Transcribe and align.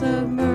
whispers 0.00 0.49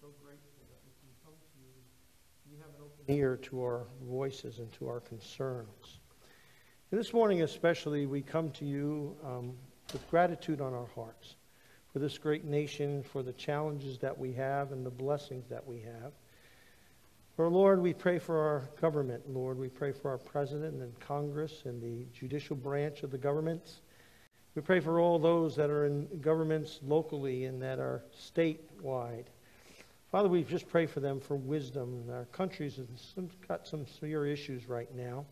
so 0.00 0.06
grateful 0.24 0.48
that 0.70 0.78
we 0.86 0.92
can 1.02 1.10
come 1.22 1.34
to 1.34 1.60
you. 1.60 1.74
You 2.50 2.56
have 2.56 2.70
an 2.70 2.80
open 2.80 3.14
ear 3.14 3.36
to 3.36 3.60
our 3.60 3.86
voices 4.08 4.58
and 4.58 4.72
to 4.74 4.88
our 4.88 5.00
concerns. 5.00 5.98
And 6.90 6.98
this 6.98 7.12
morning 7.12 7.42
especially, 7.42 8.06
we 8.06 8.22
come 8.22 8.50
to 8.52 8.64
you 8.64 9.14
um, 9.22 9.52
with 9.92 10.08
gratitude 10.08 10.62
on 10.62 10.72
our 10.72 10.86
hearts 10.94 11.36
for 11.92 11.98
this 11.98 12.16
great 12.16 12.46
nation, 12.46 13.02
for 13.02 13.22
the 13.22 13.34
challenges 13.34 13.98
that 13.98 14.16
we 14.16 14.32
have 14.32 14.72
and 14.72 14.86
the 14.86 14.90
blessings 14.90 15.46
that 15.50 15.66
we 15.66 15.80
have. 15.80 16.12
For 17.36 17.50
Lord, 17.50 17.82
we 17.82 17.92
pray 17.92 18.18
for 18.18 18.38
our 18.38 18.70
government. 18.80 19.28
Lord, 19.28 19.58
we 19.58 19.68
pray 19.68 19.92
for 19.92 20.10
our 20.10 20.18
president 20.18 20.80
and 20.80 20.98
Congress 20.98 21.64
and 21.66 21.82
the 21.82 22.06
judicial 22.18 22.56
branch 22.56 23.02
of 23.02 23.10
the 23.10 23.18
governments. 23.18 23.82
We 24.54 24.62
pray 24.62 24.80
for 24.80 24.98
all 24.98 25.18
those 25.18 25.54
that 25.56 25.68
are 25.68 25.84
in 25.84 26.08
governments 26.22 26.80
locally 26.82 27.44
and 27.44 27.60
that 27.60 27.78
are 27.78 28.02
statewide. 28.18 29.26
Father, 30.10 30.28
we 30.28 30.42
just 30.42 30.68
pray 30.68 30.86
for 30.86 30.98
them 30.98 31.20
for 31.20 31.36
wisdom. 31.36 32.04
Our 32.10 32.24
country's 32.32 32.80
got 33.46 33.68
some 33.68 33.86
severe 33.86 34.26
issues 34.26 34.68
right 34.68 34.92
now. 34.92 35.24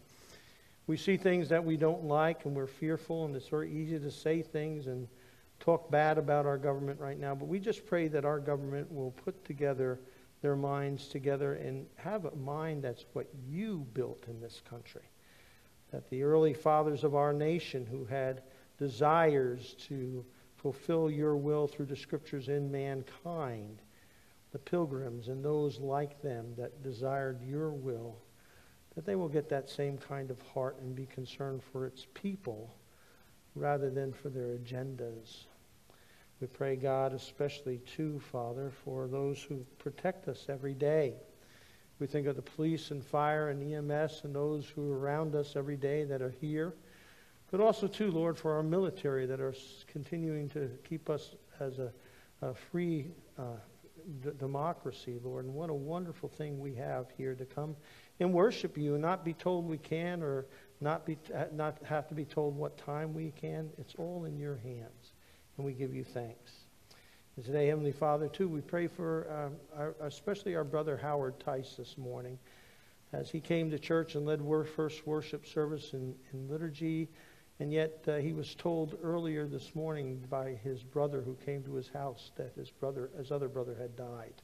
We 0.87 0.97
see 0.97 1.17
things 1.17 1.49
that 1.49 1.65
we 1.65 1.77
don't 1.77 2.05
like 2.05 2.45
and 2.45 2.55
we're 2.55 2.69
fearful, 2.69 3.25
and 3.25 3.35
it's 3.35 3.49
very 3.49 3.73
easy 3.73 3.99
to 3.99 4.11
say 4.11 4.41
things 4.41 4.87
and 4.87 5.09
talk 5.59 5.91
bad 5.91 6.17
about 6.17 6.47
our 6.47 6.57
government 6.57 7.01
right 7.01 7.19
now. 7.19 7.35
But 7.35 7.49
we 7.49 7.59
just 7.59 7.87
pray 7.87 8.07
that 8.07 8.25
our 8.25 8.39
government 8.39 8.91
will 8.93 9.11
put 9.11 9.45
together 9.45 9.99
their 10.43 10.55
minds 10.55 11.09
together 11.09 11.55
and 11.55 11.85
have 11.97 12.27
a 12.27 12.37
mind 12.37 12.85
that's 12.85 13.05
what 13.15 13.27
you 13.49 13.85
built 13.95 14.27
in 14.29 14.41
this 14.41 14.63
country. 14.71 15.11
That 15.91 16.09
the 16.09 16.23
early 16.23 16.55
fathers 16.55 17.03
of 17.03 17.17
our 17.17 17.33
nation 17.33 17.85
who 17.85 18.05
had 18.05 18.43
desires 18.79 19.75
to 19.89 20.25
fulfill 20.55 21.11
your 21.11 21.37
will 21.37 21.67
through 21.67 21.87
the 21.87 21.97
scriptures 21.97 22.49
in 22.49 22.71
mankind, 22.71 23.81
the 24.59 24.71
pilgrims 24.71 25.29
and 25.29 25.45
those 25.45 25.79
like 25.79 26.21
them 26.23 26.47
that 26.57 26.83
desired 26.83 27.41
your 27.43 27.71
will, 27.71 28.17
that 28.95 29.07
they 29.07 29.15
will 29.15 29.29
get 29.29 29.49
that 29.49 29.71
same 29.71 29.97
kind 29.97 30.31
of 30.31 30.41
heart 30.43 30.77
and 30.81 30.97
be 30.97 31.07
concerned 31.07 31.63
for 31.73 31.87
its 31.87 32.07
people 32.15 32.75
rather 33.55 33.91
than 33.91 34.13
for 34.13 34.29
their 34.29 34.57
agendas. 34.57 35.45
We 36.41 36.47
pray, 36.49 36.77
God, 36.77 37.13
especially 37.13 37.79
too, 37.79 38.21
Father, 38.33 38.71
for 38.85 39.07
those 39.07 39.43
who 39.43 39.65
protect 39.79 40.29
us 40.29 40.47
every 40.49 40.75
day. 40.75 41.15
We 42.01 42.07
think 42.07 42.27
of 42.27 42.37
the 42.37 42.43
police 42.43 42.91
and 42.91 43.05
fire 43.05 43.51
and 43.51 43.61
EMS 43.63 44.23
and 44.25 44.35
those 44.35 44.69
who 44.69 44.91
are 44.93 44.99
around 44.99 45.35
us 45.35 45.57
every 45.57 45.77
day 45.77 46.05
that 46.05 46.23
are 46.23 46.35
here. 46.41 46.75
But 47.51 47.61
also, 47.61 47.89
too, 47.89 48.11
Lord, 48.11 48.39
for 48.39 48.55
our 48.55 48.63
military 48.63 49.27
that 49.27 49.41
are 49.41 49.55
continuing 49.87 50.49
to 50.51 50.71
keep 50.89 51.11
us 51.11 51.35
as 51.61 51.79
a, 51.79 51.93
a 52.43 52.55
free 52.55 53.07
uh, 53.39 53.57
d- 54.23 54.31
democracy, 54.39 55.19
Lord. 55.23 55.45
And 55.45 55.55
what 55.55 55.71
a 55.71 55.75
wonderful 55.75 56.29
thing 56.29 56.59
we 56.59 56.75
have 56.75 57.07
here 57.17 57.35
to 57.35 57.45
come 57.45 57.77
and 58.21 58.33
worship 58.33 58.77
you 58.77 58.95
and 58.95 59.03
not 59.03 59.25
be 59.25 59.35
told 59.35 59.67
we 59.67 59.79
can 59.79 60.23
or 60.23 60.47
not, 60.81 61.07
be, 61.07 61.19
not 61.53 61.79
have 61.85 62.09
to 62.09 62.15
be 62.15 62.25
told 62.25 62.57
what 62.57 62.77
time 62.79 63.15
we 63.15 63.33
can. 63.41 63.71
It's 63.79 63.95
all 63.97 64.25
in 64.25 64.39
your 64.39 64.57
hands. 64.57 65.13
And 65.57 65.67
we 65.67 65.73
give 65.73 65.95
you 65.95 66.05
thanks. 66.05 66.53
And 67.37 67.45
today, 67.45 67.69
Heavenly 67.69 67.93
Father, 67.93 68.29
too, 68.29 68.49
we 68.49 68.61
pray 68.61 68.87
for 68.87 69.31
um, 69.31 69.57
our, 69.77 69.95
especially 70.01 70.57
our 70.57 70.65
brother 70.65 70.97
Howard 70.97 71.39
Tice 71.41 71.75
this 71.77 71.97
morning 71.97 72.39
as 73.13 73.31
he 73.31 73.41
came 73.41 73.71
to 73.71 73.79
church 73.79 74.15
and 74.15 74.27
led 74.27 74.41
first 74.67 75.07
worship 75.07 75.47
service 75.47 75.93
in, 75.93 76.15
in 76.33 76.49
liturgy. 76.49 77.09
And 77.61 77.73
yet 77.73 78.05
uh, 78.07 78.17
he 78.17 78.33
was 78.33 78.55
told 78.55 78.97
earlier 79.03 79.47
this 79.47 79.75
morning 79.75 80.25
by 80.31 80.51
his 80.63 80.83
brother 80.83 81.23
who 81.23 81.37
came 81.45 81.63
to 81.65 81.75
his 81.75 81.89
house 81.89 82.31
that 82.37 82.53
his 82.55 82.71
brother, 82.71 83.11
his 83.19 83.33
other 83.33 83.49
brother 83.49 83.75
had 83.79 83.97
died. 83.97 84.35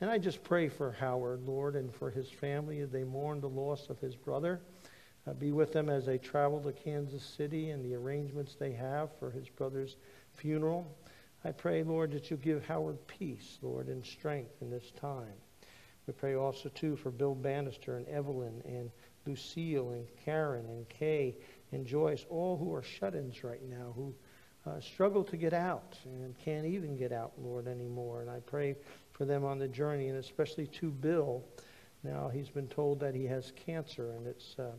And 0.00 0.10
I 0.10 0.18
just 0.18 0.42
pray 0.42 0.68
for 0.68 0.90
Howard, 0.90 1.46
Lord, 1.46 1.76
and 1.76 1.94
for 1.94 2.10
his 2.10 2.28
family 2.28 2.80
as 2.80 2.90
they 2.90 3.04
mourn 3.04 3.40
the 3.40 3.48
loss 3.48 3.88
of 3.88 4.00
his 4.00 4.16
brother. 4.16 4.60
Uh, 5.24 5.34
be 5.34 5.52
with 5.52 5.72
them 5.72 5.88
as 5.88 6.04
they 6.04 6.18
travel 6.18 6.60
to 6.60 6.72
Kansas 6.72 7.22
City 7.22 7.70
and 7.70 7.84
the 7.84 7.94
arrangements 7.94 8.56
they 8.56 8.72
have 8.72 9.10
for 9.20 9.30
his 9.30 9.48
brother's 9.48 9.94
funeral. 10.32 10.84
I 11.44 11.52
pray, 11.52 11.84
Lord, 11.84 12.10
that 12.10 12.30
you 12.32 12.36
give 12.36 12.64
Howard 12.66 12.98
peace, 13.06 13.58
Lord, 13.62 13.86
and 13.86 14.04
strength 14.04 14.60
in 14.60 14.70
this 14.70 14.90
time. 15.00 15.34
We 16.08 16.12
pray 16.12 16.34
also, 16.34 16.68
too, 16.70 16.96
for 16.96 17.12
Bill 17.12 17.36
Bannister 17.36 17.96
and 17.96 18.08
Evelyn 18.08 18.60
and 18.64 18.90
Lucille 19.24 19.90
and 19.90 20.08
Karen 20.24 20.66
and 20.66 20.88
Kay 20.88 21.36
and 21.72 21.86
Joyce, 21.86 22.24
all 22.28 22.56
who 22.56 22.72
are 22.74 22.82
shut-ins 22.82 23.42
right 23.42 23.62
now, 23.68 23.92
who 23.96 24.14
uh, 24.66 24.80
struggle 24.80 25.24
to 25.24 25.36
get 25.36 25.52
out 25.52 25.98
and 26.04 26.38
can't 26.38 26.66
even 26.66 26.96
get 26.96 27.12
out, 27.12 27.32
Lord, 27.38 27.66
anymore. 27.66 28.20
And 28.20 28.30
I 28.30 28.40
pray 28.40 28.76
for 29.12 29.24
them 29.24 29.44
on 29.44 29.58
the 29.58 29.68
journey, 29.68 30.08
and 30.08 30.18
especially 30.18 30.66
to 30.68 30.90
Bill. 30.90 31.42
Now 32.04 32.28
he's 32.28 32.48
been 32.48 32.68
told 32.68 33.00
that 33.00 33.14
he 33.14 33.26
has 33.26 33.52
cancer 33.64 34.12
and 34.12 34.26
it's 34.26 34.56
uh, 34.58 34.72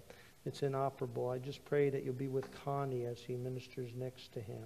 it's 0.46 0.62
inoperable. 0.62 1.30
I 1.30 1.38
just 1.38 1.64
pray 1.64 1.90
that 1.90 2.04
you'll 2.04 2.14
be 2.14 2.28
with 2.28 2.50
Connie 2.66 3.06
as 3.06 3.20
he 3.20 3.36
ministers 3.36 3.92
next 3.96 4.34
to 4.34 4.42
him. 4.42 4.66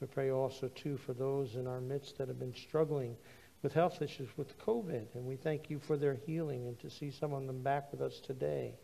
We 0.00 0.06
pray 0.06 0.30
also 0.30 0.68
too 0.68 0.96
for 0.96 1.12
those 1.12 1.56
in 1.56 1.66
our 1.66 1.80
midst 1.80 2.18
that 2.18 2.28
have 2.28 2.38
been 2.38 2.54
struggling 2.54 3.16
with 3.62 3.72
health 3.72 4.02
issues 4.02 4.28
with 4.36 4.58
COVID, 4.58 5.14
and 5.14 5.24
we 5.24 5.36
thank 5.36 5.70
you 5.70 5.78
for 5.78 5.96
their 5.96 6.14
healing 6.14 6.66
and 6.66 6.78
to 6.80 6.90
see 6.90 7.10
some 7.10 7.32
of 7.32 7.46
them 7.46 7.62
back 7.62 7.90
with 7.92 8.00
us 8.00 8.20
today. 8.20 8.74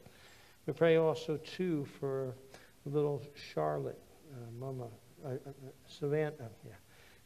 We 0.69 0.75
pray 0.75 0.97
also 0.97 1.39
too 1.39 1.87
for 1.99 2.35
little 2.85 3.23
Charlotte, 3.35 3.99
uh, 4.31 4.51
Mama, 4.61 4.89
uh, 5.25 5.29
uh, 5.29 5.53
Savannah, 5.87 6.35
uh, 6.39 6.49
yeah, 6.67 6.75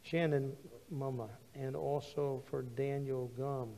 Shannon, 0.01 0.53
Mama, 0.89 1.27
and 1.53 1.75
also 1.75 2.41
for 2.49 2.61
Daniel 2.61 3.29
Gum 3.37 3.71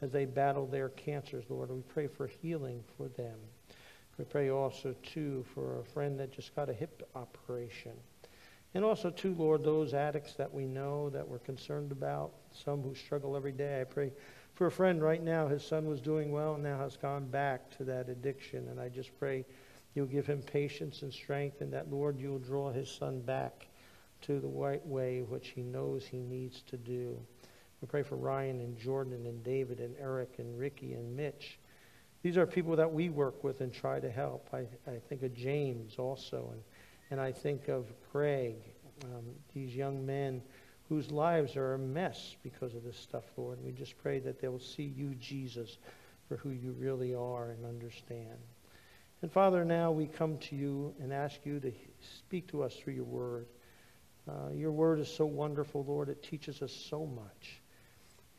as 0.00 0.12
they 0.12 0.24
battle 0.24 0.66
their 0.66 0.88
cancers, 0.88 1.44
Lord. 1.50 1.68
We 1.68 1.82
pray 1.82 2.06
for 2.06 2.26
healing 2.26 2.82
for 2.96 3.08
them. 3.08 3.38
We 4.16 4.24
pray 4.24 4.48
also 4.48 4.94
too 5.02 5.44
for 5.52 5.80
a 5.80 5.84
friend 5.84 6.18
that 6.18 6.32
just 6.32 6.56
got 6.56 6.70
a 6.70 6.74
hip 6.74 7.06
operation. 7.14 7.92
And 8.72 8.82
also, 8.82 9.10
too, 9.10 9.34
Lord, 9.34 9.62
those 9.62 9.92
addicts 9.92 10.32
that 10.36 10.50
we 10.50 10.64
know 10.64 11.10
that 11.10 11.28
we're 11.28 11.38
concerned 11.38 11.92
about, 11.92 12.32
some 12.52 12.80
who 12.80 12.94
struggle 12.94 13.36
every 13.36 13.52
day. 13.52 13.82
I 13.82 13.84
pray 13.84 14.10
for 14.62 14.68
a 14.68 14.70
friend 14.70 15.02
right 15.02 15.24
now, 15.24 15.48
his 15.48 15.66
son 15.66 15.86
was 15.86 16.00
doing 16.00 16.30
well 16.30 16.54
and 16.54 16.62
now 16.62 16.78
has 16.78 16.96
gone 16.96 17.26
back 17.26 17.68
to 17.76 17.82
that 17.82 18.08
addiction. 18.08 18.68
And 18.68 18.78
I 18.78 18.88
just 18.88 19.10
pray 19.18 19.44
you'll 19.96 20.06
give 20.06 20.24
him 20.24 20.40
patience 20.40 21.02
and 21.02 21.12
strength, 21.12 21.62
and 21.62 21.72
that, 21.72 21.90
Lord, 21.90 22.20
you'll 22.20 22.38
draw 22.38 22.70
his 22.70 22.88
son 22.88 23.22
back 23.22 23.66
to 24.20 24.38
the 24.38 24.46
right 24.46 24.86
way, 24.86 25.22
which 25.22 25.48
he 25.48 25.64
knows 25.64 26.06
he 26.06 26.18
needs 26.18 26.62
to 26.68 26.76
do. 26.76 27.18
We 27.80 27.88
pray 27.88 28.04
for 28.04 28.14
Ryan 28.14 28.60
and 28.60 28.78
Jordan 28.78 29.26
and 29.26 29.42
David 29.42 29.80
and 29.80 29.96
Eric 30.00 30.36
and 30.38 30.56
Ricky 30.56 30.92
and 30.92 31.16
Mitch. 31.16 31.58
These 32.22 32.36
are 32.36 32.46
people 32.46 32.76
that 32.76 32.92
we 32.92 33.08
work 33.08 33.42
with 33.42 33.62
and 33.62 33.72
try 33.72 33.98
to 33.98 34.12
help. 34.12 34.48
I, 34.52 34.68
I 34.88 35.00
think 35.08 35.24
of 35.24 35.34
James 35.34 35.96
also, 35.98 36.50
and, 36.52 36.62
and 37.10 37.20
I 37.20 37.32
think 37.32 37.66
of 37.66 37.86
Craig, 38.12 38.54
um, 39.06 39.24
these 39.52 39.74
young 39.74 40.06
men 40.06 40.40
whose 40.92 41.10
lives 41.10 41.56
are 41.56 41.72
a 41.72 41.78
mess 41.78 42.36
because 42.42 42.74
of 42.74 42.84
this 42.84 42.98
stuff, 42.98 43.24
Lord. 43.38 43.58
We 43.64 43.72
just 43.72 43.96
pray 43.96 44.18
that 44.18 44.42
they 44.42 44.48
will 44.48 44.60
see 44.60 44.92
you, 44.94 45.14
Jesus, 45.14 45.78
for 46.28 46.36
who 46.36 46.50
you 46.50 46.72
really 46.78 47.14
are 47.14 47.48
and 47.48 47.64
understand. 47.64 48.36
And 49.22 49.32
Father, 49.32 49.64
now 49.64 49.90
we 49.90 50.06
come 50.06 50.36
to 50.36 50.54
you 50.54 50.94
and 51.00 51.10
ask 51.10 51.36
you 51.44 51.60
to 51.60 51.72
speak 52.18 52.46
to 52.48 52.62
us 52.62 52.76
through 52.76 52.92
your 52.92 53.04
word. 53.04 53.46
Uh, 54.28 54.50
your 54.52 54.70
word 54.70 55.00
is 55.00 55.08
so 55.08 55.24
wonderful, 55.24 55.82
Lord. 55.88 56.10
It 56.10 56.22
teaches 56.22 56.60
us 56.60 56.72
so 56.72 57.06
much. 57.06 57.62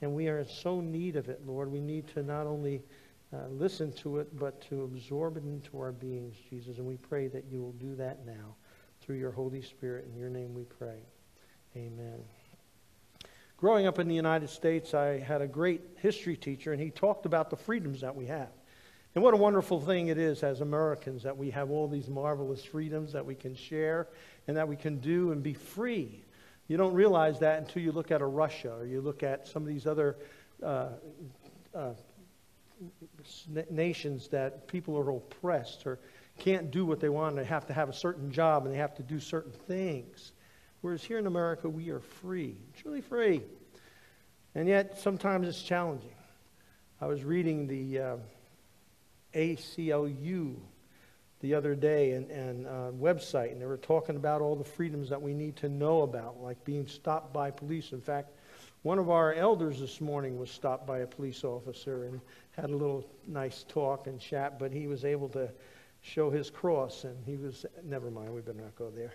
And 0.02 0.14
we 0.14 0.28
are 0.28 0.38
in 0.38 0.48
so 0.48 0.80
need 0.80 1.16
of 1.16 1.30
it, 1.30 1.42
Lord. 1.48 1.72
We 1.72 1.82
need 1.82 2.08
to 2.10 2.22
not 2.22 2.46
only 2.46 2.84
uh, 3.34 3.48
listen 3.50 3.92
to 3.94 4.20
it, 4.20 4.38
but 4.38 4.62
to 4.70 4.84
absorb 4.84 5.38
it 5.38 5.44
into 5.44 5.80
our 5.80 5.92
beings, 5.92 6.36
Jesus. 6.52 6.78
And 6.78 6.86
we 6.86 6.98
pray 6.98 7.30
that 7.30 7.46
you 7.52 7.64
will 7.64 7.72
do 7.72 7.96
that 7.96 8.28
now 8.28 8.54
through 9.02 9.16
your 9.16 9.32
Holy 9.32 9.64
Spirit. 9.64 10.06
In 10.14 10.20
your 10.20 10.30
name 10.30 10.54
we 10.54 10.66
pray. 10.66 11.00
Amen. 11.76 12.24
Growing 13.64 13.88
up 13.88 13.98
in 13.98 14.10
the 14.10 14.16
United 14.16 14.50
States, 14.50 14.94
I 14.94 15.20
had 15.20 15.42
a 15.42 15.48
great 15.48 15.80
history 15.96 16.36
teacher, 16.36 16.74
and 16.74 16.82
he 16.82 16.90
talked 16.90 17.26
about 17.26 17.50
the 17.50 17.56
freedoms 17.56 18.02
that 18.02 18.14
we 18.14 18.26
have. 18.26 18.50
And 19.16 19.24
what 19.24 19.34
a 19.34 19.38
wonderful 19.38 19.80
thing 19.80 20.08
it 20.08 20.18
is 20.18 20.44
as 20.44 20.60
Americans 20.60 21.24
that 21.24 21.38
we 21.38 21.50
have 21.52 21.72
all 21.72 21.88
these 21.88 22.10
marvelous 22.10 22.62
freedoms 22.62 23.14
that 23.14 23.26
we 23.26 23.36
can 23.36 23.56
share 23.56 24.10
and 24.50 24.58
that 24.58 24.68
we 24.68 24.76
can 24.76 24.98
do 24.98 25.32
and 25.32 25.42
be 25.42 25.54
free. 25.54 26.26
You 26.68 26.76
don't 26.76 26.94
realize 26.94 27.40
that 27.40 27.58
until 27.60 27.82
you 27.84 27.94
look 27.94 28.12
at 28.12 28.20
a 28.20 28.26
Russia 28.26 28.74
or 28.74 28.86
you 28.86 29.00
look 29.00 29.24
at 29.24 29.48
some 29.48 29.62
of 29.62 29.70
these 29.70 29.88
other 29.88 30.18
uh, 30.62 30.90
uh, 31.74 31.94
nations 33.70 34.28
that 34.28 34.68
people 34.68 34.98
are 34.98 35.10
oppressed 35.10 35.88
or 35.88 36.00
can't 36.38 36.70
do 36.70 36.86
what 36.86 37.00
they 37.00 37.08
want. 37.08 37.38
They 37.38 37.46
have 37.46 37.66
to 37.68 37.74
have 37.74 37.88
a 37.88 37.94
certain 37.94 38.30
job 38.30 38.66
and 38.66 38.74
they 38.74 38.80
have 38.80 38.96
to 38.96 39.04
do 39.04 39.22
certain 39.22 39.54
things. 39.54 40.34
Whereas 40.84 41.02
here 41.02 41.18
in 41.18 41.28
America, 41.28 41.70
we 41.70 41.92
are 41.92 42.02
free, 42.02 42.58
truly 42.76 43.00
free. 43.00 43.42
And 44.54 44.68
yet, 44.68 45.00
sometimes 45.00 45.48
it's 45.48 45.62
challenging. 45.62 46.14
I 47.00 47.06
was 47.06 47.24
reading 47.24 47.68
the 47.68 48.00
uh, 48.00 48.16
ACLU 49.34 50.56
the 51.40 51.54
other 51.54 51.74
day 51.74 52.12
and, 52.12 52.30
and 52.30 52.68
uh, 52.68 52.92
website, 53.00 53.54
and 53.54 53.62
they 53.62 53.66
were 53.66 53.78
talking 53.78 54.18
about 54.18 54.42
all 54.42 54.58
the 54.58 54.66
freedoms 54.66 55.08
that 55.08 55.22
we 55.22 55.34
need 55.34 55.56
to 55.56 55.70
know 55.70 56.02
about, 56.02 56.44
like 56.44 56.62
being 56.66 56.86
stopped 56.86 57.32
by 57.32 57.50
police. 57.50 57.94
In 57.94 58.02
fact, 58.02 58.34
one 58.82 59.00
of 59.00 59.10
our 59.10 59.34
elders 59.34 59.80
this 59.80 60.02
morning 60.02 60.38
was 60.38 60.52
stopped 60.52 60.86
by 60.86 61.00
a 61.00 61.08
police 61.08 61.46
officer 61.46 62.08
and 62.08 62.20
had 62.58 62.66
a 62.66 62.76
little 62.76 63.08
nice 63.26 63.64
talk 63.70 64.08
and 64.08 64.20
chat, 64.20 64.60
but 64.60 64.74
he 64.74 64.88
was 64.88 65.06
able 65.06 65.30
to 65.30 65.50
show 66.02 66.30
his 66.30 66.50
cross, 66.50 67.06
and 67.06 67.16
he 67.26 67.38
was, 67.38 67.66
never 67.86 68.12
mind, 68.12 68.36
we 68.36 68.42
better 68.42 68.58
not 68.58 68.76
go 68.76 68.90
there. 68.90 69.14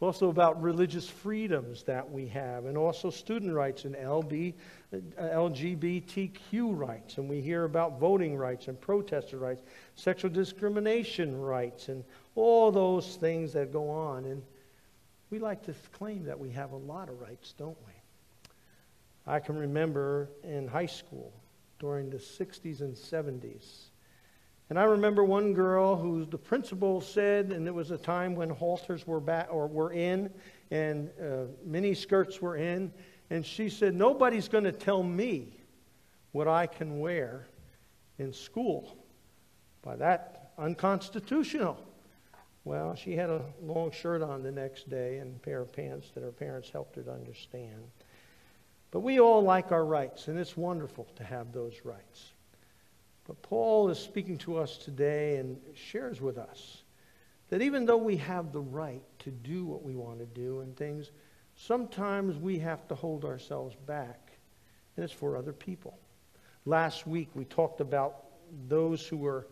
Also 0.00 0.30
about 0.30 0.60
religious 0.62 1.08
freedoms 1.08 1.82
that 1.82 2.10
we 2.10 2.26
have, 2.26 2.64
and 2.64 2.78
also 2.78 3.10
student 3.10 3.52
rights 3.52 3.84
and 3.84 3.94
LB, 3.94 4.54
uh, 4.94 4.96
LGBTQ 5.20 6.78
rights. 6.78 7.18
And 7.18 7.28
we 7.28 7.42
hear 7.42 7.64
about 7.64 8.00
voting 8.00 8.34
rights 8.34 8.68
and 8.68 8.80
protester 8.80 9.36
rights, 9.36 9.62
sexual 9.96 10.30
discrimination 10.30 11.38
rights, 11.38 11.88
and 11.88 12.02
all 12.34 12.72
those 12.72 13.16
things 13.16 13.52
that 13.52 13.72
go 13.72 13.90
on. 13.90 14.24
And 14.24 14.42
we 15.28 15.38
like 15.38 15.62
to 15.64 15.74
claim 15.92 16.24
that 16.24 16.38
we 16.38 16.50
have 16.50 16.72
a 16.72 16.76
lot 16.76 17.10
of 17.10 17.20
rights, 17.20 17.54
don't 17.58 17.76
we? 17.86 17.92
I 19.26 19.38
can 19.38 19.58
remember 19.58 20.30
in 20.42 20.66
high 20.66 20.86
school 20.86 21.30
during 21.78 22.08
the 22.08 22.16
60s 22.16 22.80
and 22.80 22.94
70s 22.94 23.89
and 24.70 24.78
I 24.78 24.84
remember 24.84 25.24
one 25.24 25.52
girl 25.52 25.96
who 25.96 26.24
the 26.24 26.38
principal 26.38 27.00
said, 27.00 27.52
and 27.52 27.66
it 27.66 27.74
was 27.74 27.90
a 27.90 27.98
time 27.98 28.36
when 28.36 28.48
halters 28.48 29.04
were 29.04 29.18
back 29.18 29.48
or 29.50 29.66
were 29.66 29.92
in, 29.92 30.30
and 30.70 31.10
uh, 31.20 31.46
mini 31.64 31.92
skirts 31.92 32.40
were 32.40 32.56
in, 32.56 32.92
and 33.30 33.44
she 33.44 33.68
said, 33.68 33.96
"Nobody's 33.96 34.48
going 34.48 34.64
to 34.64 34.72
tell 34.72 35.02
me 35.02 35.58
what 36.30 36.46
I 36.46 36.68
can 36.68 37.00
wear 37.00 37.48
in 38.18 38.32
school." 38.32 38.96
By 39.82 39.96
that, 39.96 40.52
unconstitutional. 40.56 41.84
Well, 42.64 42.94
she 42.94 43.16
had 43.16 43.30
a 43.30 43.42
long 43.60 43.90
shirt 43.90 44.22
on 44.22 44.42
the 44.42 44.52
next 44.52 44.88
day 44.88 45.18
and 45.18 45.34
a 45.34 45.38
pair 45.40 45.62
of 45.62 45.72
pants 45.72 46.10
that 46.14 46.22
her 46.22 46.30
parents 46.30 46.70
helped 46.70 46.94
her 46.94 47.02
to 47.02 47.12
understand. 47.12 47.90
But 48.92 49.00
we 49.00 49.18
all 49.18 49.42
like 49.42 49.72
our 49.72 49.84
rights, 49.84 50.28
and 50.28 50.38
it's 50.38 50.56
wonderful 50.56 51.08
to 51.16 51.24
have 51.24 51.52
those 51.52 51.80
rights. 51.84 52.34
But 53.30 53.42
Paul 53.42 53.90
is 53.90 53.98
speaking 54.00 54.38
to 54.38 54.56
us 54.56 54.76
today 54.76 55.36
and 55.36 55.56
shares 55.76 56.20
with 56.20 56.36
us 56.36 56.82
that 57.48 57.62
even 57.62 57.86
though 57.86 57.96
we 57.96 58.16
have 58.16 58.50
the 58.50 58.60
right 58.60 59.04
to 59.20 59.30
do 59.30 59.64
what 59.64 59.84
we 59.84 59.94
want 59.94 60.18
to 60.18 60.26
do 60.26 60.62
and 60.62 60.76
things, 60.76 61.12
sometimes 61.54 62.36
we 62.38 62.58
have 62.58 62.88
to 62.88 62.96
hold 62.96 63.24
ourselves 63.24 63.76
back, 63.86 64.32
and 64.96 65.04
it's 65.04 65.12
for 65.12 65.36
other 65.36 65.52
people. 65.52 65.96
Last 66.64 67.06
week 67.06 67.28
we 67.34 67.44
talked 67.44 67.80
about 67.80 68.16
those 68.66 69.06
who 69.06 69.18
were 69.18 69.46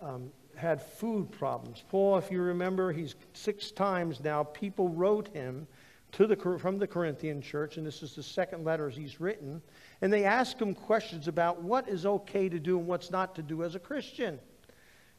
um, 0.00 0.30
had 0.54 0.80
food 0.80 1.30
problems. 1.30 1.84
Paul, 1.90 2.16
if 2.16 2.30
you 2.30 2.40
remember, 2.40 2.92
he's 2.92 3.14
six 3.34 3.72
times 3.72 4.24
now. 4.24 4.42
People 4.42 4.88
wrote 4.88 5.28
him 5.34 5.66
to 6.12 6.26
the, 6.26 6.36
from 6.36 6.78
the 6.78 6.86
Corinthian 6.86 7.42
church, 7.42 7.76
and 7.76 7.86
this 7.86 8.02
is 8.02 8.14
the 8.14 8.22
second 8.22 8.64
letter 8.64 8.88
he's 8.88 9.20
written, 9.20 9.60
and 10.00 10.12
they 10.12 10.24
ask 10.24 10.58
him 10.58 10.74
questions 10.74 11.28
about 11.28 11.62
what 11.62 11.88
is 11.88 12.06
okay 12.06 12.48
to 12.48 12.58
do 12.58 12.78
and 12.78 12.86
what's 12.86 13.10
not 13.10 13.34
to 13.34 13.42
do 13.42 13.62
as 13.62 13.74
a 13.74 13.78
Christian. 13.78 14.38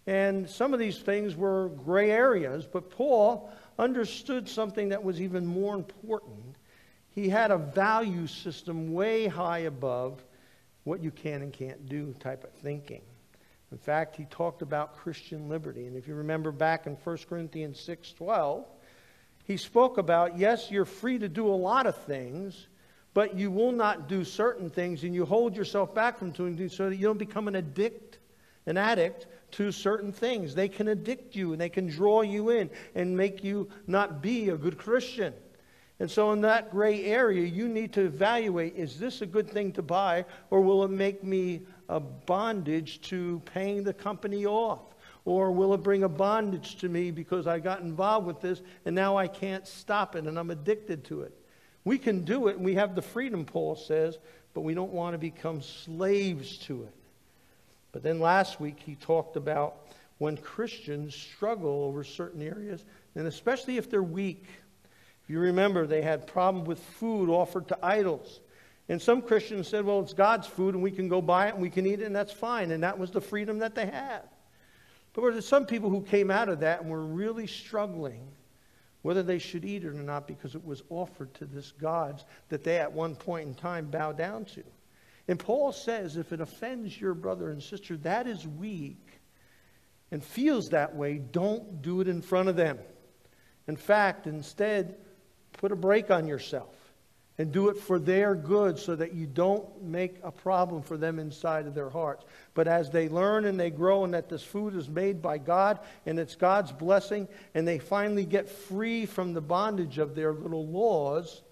And 0.07 0.49
some 0.49 0.73
of 0.73 0.79
these 0.79 0.99
things 0.99 1.35
were 1.35 1.69
gray 1.69 2.11
areas, 2.11 2.65
but 2.65 2.89
Paul 2.89 3.51
understood 3.77 4.47
something 4.47 4.89
that 4.89 5.03
was 5.03 5.21
even 5.21 5.45
more 5.45 5.75
important. 5.75 6.55
He 7.09 7.29
had 7.29 7.51
a 7.51 7.57
value 7.57 8.25
system 8.25 8.93
way 8.93 9.27
high 9.27 9.59
above 9.59 10.23
what 10.85 11.03
you 11.03 11.11
can 11.11 11.41
and 11.41 11.51
can't 11.51 11.89
do 11.89 12.15
type 12.19 12.43
of 12.43 12.51
thinking. 12.51 13.01
In 13.71 13.77
fact, 13.77 14.15
he 14.15 14.25
talked 14.25 14.61
about 14.61 14.95
Christian 14.95 15.49
liberty. 15.49 15.87
And 15.87 15.97
if 15.97 16.07
you 16.07 16.15
remember 16.15 16.51
back 16.51 16.87
in 16.87 16.93
1 16.93 17.17
Corinthians 17.27 17.79
6 17.81 18.13
12, 18.13 18.65
he 19.47 19.55
spoke 19.55 19.97
about, 19.97 20.37
yes, 20.37 20.69
you're 20.69 20.83
free 20.83 21.17
to 21.19 21.29
do 21.29 21.47
a 21.47 21.55
lot 21.55 21.87
of 21.87 21.95
things, 21.95 22.67
but 23.13 23.35
you 23.35 23.49
will 23.49 23.71
not 23.71 24.09
do 24.09 24.25
certain 24.25 24.69
things 24.69 25.03
and 25.03 25.15
you 25.15 25.25
hold 25.25 25.55
yourself 25.55 25.95
back 25.95 26.19
from 26.19 26.31
doing 26.31 26.57
things 26.57 26.75
so 26.75 26.89
that 26.89 26.97
you 26.97 27.03
don't 27.03 27.17
become 27.17 27.47
an 27.47 27.55
addict, 27.55 28.19
an 28.65 28.75
addict 28.75 29.27
to 29.51 29.71
certain 29.71 30.11
things. 30.11 30.53
They 30.53 30.67
can 30.67 30.89
addict 30.89 31.33
you 31.33 31.53
and 31.53 31.61
they 31.61 31.69
can 31.69 31.87
draw 31.87 32.21
you 32.23 32.49
in 32.49 32.69
and 32.93 33.15
make 33.15 33.41
you 33.41 33.69
not 33.87 34.21
be 34.21 34.49
a 34.49 34.57
good 34.57 34.77
Christian. 34.77 35.33
And 35.99 36.11
so, 36.11 36.31
in 36.31 36.41
that 36.41 36.69
gray 36.69 37.05
area, 37.05 37.47
you 37.47 37.67
need 37.67 37.93
to 37.93 38.01
evaluate 38.01 38.75
is 38.75 38.99
this 38.99 39.21
a 39.21 39.25
good 39.25 39.49
thing 39.49 39.71
to 39.71 39.81
buy, 39.81 40.25
or 40.51 40.61
will 40.61 40.83
it 40.83 40.91
make 40.91 41.23
me 41.23 41.61
a 41.89 41.99
bondage 41.99 43.01
to 43.09 43.41
paying 43.45 43.83
the 43.83 43.93
company 43.93 44.45
off? 44.45 44.81
Or 45.27 45.51
will 45.51 45.73
it 45.73 45.83
bring 45.83 46.03
a 46.03 46.09
bondage 46.09 46.77
to 46.77 46.87
me 46.87 47.11
because 47.11 47.47
I 47.47 47.59
got 47.59 47.81
involved 47.81 48.25
with 48.25 48.39
this 48.39 48.61
and 48.85 48.95
now 48.95 49.17
I 49.17 49.27
can't 49.27 49.67
stop 49.67 50.15
it 50.15 50.23
and 50.23 50.39
I'm 50.39 50.51
addicted 50.51 51.03
to 51.07 51.23
it? 51.23 51.37
We 51.83 51.97
can 51.97 52.23
do 52.23 52.47
it 52.47 52.55
and 52.55 52.63
we 52.63 52.75
have 52.75 52.95
the 52.95 53.01
freedom, 53.01 53.43
Paul 53.43 53.75
says, 53.75 54.17
but 54.53 54.61
we 54.61 54.73
don't 54.73 54.93
want 54.93 55.15
to 55.15 55.17
become 55.17 55.61
slaves 55.61 56.57
to 56.59 56.83
it. 56.83 56.93
But 57.91 58.03
then 58.03 58.21
last 58.21 58.61
week 58.61 58.77
he 58.79 58.95
talked 58.95 59.35
about 59.35 59.75
when 60.17 60.37
Christians 60.37 61.13
struggle 61.13 61.83
over 61.83 62.05
certain 62.05 62.41
areas, 62.41 62.85
and 63.13 63.27
especially 63.27 63.75
if 63.75 63.89
they're 63.89 64.01
weak. 64.01 64.45
If 65.23 65.29
you 65.29 65.39
remember, 65.39 65.85
they 65.85 66.03
had 66.03 66.25
problem 66.25 66.63
with 66.63 66.79
food 66.79 67.29
offered 67.29 67.67
to 67.67 67.85
idols. 67.85 68.39
And 68.87 69.01
some 69.01 69.21
Christians 69.21 69.67
said, 69.67 69.83
well, 69.83 69.99
it's 69.99 70.13
God's 70.13 70.47
food 70.47 70.73
and 70.73 70.81
we 70.81 70.91
can 70.91 71.09
go 71.09 71.21
buy 71.21 71.47
it 71.47 71.55
and 71.55 71.61
we 71.61 71.69
can 71.69 71.85
eat 71.85 71.99
it 71.99 72.05
and 72.05 72.15
that's 72.15 72.31
fine. 72.31 72.71
And 72.71 72.83
that 72.83 72.97
was 72.97 73.11
the 73.11 73.19
freedom 73.19 73.59
that 73.59 73.75
they 73.75 73.87
had. 73.87 74.21
But 75.17 75.23
there 75.23 75.31
were 75.31 75.41
some 75.41 75.65
people 75.65 75.89
who 75.89 76.03
came 76.03 76.29
out 76.29 76.47
of 76.47 76.59
that 76.59 76.81
and 76.81 76.91
were 76.91 77.03
really 77.03 77.47
struggling 77.47 78.21
whether 79.01 79.23
they 79.23 79.39
should 79.39 79.65
eat 79.65 79.83
it 79.83 79.87
or 79.87 79.93
not 79.93 80.27
because 80.27 80.53
it 80.53 80.63
was 80.63 80.83
offered 80.91 81.33
to 81.33 81.45
this 81.45 81.71
gods 81.71 82.25
that 82.49 82.63
they 82.63 82.77
at 82.77 82.93
one 82.93 83.15
point 83.15 83.47
in 83.47 83.55
time 83.55 83.87
bow 83.87 84.11
down 84.11 84.45
to. 84.45 84.63
And 85.27 85.39
Paul 85.39 85.71
says 85.71 86.17
if 86.17 86.33
it 86.33 86.39
offends 86.39 87.01
your 87.01 87.15
brother 87.15 87.49
and 87.49 87.63
sister, 87.63 87.97
that 87.97 88.27
is 88.27 88.45
weak 88.45 89.19
and 90.11 90.23
feels 90.23 90.69
that 90.69 90.95
way, 90.95 91.17
don't 91.17 91.81
do 91.81 91.99
it 91.99 92.07
in 92.07 92.21
front 92.21 92.47
of 92.47 92.55
them. 92.55 92.77
In 93.67 93.75
fact, 93.75 94.27
instead, 94.27 94.97
Put 95.57 95.71
a 95.71 95.75
brake 95.75 96.11
on 96.11 96.27
yourself 96.27 96.75
and 97.37 97.51
do 97.51 97.69
it 97.69 97.77
for 97.77 97.99
their 97.99 98.33
good 98.33 98.79
so 98.79 98.95
that 98.95 99.13
you 99.13 99.27
don't 99.27 99.83
make 99.83 100.15
a 100.23 100.31
problem 100.31 100.81
for 100.81 100.97
them 100.97 101.19
inside 101.19 101.67
of 101.67 101.75
their 101.75 101.89
hearts. 101.89 102.25
But 102.55 102.67
as 102.67 102.89
they 102.89 103.09
learn 103.09 103.45
and 103.45 103.59
they 103.59 103.69
grow 103.69 104.03
and 104.03 104.13
that 104.13 104.29
this 104.29 104.43
food 104.43 104.75
is 104.75 104.89
made 104.89 105.21
by 105.21 105.37
God 105.37 105.79
and 106.05 106.17
it's 106.17 106.35
God's 106.35 106.71
blessing 106.71 107.27
and 107.53 107.67
they 107.67 107.77
finally 107.77 108.25
get 108.25 108.49
free 108.49 109.05
from 109.05 109.33
the 109.33 109.41
bondage 109.41 109.99
of 109.99 110.15
their 110.15 110.33
little 110.33 110.65
laws, 110.65 111.43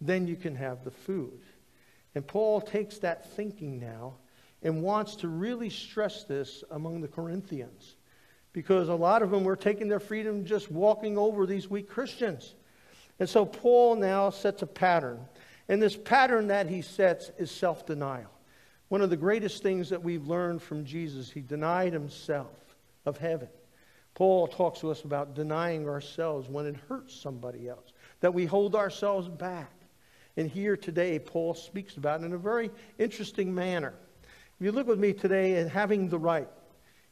then 0.00 0.26
you 0.26 0.34
can 0.34 0.56
have 0.56 0.82
the 0.84 0.90
food. 0.90 1.40
And 2.14 2.26
Paul 2.26 2.60
takes 2.60 2.98
that 2.98 3.30
thinking 3.36 3.78
now 3.78 4.14
and 4.62 4.82
wants 4.82 5.16
to 5.16 5.28
really 5.28 5.70
stress 5.70 6.24
this 6.24 6.64
among 6.72 7.00
the 7.00 7.08
Corinthians 7.08 7.94
because 8.52 8.88
a 8.88 8.94
lot 8.94 9.22
of 9.22 9.30
them 9.30 9.44
were 9.44 9.54
taking 9.54 9.86
their 9.86 10.00
freedom 10.00 10.44
just 10.44 10.68
walking 10.68 11.16
over 11.16 11.46
these 11.46 11.70
weak 11.70 11.88
Christians. 11.88 12.56
And 13.18 13.28
so 13.28 13.44
Paul 13.44 13.96
now 13.96 14.30
sets 14.30 14.62
a 14.62 14.66
pattern. 14.66 15.20
And 15.68 15.82
this 15.82 15.96
pattern 15.96 16.48
that 16.48 16.68
he 16.68 16.82
sets 16.82 17.30
is 17.38 17.50
self 17.50 17.86
denial. 17.86 18.30
One 18.88 19.02
of 19.02 19.10
the 19.10 19.16
greatest 19.16 19.62
things 19.62 19.90
that 19.90 20.02
we've 20.02 20.26
learned 20.26 20.62
from 20.62 20.84
Jesus, 20.84 21.30
he 21.30 21.40
denied 21.40 21.92
himself 21.92 22.76
of 23.04 23.18
heaven. 23.18 23.48
Paul 24.14 24.48
talks 24.48 24.80
to 24.80 24.90
us 24.90 25.04
about 25.04 25.34
denying 25.34 25.88
ourselves 25.88 26.48
when 26.48 26.66
it 26.66 26.76
hurts 26.88 27.14
somebody 27.14 27.68
else, 27.68 27.92
that 28.20 28.34
we 28.34 28.46
hold 28.46 28.74
ourselves 28.74 29.28
back. 29.28 29.72
And 30.36 30.50
here 30.50 30.76
today, 30.76 31.18
Paul 31.18 31.54
speaks 31.54 31.96
about 31.96 32.22
in 32.22 32.32
a 32.32 32.38
very 32.38 32.70
interesting 32.98 33.54
manner. 33.54 33.94
If 34.58 34.64
you 34.64 34.72
look 34.72 34.86
with 34.86 34.98
me 34.98 35.12
today 35.12 35.56
at 35.56 35.68
having 35.68 36.08
the 36.08 36.18
right, 36.18 36.48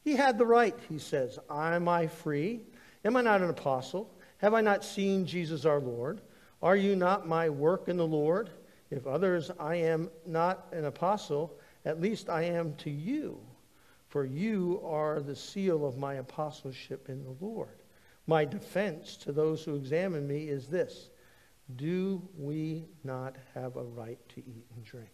he 0.03 0.15
had 0.15 0.37
the 0.37 0.45
right, 0.45 0.75
he 0.89 0.97
says. 0.97 1.37
Am 1.49 1.87
I 1.87 2.07
free? 2.07 2.61
Am 3.05 3.15
I 3.15 3.21
not 3.21 3.41
an 3.41 3.49
apostle? 3.49 4.09
Have 4.37 4.53
I 4.53 4.61
not 4.61 4.83
seen 4.83 5.25
Jesus 5.25 5.65
our 5.65 5.79
Lord? 5.79 6.21
Are 6.61 6.75
you 6.75 6.95
not 6.95 7.27
my 7.27 7.49
work 7.49 7.87
in 7.87 7.97
the 7.97 8.07
Lord? 8.07 8.49
If 8.89 9.05
others 9.05 9.51
I 9.59 9.75
am 9.75 10.09
not 10.25 10.67
an 10.71 10.85
apostle, 10.85 11.59
at 11.85 12.01
least 12.01 12.29
I 12.29 12.43
am 12.43 12.73
to 12.75 12.89
you, 12.89 13.39
for 14.07 14.25
you 14.25 14.81
are 14.83 15.19
the 15.19 15.35
seal 15.35 15.85
of 15.85 15.97
my 15.97 16.15
apostleship 16.15 17.09
in 17.09 17.23
the 17.23 17.35
Lord. 17.45 17.83
My 18.27 18.45
defense 18.45 19.17
to 19.17 19.31
those 19.31 19.63
who 19.63 19.75
examine 19.75 20.27
me 20.27 20.49
is 20.49 20.67
this 20.67 21.09
Do 21.75 22.21
we 22.37 22.85
not 23.03 23.35
have 23.53 23.75
a 23.75 23.83
right 23.83 24.19
to 24.29 24.39
eat 24.39 24.65
and 24.75 24.83
drink? 24.83 25.09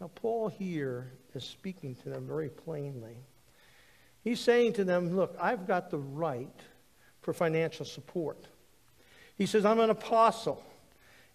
Now, 0.00 0.10
Paul 0.14 0.48
here 0.48 1.12
is 1.34 1.44
speaking 1.44 1.94
to 1.96 2.10
them 2.10 2.26
very 2.26 2.48
plainly. 2.48 3.16
He's 4.22 4.40
saying 4.40 4.74
to 4.74 4.84
them, 4.84 5.14
Look, 5.14 5.36
I've 5.40 5.66
got 5.66 5.90
the 5.90 5.98
right 5.98 6.60
for 7.24 7.32
financial 7.32 7.86
support. 7.86 8.46
He 9.36 9.46
says, 9.46 9.64
I'm 9.64 9.80
an 9.80 9.90
apostle. 9.90 10.62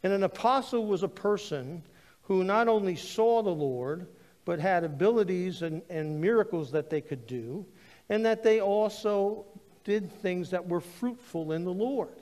And 0.03 0.13
an 0.13 0.23
apostle 0.23 0.85
was 0.85 1.03
a 1.03 1.09
person 1.09 1.83
who 2.23 2.43
not 2.43 2.67
only 2.67 2.95
saw 2.95 3.41
the 3.41 3.49
Lord, 3.49 4.07
but 4.45 4.59
had 4.59 4.83
abilities 4.83 5.63
and, 5.63 5.81
and 5.89 6.21
miracles 6.21 6.71
that 6.71 6.89
they 6.89 7.01
could 7.01 7.25
do, 7.27 7.65
and 8.07 8.25
that 8.25 8.43
they 8.43 8.61
also 8.61 9.45
did 9.83 10.11
things 10.21 10.51
that 10.51 10.67
were 10.67 10.79
fruitful 10.79 11.51
in 11.51 11.65
the 11.65 11.73
Lord. 11.73 12.15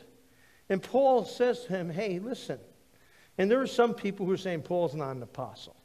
And 0.69 0.81
Paul 0.81 1.25
says 1.25 1.65
to 1.65 1.69
him, 1.69 1.89
Hey, 1.89 2.19
listen. 2.19 2.59
And 3.37 3.51
there 3.51 3.61
are 3.61 3.67
some 3.67 3.93
people 3.93 4.25
who 4.25 4.31
are 4.31 4.37
saying 4.37 4.63
Paul's 4.63 4.95
not 4.95 5.15
an 5.15 5.21
apostle. 5.21 5.75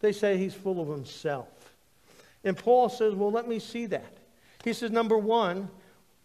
They 0.00 0.12
say 0.12 0.36
he's 0.36 0.54
full 0.54 0.80
of 0.80 0.88
himself. 0.88 1.74
And 2.44 2.56
Paul 2.56 2.88
says, 2.88 3.14
Well, 3.14 3.32
let 3.32 3.48
me 3.48 3.58
see 3.58 3.86
that. 3.86 4.18
He 4.62 4.72
says, 4.72 4.90
Number 4.90 5.18
one, 5.18 5.70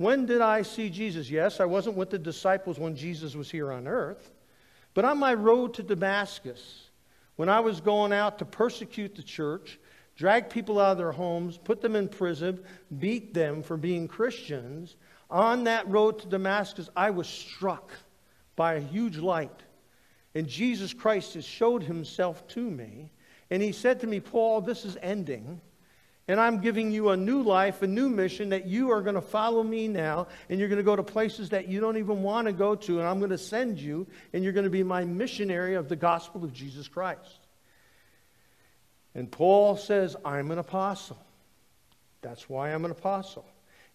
when 0.01 0.25
did 0.25 0.41
I 0.41 0.61
see 0.61 0.89
Jesus? 0.89 1.29
Yes, 1.29 1.59
I 1.59 1.65
wasn't 1.65 1.97
with 1.97 2.09
the 2.09 2.19
disciples 2.19 2.79
when 2.79 2.95
Jesus 2.95 3.35
was 3.35 3.49
here 3.49 3.71
on 3.71 3.87
earth. 3.87 4.31
But 4.93 5.05
on 5.05 5.17
my 5.17 5.33
road 5.33 5.73
to 5.75 5.83
Damascus, 5.83 6.89
when 7.35 7.49
I 7.49 7.59
was 7.59 7.81
going 7.81 8.13
out 8.13 8.39
to 8.39 8.45
persecute 8.45 9.15
the 9.15 9.23
church, 9.23 9.79
drag 10.15 10.49
people 10.49 10.79
out 10.79 10.93
of 10.93 10.97
their 10.97 11.11
homes, 11.11 11.57
put 11.57 11.81
them 11.81 11.95
in 11.95 12.07
prison, 12.07 12.63
beat 12.99 13.33
them 13.33 13.63
for 13.63 13.77
being 13.77 14.07
Christians, 14.07 14.95
on 15.29 15.63
that 15.63 15.87
road 15.87 16.19
to 16.19 16.27
Damascus, 16.27 16.89
I 16.95 17.09
was 17.09 17.27
struck 17.27 17.91
by 18.55 18.73
a 18.73 18.81
huge 18.81 19.17
light. 19.17 19.63
And 20.35 20.47
Jesus 20.47 20.93
Christ 20.93 21.33
has 21.35 21.45
showed 21.45 21.83
himself 21.83 22.47
to 22.49 22.59
me. 22.59 23.11
And 23.49 23.61
he 23.61 23.71
said 23.71 23.99
to 24.01 24.07
me, 24.07 24.19
Paul, 24.19 24.61
this 24.61 24.85
is 24.85 24.97
ending. 25.01 25.61
And 26.31 26.39
I'm 26.39 26.61
giving 26.61 26.91
you 26.91 27.09
a 27.09 27.17
new 27.17 27.43
life, 27.43 27.81
a 27.81 27.87
new 27.87 28.07
mission 28.07 28.47
that 28.51 28.65
you 28.65 28.89
are 28.91 29.01
going 29.01 29.15
to 29.15 29.21
follow 29.21 29.63
me 29.63 29.89
now, 29.89 30.27
and 30.47 30.57
you're 30.57 30.69
going 30.69 30.77
to 30.77 30.83
go 30.83 30.95
to 30.95 31.03
places 31.03 31.49
that 31.49 31.67
you 31.67 31.81
don't 31.81 31.97
even 31.97 32.23
want 32.23 32.47
to 32.47 32.53
go 32.53 32.73
to, 32.73 32.99
and 32.99 33.05
I'm 33.05 33.19
going 33.19 33.31
to 33.31 33.37
send 33.37 33.77
you, 33.77 34.07
and 34.31 34.41
you're 34.41 34.53
going 34.53 34.63
to 34.63 34.69
be 34.69 34.81
my 34.81 35.03
missionary 35.03 35.75
of 35.75 35.89
the 35.89 35.97
gospel 35.97 36.45
of 36.45 36.53
Jesus 36.53 36.87
Christ. 36.87 37.39
And 39.13 39.29
Paul 39.29 39.75
says, 39.75 40.15
I'm 40.23 40.51
an 40.51 40.57
apostle. 40.57 41.21
That's 42.21 42.47
why 42.47 42.69
I'm 42.69 42.85
an 42.85 42.91
apostle. 42.91 43.45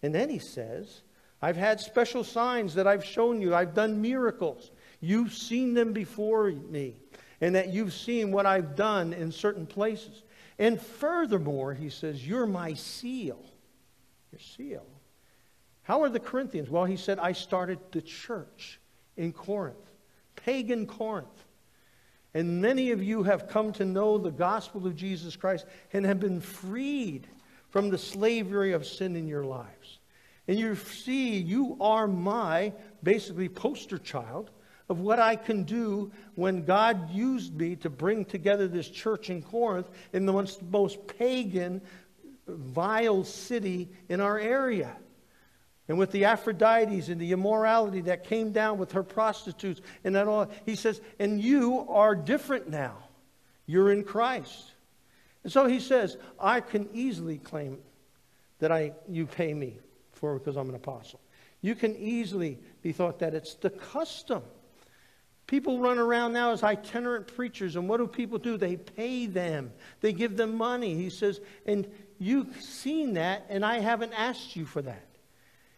And 0.03 0.13
then 0.13 0.29
he 0.29 0.37
says, 0.37 1.01
I've 1.41 1.57
had 1.57 1.79
special 1.79 2.23
signs 2.23 2.75
that 2.75 2.85
I've 2.85 3.03
shown 3.03 3.41
you. 3.41 3.55
I've 3.55 3.73
done 3.73 3.99
miracles. 3.99 4.69
You've 5.01 5.33
seen 5.33 5.73
them 5.73 5.91
before 5.91 6.51
me, 6.51 6.97
and 7.41 7.55
that 7.55 7.73
you've 7.73 7.93
seen 7.93 8.31
what 8.31 8.45
I've 8.45 8.75
done 8.75 9.13
in 9.13 9.31
certain 9.31 9.65
places. 9.65 10.21
And 10.59 10.81
furthermore, 10.81 11.73
he 11.73 11.89
says, 11.89 12.27
You're 12.27 12.47
my 12.47 12.73
seal. 12.73 13.43
Your 14.31 14.39
seal. 14.39 14.85
How 15.83 16.01
are 16.03 16.09
the 16.09 16.19
Corinthians? 16.19 16.69
Well, 16.69 16.85
he 16.85 16.97
said, 16.97 17.19
I 17.19 17.31
started 17.31 17.79
the 17.91 18.01
church 18.01 18.79
in 19.15 19.31
Corinth, 19.31 19.77
pagan 20.35 20.85
Corinth. 20.85 21.45
And 22.33 22.61
many 22.61 22.91
of 22.91 23.01
you 23.01 23.23
have 23.23 23.47
come 23.47 23.71
to 23.73 23.85
know 23.85 24.17
the 24.17 24.31
gospel 24.31 24.85
of 24.85 24.95
Jesus 24.95 25.35
Christ 25.35 25.65
and 25.93 26.05
have 26.05 26.19
been 26.19 26.41
freed 26.41 27.27
from 27.69 27.89
the 27.89 27.97
slavery 27.97 28.73
of 28.73 28.85
sin 28.85 29.15
in 29.15 29.27
your 29.27 29.45
lives. 29.45 29.99
And 30.47 30.59
you 30.59 30.75
see, 30.75 31.37
you 31.37 31.77
are 31.79 32.07
my 32.07 32.73
basically 33.03 33.49
poster 33.49 33.97
child 33.97 34.51
of 34.89 34.99
what 34.99 35.19
I 35.19 35.35
can 35.35 35.63
do 35.63 36.11
when 36.35 36.63
God 36.63 37.09
used 37.11 37.55
me 37.55 37.75
to 37.77 37.89
bring 37.89 38.25
together 38.25 38.67
this 38.67 38.89
church 38.89 39.29
in 39.29 39.41
Corinth 39.41 39.89
in 40.13 40.25
the 40.25 40.33
most, 40.33 40.61
most 40.63 41.07
pagan, 41.07 41.81
vile 42.47 43.23
city 43.23 43.89
in 44.07 44.21
our 44.21 44.39
area. 44.39 44.95
And 45.89 45.97
with 45.97 46.11
the 46.11 46.23
Aphrodites 46.23 47.09
and 47.09 47.19
the 47.19 47.31
immorality 47.31 48.01
that 48.01 48.25
came 48.25 48.51
down 48.51 48.77
with 48.77 48.91
her 48.93 49.03
prostitutes 49.03 49.81
and 50.03 50.15
that 50.15 50.27
all, 50.27 50.49
he 50.65 50.75
says, 50.75 51.01
and 51.19 51.41
you 51.41 51.85
are 51.89 52.15
different 52.15 52.69
now. 52.69 52.97
You're 53.65 53.91
in 53.91 54.03
Christ. 54.03 54.71
And 55.43 55.51
so 55.51 55.65
he 55.65 55.79
says, 55.79 56.17
I 56.39 56.61
can 56.61 56.89
easily 56.93 57.37
claim 57.37 57.79
that 58.59 58.71
I, 58.71 58.93
you 59.07 59.27
pay 59.27 59.53
me 59.53 59.77
for 60.13 60.37
because 60.37 60.57
I'm 60.57 60.69
an 60.69 60.75
apostle. 60.75 61.21
You 61.61 61.75
can 61.75 61.95
easily 61.95 62.59
be 62.81 62.91
thought 62.91 63.19
that 63.19 63.33
it's 63.33 63.55
the 63.55 63.69
custom 63.69 64.43
People 65.47 65.79
run 65.79 65.97
around 65.97 66.33
now 66.33 66.51
as 66.51 66.61
itinerant 66.61 67.27
preachers, 67.27 67.75
and 67.77 67.87
what 67.87 67.97
do 67.97 68.07
people 68.07 68.37
do? 68.37 68.57
They 68.57 68.75
pay 68.75 69.25
them, 69.25 69.71
they 70.01 70.13
give 70.13 70.37
them 70.37 70.55
money. 70.55 70.95
He 70.95 71.09
says, 71.09 71.39
and 71.65 71.87
you've 72.19 72.61
seen 72.61 73.13
that, 73.13 73.45
and 73.49 73.65
I 73.65 73.79
haven't 73.79 74.13
asked 74.13 74.55
you 74.55 74.65
for 74.65 74.81
that. 74.81 75.07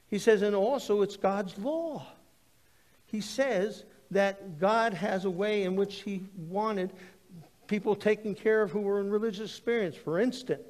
He 0.08 0.18
says, 0.18 0.42
and 0.42 0.56
also 0.56 1.04
it's 1.04 1.18
God's 1.18 1.58
law. 1.60 2.06
He 3.06 3.22
says 3.22 3.86
that 4.12 4.60
God 4.60 4.94
has 4.96 5.26
a 5.26 5.30
way 5.30 5.64
in 5.64 5.76
which 5.76 6.02
He 6.02 6.24
wanted 6.36 6.92
people 7.70 7.96
taken 7.96 8.34
care 8.36 8.62
of 8.62 8.72
who 8.72 8.82
were 8.82 9.00
in 9.00 9.10
religious 9.10 9.52
experience, 9.52 9.96
for 9.96 10.20
instance. 10.20 10.68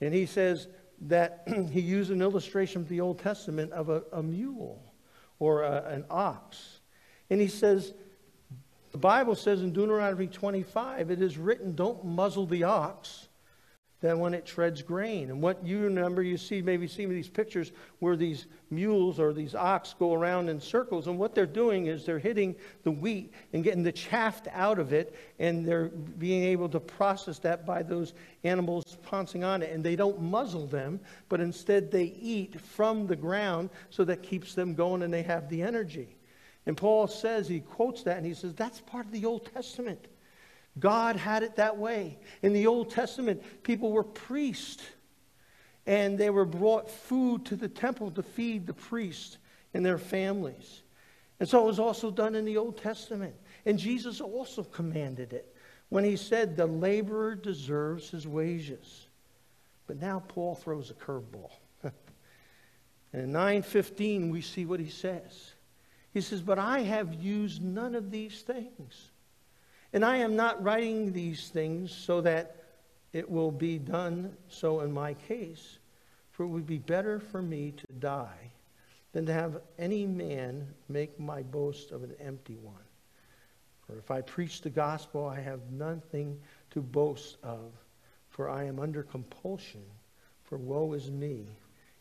And 0.00 0.12
he 0.12 0.26
says 0.26 0.66
that 1.02 1.46
he 1.70 1.80
used 1.80 2.10
an 2.10 2.22
illustration 2.22 2.84
from 2.84 2.96
the 2.96 3.02
Old 3.02 3.20
Testament 3.20 3.72
of 3.72 3.90
a, 3.90 4.02
a 4.12 4.22
mule 4.22 4.82
or 5.38 5.62
a, 5.62 5.84
an 5.84 6.04
ox. 6.10 6.80
And 7.30 7.40
he 7.40 7.48
says 7.48 7.92
the 8.96 9.00
Bible 9.00 9.34
says 9.34 9.60
in 9.60 9.74
Deuteronomy 9.74 10.26
25, 10.26 11.10
it 11.10 11.20
is 11.20 11.36
written, 11.36 11.74
don't 11.74 12.02
muzzle 12.02 12.46
the 12.46 12.64
ox 12.64 13.28
that 14.00 14.18
when 14.18 14.32
it 14.32 14.46
treads 14.46 14.80
grain. 14.80 15.28
And 15.28 15.42
what 15.42 15.62
you 15.62 15.80
remember, 15.80 16.22
you 16.22 16.38
see, 16.38 16.62
maybe 16.62 16.88
see 16.88 17.04
these 17.04 17.28
pictures 17.28 17.72
where 17.98 18.16
these 18.16 18.46
mules 18.70 19.20
or 19.20 19.34
these 19.34 19.54
ox 19.54 19.94
go 19.98 20.14
around 20.14 20.48
in 20.48 20.58
circles. 20.62 21.08
And 21.08 21.18
what 21.18 21.34
they're 21.34 21.44
doing 21.44 21.88
is 21.88 22.06
they're 22.06 22.18
hitting 22.18 22.56
the 22.84 22.90
wheat 22.90 23.34
and 23.52 23.62
getting 23.62 23.82
the 23.82 23.92
chaff 23.92 24.40
out 24.50 24.78
of 24.78 24.94
it. 24.94 25.14
And 25.38 25.66
they're 25.66 25.88
being 25.88 26.44
able 26.44 26.70
to 26.70 26.80
process 26.80 27.38
that 27.40 27.66
by 27.66 27.82
those 27.82 28.14
animals 28.44 28.96
pouncing 29.02 29.44
on 29.44 29.62
it. 29.62 29.74
And 29.74 29.84
they 29.84 29.96
don't 29.96 30.22
muzzle 30.22 30.66
them, 30.66 31.00
but 31.28 31.42
instead 31.42 31.90
they 31.90 32.14
eat 32.18 32.58
from 32.58 33.06
the 33.06 33.16
ground 33.16 33.68
so 33.90 34.04
that 34.04 34.22
keeps 34.22 34.54
them 34.54 34.74
going 34.74 35.02
and 35.02 35.12
they 35.12 35.22
have 35.22 35.50
the 35.50 35.60
energy. 35.60 36.15
And 36.66 36.76
Paul 36.76 37.06
says, 37.06 37.48
he 37.48 37.60
quotes 37.60 38.02
that 38.02 38.16
and 38.16 38.26
he 38.26 38.34
says, 38.34 38.54
that's 38.54 38.80
part 38.80 39.06
of 39.06 39.12
the 39.12 39.24
Old 39.24 39.52
Testament. 39.54 40.04
God 40.78 41.16
had 41.16 41.42
it 41.42 41.56
that 41.56 41.78
way. 41.78 42.18
In 42.42 42.52
the 42.52 42.66
Old 42.66 42.90
Testament, 42.90 43.42
people 43.62 43.92
were 43.92 44.04
priests 44.04 44.84
and 45.86 46.18
they 46.18 46.30
were 46.30 46.44
brought 46.44 46.90
food 46.90 47.44
to 47.46 47.56
the 47.56 47.68
temple 47.68 48.10
to 48.10 48.22
feed 48.22 48.66
the 48.66 48.74
priests 48.74 49.38
and 49.72 49.86
their 49.86 49.98
families. 49.98 50.82
And 51.38 51.48
so 51.48 51.62
it 51.62 51.66
was 51.66 51.78
also 51.78 52.10
done 52.10 52.34
in 52.34 52.44
the 52.44 52.56
Old 52.56 52.76
Testament. 52.78 53.34
And 53.64 53.78
Jesus 53.78 54.20
also 54.20 54.64
commanded 54.64 55.32
it 55.32 55.54
when 55.88 56.04
he 56.04 56.16
said, 56.16 56.56
The 56.56 56.66
laborer 56.66 57.34
deserves 57.34 58.10
his 58.10 58.26
wages. 58.26 59.06
But 59.86 60.00
now 60.00 60.24
Paul 60.26 60.56
throws 60.56 60.90
a 60.90 60.94
curveball. 60.94 61.52
and 61.82 61.92
in 63.12 63.32
9:15 63.32 64.30
we 64.30 64.40
see 64.40 64.64
what 64.64 64.80
he 64.80 64.90
says. 64.90 65.52
He 66.16 66.22
says, 66.22 66.40
"But 66.40 66.58
I 66.58 66.78
have 66.78 67.12
used 67.12 67.62
none 67.62 67.94
of 67.94 68.10
these 68.10 68.40
things. 68.40 69.10
And 69.92 70.02
I 70.02 70.16
am 70.16 70.34
not 70.34 70.64
writing 70.64 71.12
these 71.12 71.50
things 71.50 71.92
so 71.92 72.22
that 72.22 72.56
it 73.12 73.30
will 73.30 73.50
be 73.50 73.78
done 73.78 74.34
so 74.48 74.80
in 74.80 74.92
my 74.92 75.12
case, 75.12 75.78
for 76.30 76.44
it 76.44 76.48
would 76.48 76.66
be 76.66 76.78
better 76.78 77.20
for 77.20 77.42
me 77.42 77.72
to 77.72 77.86
die 77.98 78.50
than 79.12 79.26
to 79.26 79.32
have 79.34 79.60
any 79.78 80.06
man 80.06 80.66
make 80.88 81.20
my 81.20 81.42
boast 81.42 81.92
of 81.92 82.02
an 82.02 82.14
empty 82.18 82.56
one. 82.62 82.88
For 83.86 83.98
if 83.98 84.10
I 84.10 84.22
preach 84.22 84.62
the 84.62 84.70
gospel, 84.70 85.28
I 85.28 85.40
have 85.40 85.70
nothing 85.70 86.40
to 86.70 86.80
boast 86.80 87.36
of, 87.42 87.72
for 88.30 88.48
I 88.48 88.64
am 88.64 88.80
under 88.80 89.02
compulsion. 89.02 89.84
For 90.44 90.56
woe 90.56 90.94
is 90.94 91.10
me 91.10 91.44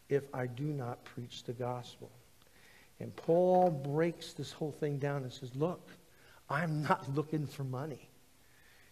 if 0.07 0.33
I 0.33 0.47
do 0.47 0.67
not 0.67 1.03
preach 1.03 1.43
the 1.43 1.51
gospel. 1.51 2.09
And 2.99 3.15
Paul 3.15 3.69
breaks 3.69 4.33
this 4.33 4.51
whole 4.51 4.71
thing 4.71 4.97
down 4.97 5.23
and 5.23 5.31
says, 5.31 5.55
Look, 5.55 5.91
I'm 6.49 6.83
not 6.83 7.13
looking 7.13 7.45
for 7.47 7.63
money. 7.63 8.09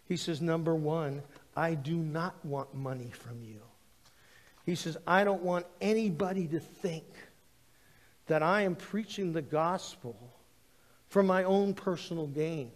He 0.06 0.16
says, 0.16 0.40
Number 0.42 0.74
one, 0.74 1.22
I 1.56 1.74
do 1.74 1.96
not 1.96 2.44
want 2.44 2.74
money 2.74 3.10
from 3.10 3.42
you. 3.42 3.60
He 4.66 4.74
says, 4.74 4.96
I 5.06 5.24
don't 5.24 5.42
want 5.42 5.66
anybody 5.80 6.46
to 6.48 6.60
think 6.60 7.04
that 8.26 8.42
I 8.42 8.62
am 8.62 8.74
preaching 8.74 9.32
the 9.32 9.42
gospel 9.42 10.16
for 11.08 11.22
my 11.22 11.44
own 11.44 11.74
personal 11.74 12.26
gain. 12.26 12.72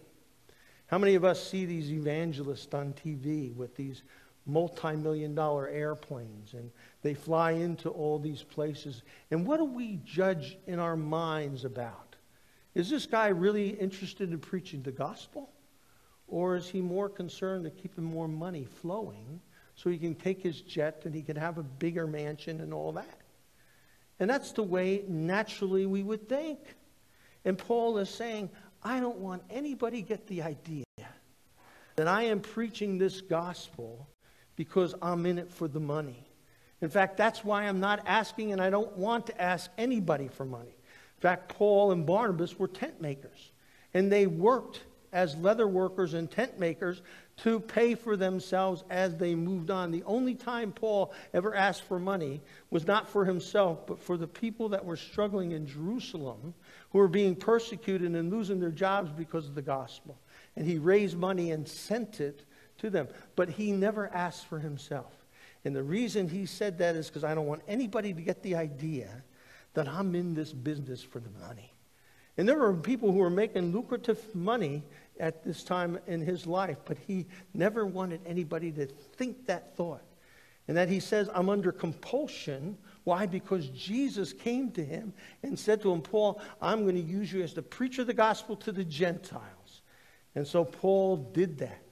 How 0.87 0.97
many 0.97 1.15
of 1.15 1.25
us 1.25 1.47
see 1.47 1.65
these 1.65 1.91
evangelists 1.91 2.73
on 2.73 2.93
TV 2.93 3.53
with 3.55 3.75
these 3.75 4.03
multi 4.51 4.95
million 4.95 5.35
dollar 5.35 5.67
airplanes 5.67 6.53
and 6.53 6.71
they 7.01 7.13
fly 7.13 7.51
into 7.51 7.89
all 7.89 8.19
these 8.19 8.43
places? 8.43 9.03
And 9.31 9.45
what 9.45 9.57
do 9.57 9.65
we 9.65 9.99
judge 10.05 10.57
in 10.67 10.79
our 10.79 10.97
minds 10.97 11.65
about? 11.65 12.15
Is 12.75 12.89
this 12.89 13.05
guy 13.05 13.27
really 13.27 13.69
interested 13.69 14.31
in 14.31 14.39
preaching 14.39 14.81
the 14.81 14.91
gospel? 14.91 15.49
Or 16.27 16.55
is 16.55 16.69
he 16.69 16.81
more 16.81 17.09
concerned 17.09 17.63
to 17.63 17.71
keeping 17.71 18.03
more 18.03 18.27
money 18.27 18.65
flowing 18.65 19.41
so 19.75 19.89
he 19.89 19.97
can 19.97 20.13
take 20.15 20.41
his 20.41 20.61
jet 20.61 21.01
and 21.05 21.15
he 21.15 21.21
can 21.23 21.35
have 21.35 21.57
a 21.57 21.63
bigger 21.63 22.05
mansion 22.05 22.61
and 22.61 22.73
all 22.73 22.91
that? 22.93 23.19
And 24.19 24.29
that's 24.29 24.51
the 24.51 24.63
way 24.63 25.03
naturally 25.07 25.85
we 25.85 26.03
would 26.03 26.27
think. 26.29 26.59
And 27.45 27.57
Paul 27.57 27.97
is 27.97 28.09
saying, 28.09 28.49
I 28.83 28.99
don't 28.99 29.17
want 29.17 29.43
anybody 29.49 30.01
get 30.01 30.27
the 30.27 30.43
idea 30.43 30.83
that 31.95 32.07
I 32.07 32.23
am 32.23 32.39
preaching 32.39 32.97
this 32.97 33.21
gospel 33.21 34.07
because 34.59 34.93
I'm 35.01 35.25
in 35.25 35.37
it 35.37 35.49
for 35.49 35.69
the 35.69 35.79
money. 35.79 36.27
In 36.81 36.89
fact, 36.89 37.15
that's 37.15 37.45
why 37.45 37.63
I'm 37.63 37.79
not 37.79 38.03
asking 38.05 38.51
and 38.51 38.61
I 38.61 38.69
don't 38.69 38.91
want 38.97 39.25
to 39.27 39.41
ask 39.41 39.71
anybody 39.77 40.27
for 40.27 40.43
money. 40.43 40.75
In 40.75 41.21
fact, 41.21 41.47
Paul 41.47 41.93
and 41.93 42.05
Barnabas 42.05 42.59
were 42.59 42.67
tent 42.67 42.99
makers, 42.99 43.53
and 43.93 44.11
they 44.11 44.27
worked 44.27 44.81
as 45.13 45.37
leather 45.37 45.65
workers 45.65 46.13
and 46.13 46.29
tent 46.29 46.59
makers 46.59 47.01
to 47.37 47.61
pay 47.61 47.95
for 47.95 48.17
themselves 48.17 48.83
as 48.89 49.15
they 49.15 49.33
moved 49.33 49.71
on. 49.71 49.91
The 49.91 50.03
only 50.03 50.35
time 50.35 50.73
Paul 50.73 51.13
ever 51.33 51.55
asked 51.55 51.83
for 51.83 51.97
money 51.97 52.41
was 52.69 52.85
not 52.85 53.07
for 53.07 53.23
himself, 53.23 53.87
but 53.87 53.97
for 53.97 54.17
the 54.17 54.27
people 54.27 54.67
that 54.67 54.83
were 54.83 54.97
struggling 54.97 55.53
in 55.53 55.67
Jerusalem 55.67 56.53
who 56.91 56.99
were 56.99 57.07
being 57.07 57.33
persecuted 57.33 58.13
and 58.13 58.29
losing 58.29 58.59
their 58.59 58.71
jobs 58.71 59.09
because 59.09 59.47
of 59.47 59.55
the 59.55 59.61
gospel. 59.61 60.17
And 60.57 60.67
he 60.67 60.79
raised 60.79 61.17
money 61.17 61.51
and 61.51 61.65
sent 61.65 62.19
it 62.19 62.43
to 62.79 62.89
them. 62.89 63.07
But 63.35 63.49
he 63.49 63.71
never 63.71 64.07
asked 64.13 64.45
for 64.45 64.59
himself. 64.59 65.13
And 65.65 65.75
the 65.75 65.83
reason 65.83 66.27
he 66.29 66.45
said 66.45 66.77
that 66.79 66.95
is 66.95 67.07
because 67.07 67.23
I 67.23 67.35
don't 67.35 67.45
want 67.45 67.61
anybody 67.67 68.13
to 68.13 68.21
get 68.21 68.41
the 68.43 68.55
idea 68.55 69.23
that 69.73 69.87
I'm 69.87 70.15
in 70.15 70.33
this 70.33 70.53
business 70.53 71.03
for 71.03 71.19
the 71.19 71.29
money. 71.39 71.73
And 72.37 72.47
there 72.47 72.57
were 72.57 72.73
people 72.73 73.11
who 73.11 73.17
were 73.17 73.29
making 73.29 73.73
lucrative 73.73 74.33
money 74.33 74.83
at 75.19 75.43
this 75.43 75.63
time 75.63 75.99
in 76.07 76.21
his 76.21 76.47
life, 76.47 76.77
but 76.85 76.97
he 77.05 77.25
never 77.53 77.85
wanted 77.85 78.21
anybody 78.25 78.71
to 78.71 78.85
think 78.85 79.45
that 79.47 79.75
thought. 79.75 80.03
And 80.69 80.77
that 80.77 80.87
he 80.87 80.99
says, 80.99 81.29
I'm 81.33 81.49
under 81.49 81.71
compulsion. 81.71 82.77
Why? 83.03 83.25
Because 83.25 83.67
Jesus 83.69 84.31
came 84.31 84.71
to 84.71 84.85
him 84.85 85.13
and 85.43 85.57
said 85.57 85.81
to 85.81 85.91
him, 85.91 86.01
Paul, 86.01 86.39
I'm 86.61 86.83
going 86.83 86.95
to 86.95 87.01
use 87.01 87.33
you 87.33 87.41
as 87.41 87.53
the 87.53 87.61
preacher 87.61 88.01
of 88.01 88.07
the 88.07 88.13
gospel 88.13 88.55
to 88.57 88.71
the 88.71 88.85
Gentiles. 88.85 89.81
And 90.35 90.47
so 90.47 90.63
Paul 90.63 91.17
did 91.17 91.57
that. 91.57 91.88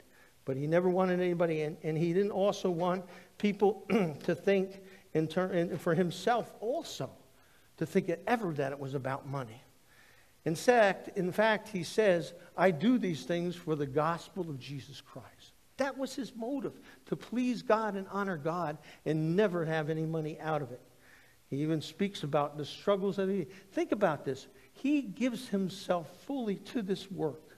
But 0.48 0.56
he 0.56 0.66
never 0.66 0.88
wanted 0.88 1.20
anybody, 1.20 1.64
and, 1.64 1.76
and 1.84 1.98
he 1.98 2.14
didn't 2.14 2.32
also 2.32 2.70
want 2.70 3.04
people 3.38 3.86
to 4.24 4.34
think 4.34 4.82
in 5.14 5.28
turn, 5.28 5.54
and 5.54 5.80
for 5.80 5.94
himself 5.94 6.54
also, 6.62 7.10
to 7.76 7.86
think 7.86 8.10
ever 8.26 8.54
that 8.54 8.72
it 8.72 8.80
was 8.80 8.94
about 8.94 9.28
money. 9.28 9.62
In 10.46 10.56
fact, 10.56 11.18
in 11.18 11.34
fact, 11.34 11.68
he 11.68 11.84
says, 11.84 12.34
I 12.56 12.72
do 12.72 12.98
these 12.98 13.26
things 13.26 13.58
for 13.58 13.76
the 13.76 13.86
gospel 13.86 14.50
of 14.50 14.58
Jesus 14.58 15.02
Christ. 15.02 15.52
That 15.76 15.98
was 15.98 16.16
his 16.16 16.34
motive, 16.34 16.80
to 17.08 17.18
please 17.18 17.62
God 17.62 17.96
and 17.96 18.08
honor 18.10 18.38
God 18.38 18.78
and 19.06 19.36
never 19.36 19.66
have 19.66 19.90
any 19.90 20.06
money 20.06 20.40
out 20.40 20.62
of 20.62 20.72
it. 20.72 20.82
He 21.50 21.58
even 21.58 21.82
speaks 21.82 22.24
about 22.24 22.58
the 22.58 22.64
struggles 22.64 23.18
that 23.18 23.28
he. 23.28 23.48
Think 23.74 23.92
about 23.92 24.24
this. 24.24 24.48
He 24.72 25.02
gives 25.02 25.50
himself 25.50 26.08
fully 26.26 26.56
to 26.56 26.82
this 26.82 27.12
work, 27.12 27.58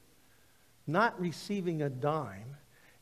not 0.87 1.19
receiving 1.21 1.83
a 1.83 1.89
dime. 1.89 2.55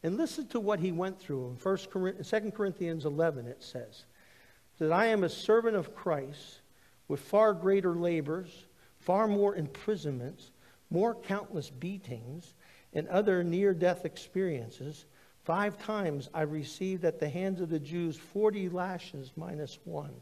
And 0.08 0.16
listen 0.16 0.48
to 0.48 0.62
what 0.62 0.80
he 0.80 0.94
went 0.94 1.20
through. 1.20 1.48
In 1.48 1.56
1 1.56 1.78
2 2.24 2.52
Corinthians 2.52 3.04
11, 3.04 3.46
it 3.46 3.62
says 3.62 4.06
that 4.80 4.94
I 4.94 5.08
am 5.08 5.26
a 5.26 5.30
servant 5.30 5.76
of 5.76 5.94
Christ 5.94 6.62
with 7.10 7.20
far 7.20 7.54
greater 7.54 7.94
labors 7.94 8.68
far 9.00 9.28
more 9.28 9.58
imprisonments, 9.58 10.52
more 10.90 11.14
countless 11.14 11.70
beatings, 11.70 12.54
and 12.94 13.06
other 13.10 13.44
near 13.44 13.74
death 13.74 14.06
experiences. 14.06 15.08
Five 15.44 15.78
times 15.78 16.30
I 16.34 16.44
received 16.44 17.04
at 17.04 17.20
the 17.20 17.28
hands 17.28 17.60
of 17.60 17.68
the 17.68 17.78
Jews 17.78 18.16
40 18.16 18.70
lashes 18.70 19.34
minus 19.36 19.78
one. 19.84 20.14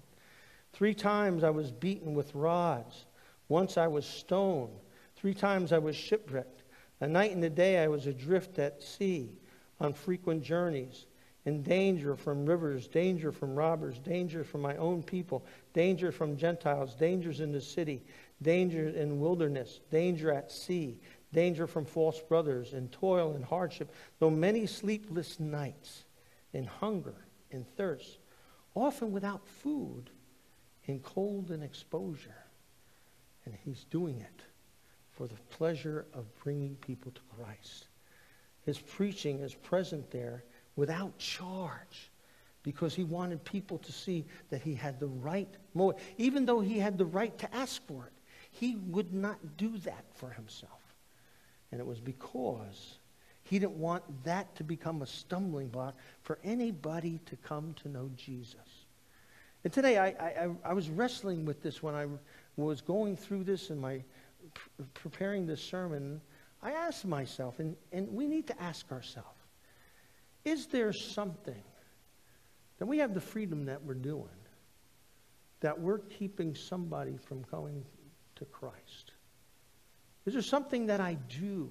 Three 0.73 0.95
times 0.95 1.43
I 1.43 1.51
was 1.51 1.71
beaten 1.71 2.15
with 2.15 2.33
rods. 2.33 3.05
Once 3.49 3.77
I 3.77 3.85
was 3.85 4.07
stoned. 4.07 4.79
Three 5.15 5.35
times 5.35 5.71
I 5.71 5.77
was 5.77 5.95
shipwrecked. 5.95 6.63
A 7.01 7.07
night 7.07 7.33
and 7.35 7.43
a 7.43 7.51
day 7.51 7.83
I 7.83 7.87
was 7.87 8.07
adrift 8.07 8.57
at 8.57 8.81
sea 8.81 9.37
on 9.79 9.93
frequent 9.93 10.43
journeys, 10.43 11.05
in 11.45 11.61
danger 11.61 12.15
from 12.15 12.45
rivers, 12.45 12.87
danger 12.87 13.31
from 13.31 13.55
robbers, 13.55 13.99
danger 13.99 14.43
from 14.43 14.61
my 14.61 14.75
own 14.77 15.03
people, 15.03 15.45
danger 15.73 16.11
from 16.11 16.37
Gentiles, 16.37 16.95
dangers 16.95 17.39
in 17.39 17.51
the 17.51 17.61
city, 17.61 18.03
danger 18.41 18.89
in 18.89 19.19
wilderness, 19.19 19.79
danger 19.91 20.31
at 20.31 20.51
sea, 20.51 20.99
danger 21.31 21.67
from 21.67 21.85
false 21.85 22.19
brothers, 22.19 22.73
and 22.73 22.91
toil 22.91 23.33
and 23.33 23.45
hardship, 23.45 23.93
though 24.19 24.29
many 24.29 24.65
sleepless 24.65 25.39
nights, 25.39 26.05
in 26.53 26.65
hunger 26.65 27.27
and 27.51 27.67
thirst, 27.75 28.17
often 28.73 29.11
without 29.11 29.45
food, 29.45 30.09
in 30.85 30.99
cold 30.99 31.51
and 31.51 31.61
exposure. 31.61 32.43
And 33.45 33.53
he's 33.63 33.83
doing 33.85 34.19
it 34.19 34.41
for 35.11 35.27
the 35.27 35.35
pleasure 35.49 36.05
of 36.13 36.25
bringing 36.43 36.75
people 36.75 37.11
to 37.11 37.21
Christ. 37.35 37.87
His 38.65 38.79
preaching 38.79 39.39
is 39.39 39.53
present 39.53 40.09
there 40.11 40.43
without 40.75 41.17
charge 41.17 42.11
because 42.63 42.95
he 42.95 43.03
wanted 43.03 43.43
people 43.43 43.77
to 43.77 43.91
see 43.91 44.25
that 44.49 44.61
he 44.61 44.73
had 44.73 44.99
the 44.99 45.07
right 45.07 45.53
motive, 45.75 46.01
even 46.17 46.45
though 46.45 46.59
he 46.59 46.79
had 46.79 46.97
the 46.97 47.05
right 47.05 47.37
to 47.37 47.55
ask 47.55 47.85
for 47.85 48.05
it. 48.07 48.13
He 48.49 48.75
would 48.87 49.13
not 49.13 49.57
do 49.57 49.77
that 49.79 50.05
for 50.15 50.31
himself. 50.31 50.81
And 51.71 51.79
it 51.79 51.85
was 51.85 51.99
because 51.99 52.97
he 53.43 53.59
didn't 53.59 53.77
want 53.77 54.03
that 54.23 54.55
to 54.55 54.63
become 54.63 55.03
a 55.03 55.07
stumbling 55.07 55.67
block 55.67 55.95
for 56.23 56.39
anybody 56.43 57.19
to 57.27 57.35
come 57.35 57.75
to 57.83 57.89
know 57.89 58.09
Jesus. 58.15 58.85
And 59.63 59.71
today 59.71 59.99
I, 59.99 60.07
I, 60.07 60.49
I 60.63 60.73
was 60.73 60.89
wrestling 60.89 61.45
with 61.45 61.61
this 61.61 61.83
when 61.83 61.93
I 61.93 62.07
was 62.57 62.81
going 62.81 63.15
through 63.15 63.43
this 63.43 63.69
and 63.69 63.79
my 63.79 64.01
preparing 64.93 65.45
this 65.45 65.61
sermon. 65.61 66.21
I 66.65 66.71
asked 66.71 67.05
myself, 67.05 67.59
and, 67.59 67.75
and 67.91 68.11
we 68.11 68.25
need 68.25 68.47
to 68.47 68.59
ask 68.59 68.91
ourselves, 68.91 69.29
is 70.43 70.65
there 70.65 70.91
something 70.91 71.61
that 72.79 72.87
we 72.87 72.97
have 72.97 73.13
the 73.13 73.21
freedom 73.21 73.65
that 73.65 73.83
we're 73.83 73.93
doing 73.93 74.25
that 75.59 75.79
we're 75.79 75.99
keeping 75.99 76.55
somebody 76.55 77.17
from 77.17 77.43
going 77.51 77.85
to 78.37 78.45
Christ? 78.45 79.11
Is 80.25 80.33
there 80.33 80.41
something 80.41 80.87
that 80.87 80.99
I 80.99 81.19
do 81.39 81.69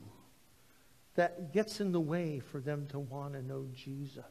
that 1.16 1.52
gets 1.52 1.80
in 1.80 1.90
the 1.90 2.00
way 2.00 2.38
for 2.38 2.61
them 2.61 2.87
to 2.90 3.00
want 3.00 3.33
to 3.33 3.42
know 3.42 3.66
Jesus? 3.74 4.24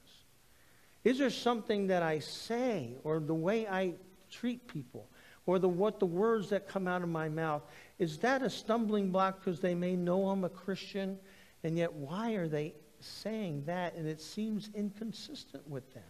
Is 1.04 1.20
there 1.20 1.30
something 1.30 1.88
that 1.88 2.04
I 2.04 2.20
say 2.20 2.96
or 3.04 3.20
the 3.20 3.36
way 3.36 3.68
I 3.68 3.96
treat 4.32 4.66
people 4.70 5.10
or 5.46 5.60
the, 5.60 5.68
what 5.68 6.00
the 6.00 6.06
words 6.06 6.50
that 6.50 6.68
come 6.68 6.88
out 6.88 7.02
of 7.02 7.10
my 7.10 7.30
mouth, 7.30 7.64
is 8.00 8.18
that 8.20 8.42
a 8.42 8.50
stumbling 8.50 9.12
block 9.12 9.44
because 9.44 9.60
they 9.60 9.76
may 9.76 9.96
know 9.96 10.30
I'm 10.30 10.44
a 10.44 10.50
Christian? 10.50 11.18
And 11.64 11.78
yet, 11.78 11.94
why 11.94 12.34
are 12.34 12.48
they 12.48 12.74
saying 13.00 13.64
that? 13.66 13.96
And 13.96 14.08
it 14.08 14.22
seems 14.22 14.70
inconsistent 14.74 15.68
with 15.70 15.94
them. 15.94 16.04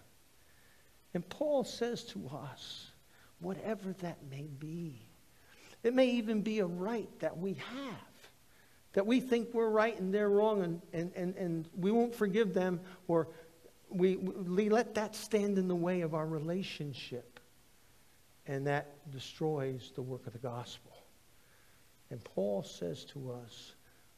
And 1.14 1.28
Paul 1.30 1.64
says 1.64 2.04
to 2.06 2.30
us, 2.52 2.92
whatever 3.40 3.94
that 4.00 4.18
may 4.30 4.48
be, 4.60 5.02
it 5.84 5.94
may 5.94 6.08
even 6.12 6.42
be 6.42 6.60
a 6.60 6.66
right 6.66 7.10
that 7.20 7.38
we 7.38 7.54
have. 7.54 7.96
That 8.94 9.08
we 9.08 9.20
think 9.20 9.54
we're 9.54 9.70
right 9.70 10.00
and 10.00 10.14
they're 10.14 10.30
wrong, 10.30 10.64
and, 10.64 10.82
and, 10.94 11.12
and, 11.16 11.36
and 11.36 11.70
we 11.76 11.92
won't 11.92 12.14
forgive 12.14 12.54
them, 12.54 12.80
or 13.08 13.28
we, 13.90 14.18
we 14.18 14.70
let 14.70 14.96
that 14.96 15.16
stand 15.16 15.58
in 15.58 15.68
the 15.68 15.76
way 15.76 16.02
of 16.02 16.14
our 16.14 16.28
relationship. 16.28 17.33
And 18.48 18.68
that 18.68 19.10
destroys 19.12 19.92
the 19.96 20.02
work 20.02 20.28
of 20.28 20.34
the 20.34 20.40
gospel. 20.40 20.92
And 22.10 22.24
Paul 22.24 22.64
says 22.64 23.06
to 23.06 23.32
us, 23.32 23.74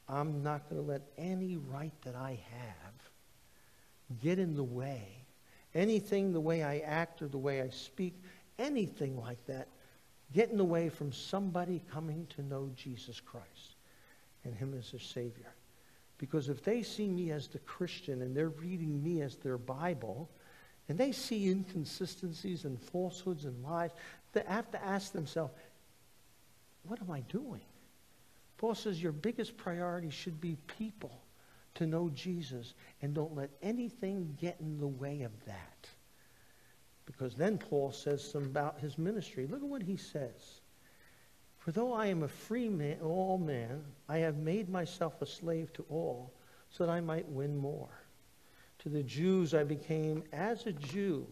I'm 0.08 0.42
not 0.42 0.68
going 0.68 0.80
to 0.80 0.86
let 0.86 1.02
any 1.16 1.56
right 1.56 1.92
that 2.02 2.14
I 2.14 2.38
have 2.50 4.20
get 4.20 4.38
in 4.38 4.54
the 4.54 4.64
way. 4.64 5.24
Anything, 5.74 6.32
the 6.32 6.40
way 6.40 6.62
I 6.62 6.78
act 6.78 7.22
or 7.22 7.28
the 7.28 7.38
way 7.38 7.60
I 7.60 7.68
speak, 7.68 8.14
anything 8.58 9.20
like 9.20 9.44
that, 9.46 9.68
get 10.32 10.50
in 10.50 10.56
the 10.56 10.64
way 10.64 10.88
from 10.88 11.12
somebody 11.12 11.82
coming 11.90 12.26
to 12.36 12.42
know 12.42 12.70
Jesus 12.74 13.20
Christ 13.20 13.76
and 14.44 14.54
Him 14.54 14.74
as 14.78 14.90
their 14.90 15.00
Savior. 15.00 15.52
Because 16.18 16.48
if 16.48 16.62
they 16.64 16.82
see 16.82 17.08
me 17.08 17.30
as 17.30 17.48
the 17.48 17.58
Christian 17.60 18.22
and 18.22 18.34
they're 18.34 18.48
reading 18.48 19.02
me 19.02 19.20
as 19.20 19.36
their 19.36 19.58
Bible, 19.58 20.30
and 20.88 20.96
they 20.96 21.12
see 21.12 21.48
inconsistencies 21.48 22.64
and 22.64 22.80
falsehoods 22.80 23.44
and 23.44 23.62
lies, 23.64 23.90
they 24.32 24.42
have 24.46 24.70
to 24.70 24.84
ask 24.84 25.12
themselves, 25.12 25.52
what 26.84 27.00
am 27.00 27.10
I 27.10 27.20
doing? 27.20 27.62
Paul 28.58 28.74
says 28.74 29.02
your 29.02 29.12
biggest 29.12 29.56
priority 29.56 30.10
should 30.10 30.40
be 30.40 30.56
people 30.78 31.20
to 31.74 31.86
know 31.86 32.10
Jesus 32.14 32.74
and 33.02 33.14
don't 33.14 33.36
let 33.36 33.50
anything 33.62 34.36
get 34.40 34.56
in 34.60 34.78
the 34.78 34.86
way 34.86 35.22
of 35.22 35.32
that. 35.46 35.88
Because 37.04 37.34
then 37.34 37.58
Paul 37.58 37.92
says 37.92 38.22
some 38.22 38.44
about 38.44 38.80
his 38.80 38.98
ministry. 38.98 39.46
Look 39.46 39.62
at 39.62 39.68
what 39.68 39.82
he 39.82 39.96
says. 39.96 40.60
For 41.58 41.72
though 41.72 41.92
I 41.92 42.06
am 42.06 42.22
a 42.22 42.28
free 42.28 42.68
man, 42.68 42.98
all 43.02 43.38
man, 43.38 43.84
I 44.08 44.18
have 44.18 44.36
made 44.36 44.68
myself 44.68 45.20
a 45.20 45.26
slave 45.26 45.72
to 45.74 45.84
all 45.90 46.32
so 46.70 46.86
that 46.86 46.92
I 46.92 47.00
might 47.00 47.28
win 47.28 47.56
more. 47.56 47.88
To 48.86 48.92
the 48.92 49.02
Jews 49.02 49.52
I 49.52 49.64
became 49.64 50.22
as 50.32 50.64
a 50.64 50.72
Jew 50.72 51.26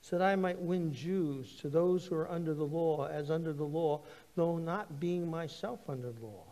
so 0.00 0.18
that 0.18 0.26
I 0.26 0.34
might 0.34 0.58
win 0.58 0.92
Jews. 0.92 1.54
To 1.60 1.68
those 1.68 2.04
who 2.04 2.16
are 2.16 2.28
under 2.28 2.52
the 2.52 2.64
law 2.64 3.06
as 3.06 3.30
under 3.30 3.52
the 3.52 3.62
law, 3.62 4.02
though 4.34 4.58
not 4.58 4.98
being 4.98 5.30
myself 5.30 5.78
under 5.88 6.10
the 6.10 6.26
law 6.26 6.42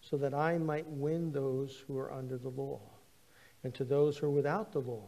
so 0.00 0.16
that 0.16 0.32
I 0.32 0.56
might 0.56 0.88
win 0.88 1.32
those 1.32 1.84
who 1.86 1.98
are 1.98 2.10
under 2.10 2.38
the 2.38 2.48
law, 2.48 2.80
and 3.62 3.74
to 3.74 3.84
those 3.84 4.16
who 4.16 4.28
are 4.28 4.30
without 4.30 4.72
the 4.72 4.80
law. 4.80 5.04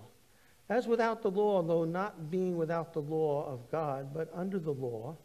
As 0.68 0.86
without 0.86 1.22
the 1.22 1.30
law, 1.30 1.62
though 1.62 1.86
not 1.86 2.30
being 2.30 2.58
without 2.58 2.92
the 2.92 3.00
law 3.00 3.46
of 3.46 3.70
God, 3.70 4.12
but 4.12 4.28
under 4.34 4.58
the 4.58 4.74
law 4.74 5.16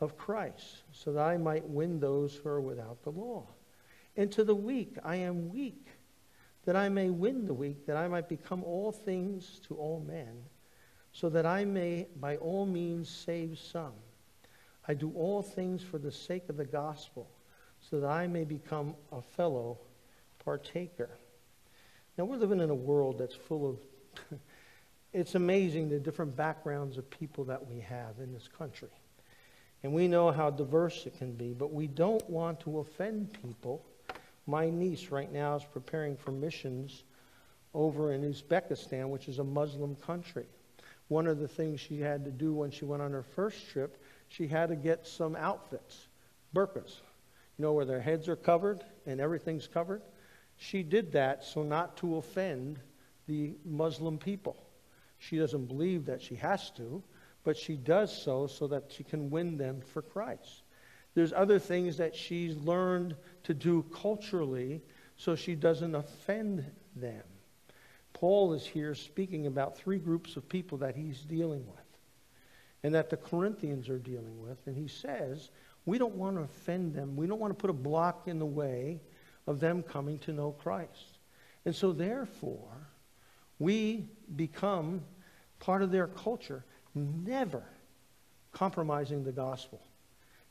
of 0.00 0.18
Christ, 0.18 0.82
so 0.92 1.14
that 1.14 1.22
I 1.22 1.38
might 1.38 1.66
win 1.66 1.98
those 1.98 2.34
who 2.36 2.50
are 2.50 2.60
without 2.60 3.02
the 3.04 3.10
law. 3.12 3.46
And 4.18 4.30
to 4.32 4.44
the 4.44 4.54
weak, 4.54 4.98
I 5.02 5.16
am 5.16 5.48
weak, 5.50 5.86
that 6.64 6.76
I 6.76 6.88
may 6.88 7.10
win 7.10 7.46
the 7.46 7.54
weak, 7.54 7.86
that 7.86 7.96
I 7.96 8.08
might 8.08 8.28
become 8.28 8.62
all 8.64 8.92
things 8.92 9.60
to 9.68 9.74
all 9.74 10.00
men, 10.06 10.44
so 11.12 11.28
that 11.28 11.46
I 11.46 11.64
may 11.64 12.06
by 12.20 12.36
all 12.36 12.66
means 12.66 13.08
save 13.08 13.58
some. 13.58 13.92
I 14.86 14.94
do 14.94 15.12
all 15.14 15.42
things 15.42 15.82
for 15.82 15.98
the 15.98 16.12
sake 16.12 16.48
of 16.48 16.56
the 16.56 16.64
gospel 16.64 17.28
so 17.90 18.00
that 18.00 18.08
I 18.08 18.26
may 18.26 18.44
become 18.44 18.94
a 19.10 19.20
fellow 19.20 19.78
partaker. 20.44 21.10
Now, 22.16 22.24
we're 22.24 22.36
living 22.36 22.60
in 22.60 22.70
a 22.70 22.74
world 22.74 23.18
that's 23.18 23.34
full 23.34 23.70
of, 23.70 24.38
it's 25.12 25.34
amazing 25.34 25.88
the 25.88 25.98
different 25.98 26.36
backgrounds 26.36 26.98
of 26.98 27.08
people 27.10 27.44
that 27.44 27.66
we 27.66 27.80
have 27.80 28.18
in 28.18 28.32
this 28.32 28.48
country. 28.48 28.90
And 29.82 29.92
we 29.92 30.06
know 30.06 30.30
how 30.30 30.50
diverse 30.50 31.06
it 31.06 31.18
can 31.18 31.32
be, 31.32 31.54
but 31.54 31.72
we 31.72 31.86
don't 31.88 32.28
want 32.30 32.60
to 32.60 32.78
offend 32.78 33.36
people. 33.42 33.84
My 34.46 34.70
niece 34.70 35.10
right 35.10 35.30
now 35.30 35.56
is 35.56 35.64
preparing 35.64 36.16
for 36.16 36.32
missions 36.32 37.04
over 37.74 38.12
in 38.12 38.22
Uzbekistan, 38.22 39.08
which 39.08 39.28
is 39.28 39.38
a 39.38 39.44
Muslim 39.44 39.96
country. 39.96 40.46
One 41.08 41.26
of 41.26 41.38
the 41.38 41.48
things 41.48 41.80
she 41.80 42.00
had 42.00 42.24
to 42.24 42.30
do 42.30 42.52
when 42.54 42.70
she 42.70 42.84
went 42.84 43.02
on 43.02 43.12
her 43.12 43.22
first 43.22 43.70
trip, 43.70 44.02
she 44.28 44.46
had 44.46 44.70
to 44.70 44.76
get 44.76 45.06
some 45.06 45.36
outfits, 45.36 46.08
burqas, 46.54 47.00
you 47.58 47.62
know, 47.64 47.72
where 47.72 47.84
their 47.84 48.00
heads 48.00 48.28
are 48.28 48.36
covered 48.36 48.84
and 49.06 49.20
everything's 49.20 49.68
covered. 49.68 50.02
She 50.56 50.82
did 50.82 51.12
that 51.12 51.44
so 51.44 51.62
not 51.62 51.96
to 51.98 52.16
offend 52.16 52.78
the 53.26 53.54
Muslim 53.64 54.18
people. 54.18 54.56
She 55.18 55.38
doesn't 55.38 55.66
believe 55.66 56.06
that 56.06 56.22
she 56.22 56.34
has 56.36 56.70
to, 56.72 57.02
but 57.44 57.56
she 57.56 57.76
does 57.76 58.22
so 58.22 58.46
so 58.46 58.66
that 58.68 58.90
she 58.90 59.04
can 59.04 59.30
win 59.30 59.56
them 59.56 59.80
for 59.80 60.02
Christ. 60.02 60.61
There's 61.14 61.32
other 61.32 61.58
things 61.58 61.98
that 61.98 62.16
she's 62.16 62.56
learned 62.56 63.16
to 63.44 63.54
do 63.54 63.84
culturally 63.94 64.82
so 65.16 65.34
she 65.34 65.54
doesn't 65.54 65.94
offend 65.94 66.64
them. 66.96 67.22
Paul 68.12 68.52
is 68.54 68.66
here 68.66 68.94
speaking 68.94 69.46
about 69.46 69.76
three 69.76 69.98
groups 69.98 70.36
of 70.36 70.48
people 70.48 70.78
that 70.78 70.96
he's 70.96 71.20
dealing 71.20 71.66
with 71.66 71.82
and 72.82 72.94
that 72.94 73.10
the 73.10 73.16
Corinthians 73.16 73.88
are 73.88 73.98
dealing 73.98 74.40
with. 74.40 74.58
And 74.66 74.76
he 74.76 74.88
says, 74.88 75.50
we 75.86 75.98
don't 75.98 76.14
want 76.14 76.36
to 76.36 76.42
offend 76.42 76.94
them. 76.94 77.16
We 77.16 77.26
don't 77.26 77.40
want 77.40 77.50
to 77.50 77.60
put 77.60 77.70
a 77.70 77.74
block 77.74 78.26
in 78.26 78.38
the 78.38 78.46
way 78.46 79.00
of 79.46 79.60
them 79.60 79.82
coming 79.82 80.18
to 80.20 80.32
know 80.32 80.52
Christ. 80.52 81.18
And 81.64 81.74
so, 81.74 81.92
therefore, 81.92 82.88
we 83.58 84.08
become 84.34 85.02
part 85.60 85.82
of 85.82 85.90
their 85.90 86.08
culture, 86.08 86.64
never 86.94 87.62
compromising 88.52 89.24
the 89.24 89.32
gospel. 89.32 89.80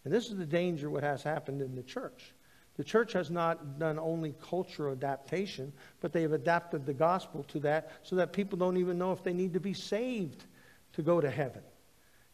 And 0.03 0.13
this 0.13 0.29
is 0.29 0.37
the 0.37 0.45
danger 0.45 0.89
what 0.89 1.03
has 1.03 1.23
happened 1.23 1.61
in 1.61 1.75
the 1.75 1.83
church. 1.83 2.33
The 2.77 2.83
church 2.83 3.13
has 3.13 3.29
not 3.29 3.79
done 3.79 3.99
only 3.99 4.33
cultural 4.49 4.93
adaptation, 4.93 5.73
but 5.99 6.13
they 6.13 6.21
have 6.23 6.31
adapted 6.31 6.85
the 6.85 6.93
gospel 6.93 7.43
to 7.49 7.59
that 7.61 7.91
so 8.03 8.15
that 8.15 8.33
people 8.33 8.57
don't 8.57 8.77
even 8.77 8.97
know 8.97 9.11
if 9.11 9.23
they 9.23 9.33
need 9.33 9.53
to 9.53 9.59
be 9.59 9.73
saved 9.73 10.45
to 10.93 11.01
go 11.01 11.21
to 11.21 11.29
heaven. 11.29 11.61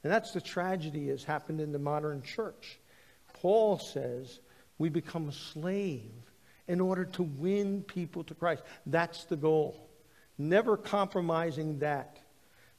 And 0.04 0.14
that's 0.14 0.32
the 0.32 0.42
tragedy 0.42 1.10
has 1.10 1.24
happened 1.24 1.60
in 1.60 1.72
the 1.72 1.80
modern 1.80 2.22
church. 2.22 2.80
Paul 3.34 3.80
says 3.80 4.40
we 4.78 4.90
become 4.90 5.28
a 5.28 5.34
slave 5.34 6.12
in 6.68 6.80
order 6.80 7.06
to 7.06 7.24
win 7.24 7.82
people 7.84 8.24
to 8.26 8.36
Christ. 8.36 8.64
That's 8.86 9.26
the 9.26 9.36
goal. 9.36 9.90
Never 10.38 10.78
compromising 10.78 11.80
that. 11.80 12.20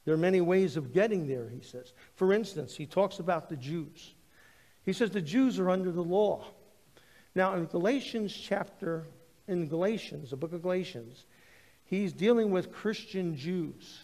There 0.05 0.15
are 0.15 0.19
many 0.19 0.41
ways 0.41 0.77
of 0.77 0.95
getting 0.95 1.27
there, 1.27 1.49
he 1.49 1.61
says. 1.61 1.93
For 2.15 2.33
instance, 2.33 2.77
he 2.77 2.87
talks 2.87 3.19
about 3.19 3.49
the 3.49 3.57
Jews. 3.57 4.15
He 4.89 4.95
says 4.95 5.11
the 5.11 5.21
Jews 5.21 5.59
are 5.59 5.69
under 5.69 5.93
the 5.93 6.03
law. 6.03 6.47
Now, 7.35 7.53
in 7.57 7.67
Galatians 7.67 8.35
chapter, 8.35 9.05
in 9.47 9.69
Galatians, 9.69 10.31
the 10.31 10.37
book 10.39 10.55
of 10.55 10.63
Galatians, 10.63 11.27
he's 11.85 12.15
dealing 12.15 12.51
with 12.51 12.73
Christian 12.73 13.37
Jews, 13.37 13.99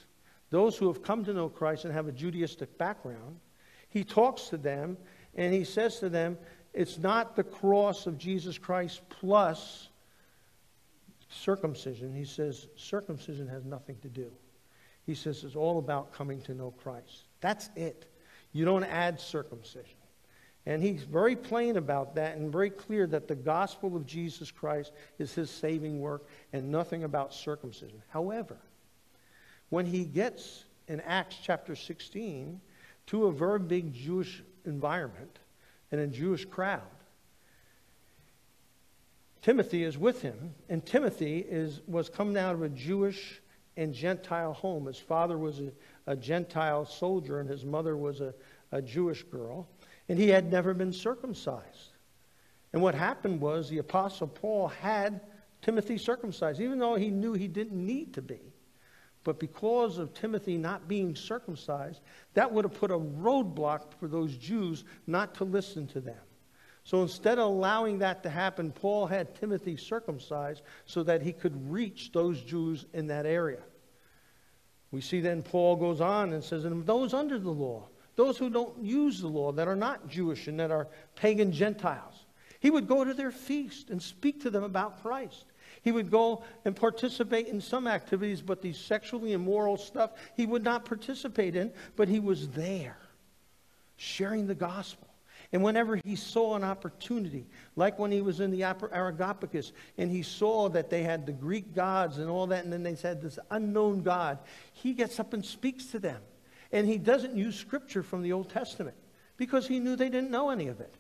those 0.51 0.77
who 0.77 0.87
have 0.89 1.03
come 1.03 1.25
to 1.25 1.33
know 1.33 1.49
Christ 1.49 1.87
and 1.87 1.95
have 1.95 2.07
a 2.07 2.13
Judaistic 2.13 2.77
background. 2.77 3.41
He 3.89 4.05
talks 4.05 4.49
to 4.49 4.59
them 4.59 4.99
and 5.35 5.55
he 5.55 5.65
says 5.65 6.01
to 6.01 6.11
them, 6.11 6.37
it's 6.75 6.99
not 6.99 7.35
the 7.35 7.45
cross 7.45 8.07
of 8.07 8.19
Jesus 8.19 8.59
Christ 8.59 9.01
plus 9.09 9.89
circumcision. 11.31 12.15
He 12.15 12.27
says, 12.27 12.67
circumcision 12.77 13.49
has 13.49 13.65
nothing 13.65 13.97
to 14.03 14.09
do. 14.11 14.31
He 15.07 15.15
says 15.15 15.45
it's 15.45 15.57
all 15.57 15.79
about 15.79 16.13
coming 16.13 16.43
to 16.43 16.53
know 16.53 16.73
Christ. 16.73 17.25
That's 17.41 17.71
it. 17.75 18.05
You 18.53 18.67
don't 18.67 18.85
add 18.85 19.19
circumcision. 19.19 19.97
And 20.67 20.83
he's 20.83 21.03
very 21.03 21.37
plain 21.37 21.77
about 21.77 22.15
that 22.15 22.37
and 22.37 22.51
very 22.51 22.71
clear 22.71 23.07
that 23.09 23.29
the 23.29 23.35
gospel 23.35 23.97
of 23.97 24.07
Jesus 24.07 24.51
Christ 24.51 24.93
is 25.19 25.35
his 25.35 25.51
saving 25.51 26.01
work 26.01 26.27
and 26.53 26.71
nothing 26.71 27.05
about 27.05 27.35
circumcision. 27.35 28.03
However, 28.09 28.57
when 29.69 29.85
he 29.85 30.05
gets 30.05 30.65
in 30.89 31.01
Acts 31.01 31.37
chapter 31.43 31.77
16 31.77 32.61
to 33.07 33.27
a 33.27 33.33
very 33.33 33.59
big 33.59 33.93
Jewish 33.93 34.43
environment 34.65 35.39
and 35.93 36.01
a 36.01 36.07
Jewish 36.07 36.45
crowd. 36.45 36.83
Timothy 39.43 39.85
is 39.85 39.99
with 39.99 40.23
him, 40.23 40.55
and 40.69 40.85
Timothy 40.85 41.39
is, 41.39 41.81
was 41.87 42.09
coming 42.09 42.37
out 42.37 42.55
of 42.55 42.63
a 42.63 42.69
Jewish 42.71 43.41
and 43.77 43.93
Gentile 43.93 44.55
home. 44.55 44.87
His 44.87 44.99
father 44.99 45.37
was 45.37 45.61
a, 45.61 45.73
a 46.07 46.17
Gentile 46.17 46.87
soldier, 46.87 47.41
and 47.41 47.49
his 47.49 47.65
mother 47.65 47.97
was 47.97 48.21
a, 48.21 48.33
a 48.73 48.81
Jewish 48.81 49.23
girl, 49.25 49.69
and 50.09 50.19
he 50.19 50.29
had 50.29 50.51
never 50.51 50.75
been 50.75 50.93
circumcised. 50.93 51.93
And 52.73 52.83
what 52.83 52.95
happened 52.95 53.41
was 53.41 53.69
the 53.69 53.79
Apostle 53.79 54.27
Paul 54.27 54.69
had 54.69 55.21
Timothy 55.63 55.97
circumcised, 55.97 56.61
even 56.61 56.79
though 56.79 56.97
he 56.97 57.11
knew 57.11 57.33
he 57.33 57.49
didn't 57.49 57.85
need 57.85 58.15
to 58.15 58.23
be. 58.23 58.41
But 59.23 59.39
because 59.39 59.97
of 59.97 60.13
Timothy 60.13 60.59
not 60.59 60.87
being 60.87 61.17
circumcised, 61.17 62.01
that 62.35 62.53
would 62.53 62.65
have 62.65 62.75
put 62.75 62.91
a 62.91 62.99
roadblock 62.99 63.95
for 63.99 64.07
those 64.07 64.37
Jews 64.37 64.85
not 65.07 65.35
to 65.37 65.45
listen 65.45 65.87
to 65.89 66.01
them. 66.01 66.21
So 66.85 67.01
instead 67.01 67.39
of 67.39 67.47
allowing 67.47 68.01
that 68.01 68.23
to 68.25 68.29
happen, 68.29 68.71
Paul 68.71 69.07
had 69.07 69.35
Timothy 69.35 69.79
circumcised 69.79 70.61
so 70.85 71.03
that 71.05 71.23
he 71.23 71.33
could 71.33 71.73
reach 71.73 72.13
those 72.13 72.43
Jews 72.43 72.85
in 72.93 73.07
that 73.07 73.25
area. 73.25 73.63
We 74.91 75.01
see 75.01 75.21
then 75.21 75.43
Paul 75.43 75.77
goes 75.77 76.03
on 76.03 76.35
and 76.35 76.45
says, 76.45 76.67
and 76.67 76.85
those 76.85 77.15
under 77.15 77.39
the 77.39 77.51
law, 77.51 77.89
those 78.17 78.39
who 78.39 78.51
don't 78.51 78.83
use 78.83 79.21
the 79.21 79.29
law, 79.29 79.53
that 79.53 79.69
are 79.69 79.77
not 79.77 80.09
Jewish 80.09 80.47
and 80.47 80.61
that 80.61 80.71
are 80.71 80.89
pagan 81.17 81.53
Gentiles, 81.53 82.25
he 82.61 82.71
would 82.71 82.89
go 82.89 83.05
to 83.05 83.13
their 83.13 83.31
feast 83.31 83.91
and 83.91 84.01
speak 84.01 84.43
to 84.43 84.51
them 84.51 84.65
about 84.65 85.03
Christ. 85.03 85.45
He 85.83 85.93
would 85.93 86.11
go 86.11 86.45
and 86.65 86.75
participate 86.75 87.49
in 87.49 87.61
some 87.61 87.87
activities, 87.87 88.41
but 88.41 88.63
the 88.63 88.73
sexually 88.73 89.33
immoral 89.33 89.77
stuff 89.77 90.13
he 90.35 90.47
would 90.47 90.65
not 90.65 90.85
participate 90.85 91.57
in, 91.57 91.73
but 91.97 92.09
he 92.09 92.21
was 92.21 92.49
there, 92.49 92.97
sharing 93.97 94.47
the 94.47 94.55
gospel. 94.55 95.09
And 95.53 95.63
whenever 95.63 96.01
he 96.05 96.17
saw 96.17 96.57
an 96.57 96.65
opportunity, 96.65 97.47
like 97.77 97.99
when 97.99 98.11
he 98.11 98.23
was 98.23 98.41
in 98.41 98.51
the 98.51 98.65
Areopagus, 98.65 99.73
and 99.99 100.11
he 100.11 100.23
saw 100.23 100.69
that 100.71 100.91
they 100.91 101.03
had 101.03 101.27
the 101.27 101.33
Greek 101.33 101.75
gods 101.75 102.19
and 102.19 102.31
all 102.31 102.47
that, 102.47 102.65
and 102.65 102.73
then 102.73 102.83
they 102.83 102.97
said 102.97 103.21
this 103.21 103.39
unknown 103.51 104.03
God, 104.03 104.39
he 104.73 104.95
gets 104.95 105.21
up 105.21 105.33
and 105.33 105.45
speaks 105.45 105.87
to 105.87 105.99
them. 105.99 106.21
And 106.73 106.87
he 106.87 106.99
doesn't 106.99 107.37
use 107.37 107.59
scripture 107.59 108.03
from 108.03 108.23
the 108.23 108.33
Old 108.33 108.51
Testament 108.51 108.97
because 109.37 109.67
he 109.67 109.81
knew 109.81 109.97
they 109.97 110.09
didn't 110.09 110.31
know 110.31 110.51
any 110.51 110.69
of 110.69 110.81
it. 110.81 110.95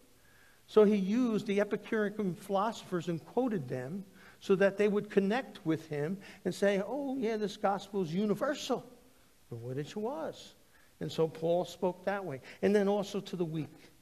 So 0.66 0.84
he 0.84 0.96
used 0.96 1.46
the 1.46 1.60
Epicurean 1.60 2.34
philosophers 2.34 3.08
and 3.08 3.24
quoted 3.24 3.68
them 3.68 4.04
so 4.40 4.54
that 4.56 4.76
they 4.76 4.88
would 4.88 5.10
connect 5.10 5.64
with 5.64 5.88
him 5.88 6.18
and 6.44 6.54
say, 6.54 6.82
oh, 6.86 7.16
yeah, 7.18 7.36
this 7.36 7.56
gospel 7.56 8.02
is 8.02 8.14
universal, 8.14 8.84
which 9.50 9.90
it 9.90 9.96
was. 9.96 10.54
And 11.00 11.10
so 11.10 11.28
Paul 11.28 11.64
spoke 11.64 12.04
that 12.04 12.24
way. 12.24 12.40
And 12.62 12.74
then 12.74 12.88
also 12.88 13.20
to 13.20 13.36
the 13.36 13.44
weak. 13.44 13.92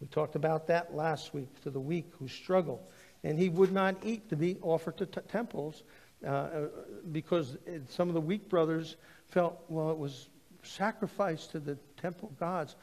We 0.00 0.06
talked 0.08 0.34
about 0.34 0.66
that 0.66 0.94
last 0.94 1.32
week 1.32 1.62
to 1.62 1.70
the 1.70 1.80
weak 1.80 2.10
who 2.18 2.28
struggle. 2.28 2.88
And 3.22 3.38
he 3.38 3.48
would 3.48 3.72
not 3.72 3.96
eat 4.04 4.28
the 4.28 4.36
meat 4.36 4.58
offered 4.62 4.98
to 4.98 5.06
temples 5.06 5.82
uh, 6.24 6.28
uh, 6.28 6.66
because 7.12 7.56
some 7.88 8.08
of 8.08 8.14
the 8.14 8.20
weak 8.20 8.48
brothers 8.48 8.96
felt, 9.28 9.64
well, 9.68 9.90
it 9.90 9.98
was 9.98 10.28
sacrificed 10.66 11.52
to 11.52 11.60
the 11.60 11.76
temple 12.00 12.32
gods. 12.38 12.76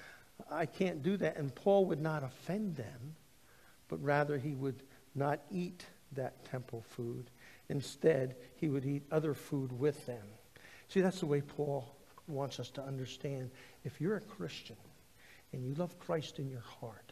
I 0.50 0.66
can't 0.66 1.04
do 1.04 1.18
that. 1.18 1.38
And 1.38 1.54
Paul 1.54 1.86
would 1.88 2.02
not 2.02 2.24
offend 2.24 2.76
them, 2.76 3.16
but 3.88 4.02
rather 4.04 4.38
he 4.38 4.54
would 4.56 4.84
not 5.16 5.42
eat 5.52 5.86
that 6.14 6.46
temple 6.46 6.84
food. 6.88 7.30
Instead, 7.70 8.36
he 8.56 8.70
would 8.70 8.86
eat 8.86 9.04
other 9.12 9.34
food 9.34 9.78
with 9.78 10.06
them. 10.06 10.24
See, 10.88 11.02
that's 11.02 11.20
the 11.20 11.26
way 11.26 11.42
Paul 11.42 11.96
wants 12.28 12.60
us 12.60 12.70
to 12.72 12.84
understand. 12.84 13.52
If 13.84 14.02
you're 14.02 14.18
a 14.18 14.22
Christian, 14.22 14.76
and 15.54 15.66
you 15.66 15.74
love 15.76 15.98
Christ 16.00 16.40
in 16.40 16.50
your 16.50 16.64
heart, 16.80 17.12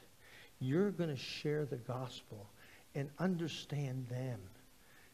you're 0.60 0.91
going 0.91 1.10
to 1.10 1.21
share 1.21 1.65
the 1.65 1.77
gospel 1.77 2.49
and 2.95 3.10
understand 3.19 4.08
them 4.08 4.39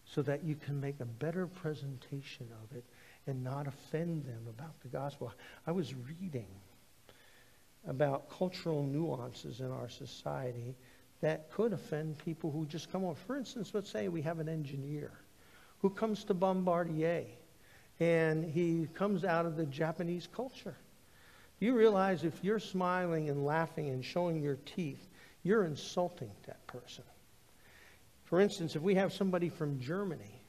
so 0.06 0.22
that 0.22 0.44
you 0.44 0.56
can 0.56 0.80
make 0.80 1.00
a 1.00 1.06
better 1.06 1.48
presentation 1.48 2.48
of 2.64 2.78
it 2.78 2.84
and 3.28 3.44
not 3.44 3.68
offend 3.68 4.26
them 4.26 4.48
about 4.48 4.80
the 4.82 4.88
gospel. 4.88 5.32
I 5.66 5.72
was 5.72 5.94
reading 5.94 6.48
about 7.88 8.30
cultural 8.30 8.84
nuances 8.84 9.60
in 9.60 9.72
our 9.72 9.90
society 9.90 10.76
that 11.22 11.52
could 11.52 11.74
offend 11.74 12.18
people 12.20 12.52
who 12.52 12.66
just 12.66 12.92
come 12.92 13.04
on. 13.04 13.16
For 13.16 13.36
instance, 13.36 13.72
let's 13.74 13.90
say 13.90 14.08
we 14.08 14.22
have 14.22 14.40
an 14.40 14.50
engineer 14.50 15.12
who 15.80 15.90
comes 15.90 16.24
to 16.26 16.34
Bombardier 16.34 17.26
and 18.00 18.44
he 18.44 18.88
comes 18.94 19.24
out 19.24 19.46
of 19.46 19.56
the 19.56 19.66
Japanese 19.66 20.28
culture. 20.34 20.76
You 21.60 21.74
realize 21.76 22.24
if 22.24 22.44
you're 22.44 22.60
smiling 22.60 23.30
and 23.30 23.46
laughing 23.46 23.90
and 23.90 24.04
showing 24.04 24.42
your 24.42 24.58
teeth, 24.66 25.08
you're 25.44 25.64
insulting 25.64 26.32
that 26.48 26.66
person? 26.68 27.06
For 28.26 28.42
instance, 28.42 28.76
if 28.76 28.82
we 28.82 28.96
have 28.96 29.14
somebody 29.14 29.50
from 29.50 29.80
Germany 29.80 30.42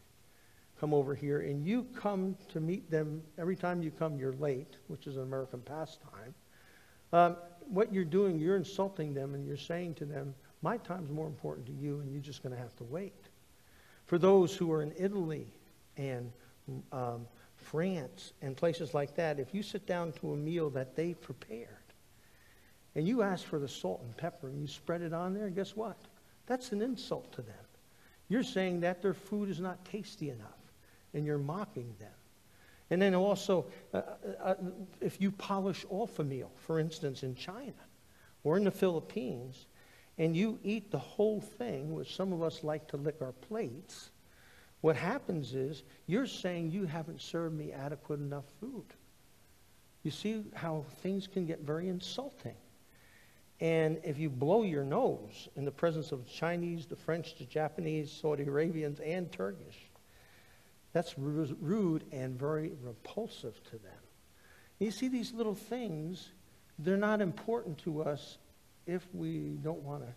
come 0.79 0.93
over 0.93 1.15
here 1.15 1.41
and 1.41 1.65
you 1.65 1.87
come 1.95 2.37
to 2.49 2.61
meet 2.61 2.91
them, 2.91 3.23
every 3.39 3.57
time 3.57 3.83
you 3.83 3.91
come, 3.91 4.19
you're 4.19 4.35
late, 4.35 4.77
which 4.89 5.07
is 5.07 5.17
an 5.17 5.23
American 5.23 5.61
pastime. 5.61 6.35
Um, 7.13 7.37
what 7.69 7.93
you're 7.93 8.05
doing, 8.05 8.39
you're 8.39 8.57
insulting 8.57 9.15
them 9.15 9.35
and 9.35 9.47
you're 9.47 9.57
saying 9.57 9.95
to 9.95 10.05
them, 10.05 10.35
My 10.63 10.77
time's 10.79 11.11
more 11.11 11.27
important 11.27 11.67
to 11.67 11.73
you 11.73 12.01
and 12.01 12.13
you're 12.13 12.21
just 12.21 12.43
going 12.43 12.55
to 12.55 12.61
have 12.61 12.77
to 12.77 12.85
wait. 12.85 13.29
For 14.07 14.19
those 14.19 14.55
who 14.55 14.71
are 14.73 14.83
in 14.83 14.93
Italy 14.97 15.47
and 15.97 16.31
um, 16.93 17.27
France 17.57 18.33
and 18.43 18.57
places 18.57 18.95
like 18.95 19.15
that, 19.17 19.41
if 19.41 19.55
you 19.55 19.63
sit 19.63 19.87
down 19.87 20.13
to 20.21 20.33
a 20.33 20.37
meal 20.37 20.71
that 20.71 20.95
they 20.95 21.15
prepared 21.15 21.69
and 22.95 23.07
you 23.07 23.23
ask 23.23 23.45
for 23.45 23.59
the 23.59 23.69
salt 23.69 24.03
and 24.05 24.17
pepper 24.17 24.49
and 24.49 24.61
you 24.61 24.69
spread 24.69 25.03
it 25.03 25.13
on 25.13 25.35
there, 25.35 25.49
guess 25.49 25.75
what? 25.75 25.97
That's 26.47 26.73
an 26.73 26.83
insult 26.83 27.33
to 27.33 27.43
them. 27.43 27.55
You're 28.29 28.43
saying 28.43 28.81
that 28.81 29.03
their 29.03 29.15
food 29.15 29.49
is 29.49 29.61
not 29.61 29.85
tasty 29.85 30.31
enough 30.31 30.56
and 31.17 31.27
you're 31.27 31.39
mocking 31.39 31.95
them. 31.99 32.13
And 32.91 33.03
then 33.03 33.15
also, 33.15 33.67
uh, 33.93 34.03
uh, 34.43 34.55
if 35.01 35.21
you 35.21 35.33
polish 35.33 35.85
off 35.91 36.19
a 36.21 36.25
meal, 36.25 36.53
for 36.57 36.79
instance, 36.79 37.25
in 37.25 37.35
China 37.35 37.73
or 38.45 38.57
in 38.57 38.65
the 38.65 38.71
Philippines, 38.71 39.67
and 40.19 40.37
you 40.37 40.59
eat 40.63 40.91
the 40.91 40.99
whole 40.99 41.41
thing, 41.41 41.93
which 41.93 42.15
some 42.15 42.33
of 42.33 42.43
us 42.43 42.63
like 42.63 42.87
to 42.89 42.97
lick 42.97 43.17
our 43.21 43.33
plates, 43.33 44.11
what 44.83 44.95
happens 44.95 45.55
is 45.55 45.83
you're 46.07 46.27
saying 46.27 46.71
you 46.71 46.85
haven't 46.87 47.21
served 47.21 47.57
me 47.57 47.73
adequate 47.73 48.21
enough 48.21 48.45
food. 48.61 48.87
You 50.05 50.13
see 50.13 50.45
how 50.55 50.85
things 51.03 51.27
can 51.27 51.47
get 51.47 51.61
very 51.61 51.89
insulting. 51.89 52.55
And 53.61 53.99
if 54.05 54.19
you 54.19 54.31
blow 54.31 54.63
your 54.63 54.85
nose 54.85 55.49
in 55.57 55.65
the 55.65 55.73
presence 55.73 56.13
of 56.13 56.29
Chinese, 56.29 56.87
the 56.87 56.95
French, 56.95 57.37
the 57.37 57.45
Japanese, 57.45 58.13
Saudi 58.13 58.45
Arabians, 58.45 59.01
and 59.01 59.33
Turkish, 59.33 59.86
that's 60.97 61.19
rude 61.19 62.05
and 62.11 62.41
very 62.41 62.73
repulsive 62.83 63.63
to 63.65 63.73
them. 63.73 64.01
you 64.79 64.91
see 64.91 65.09
these 65.09 65.35
little 65.35 65.55
things, 65.55 66.31
they're 66.79 66.97
not 66.97 67.21
important 67.21 67.77
to 67.77 68.03
us 68.03 68.39
if 68.87 69.07
we 69.13 69.59
don't 69.63 69.83
want 69.83 70.03
to 70.03 70.09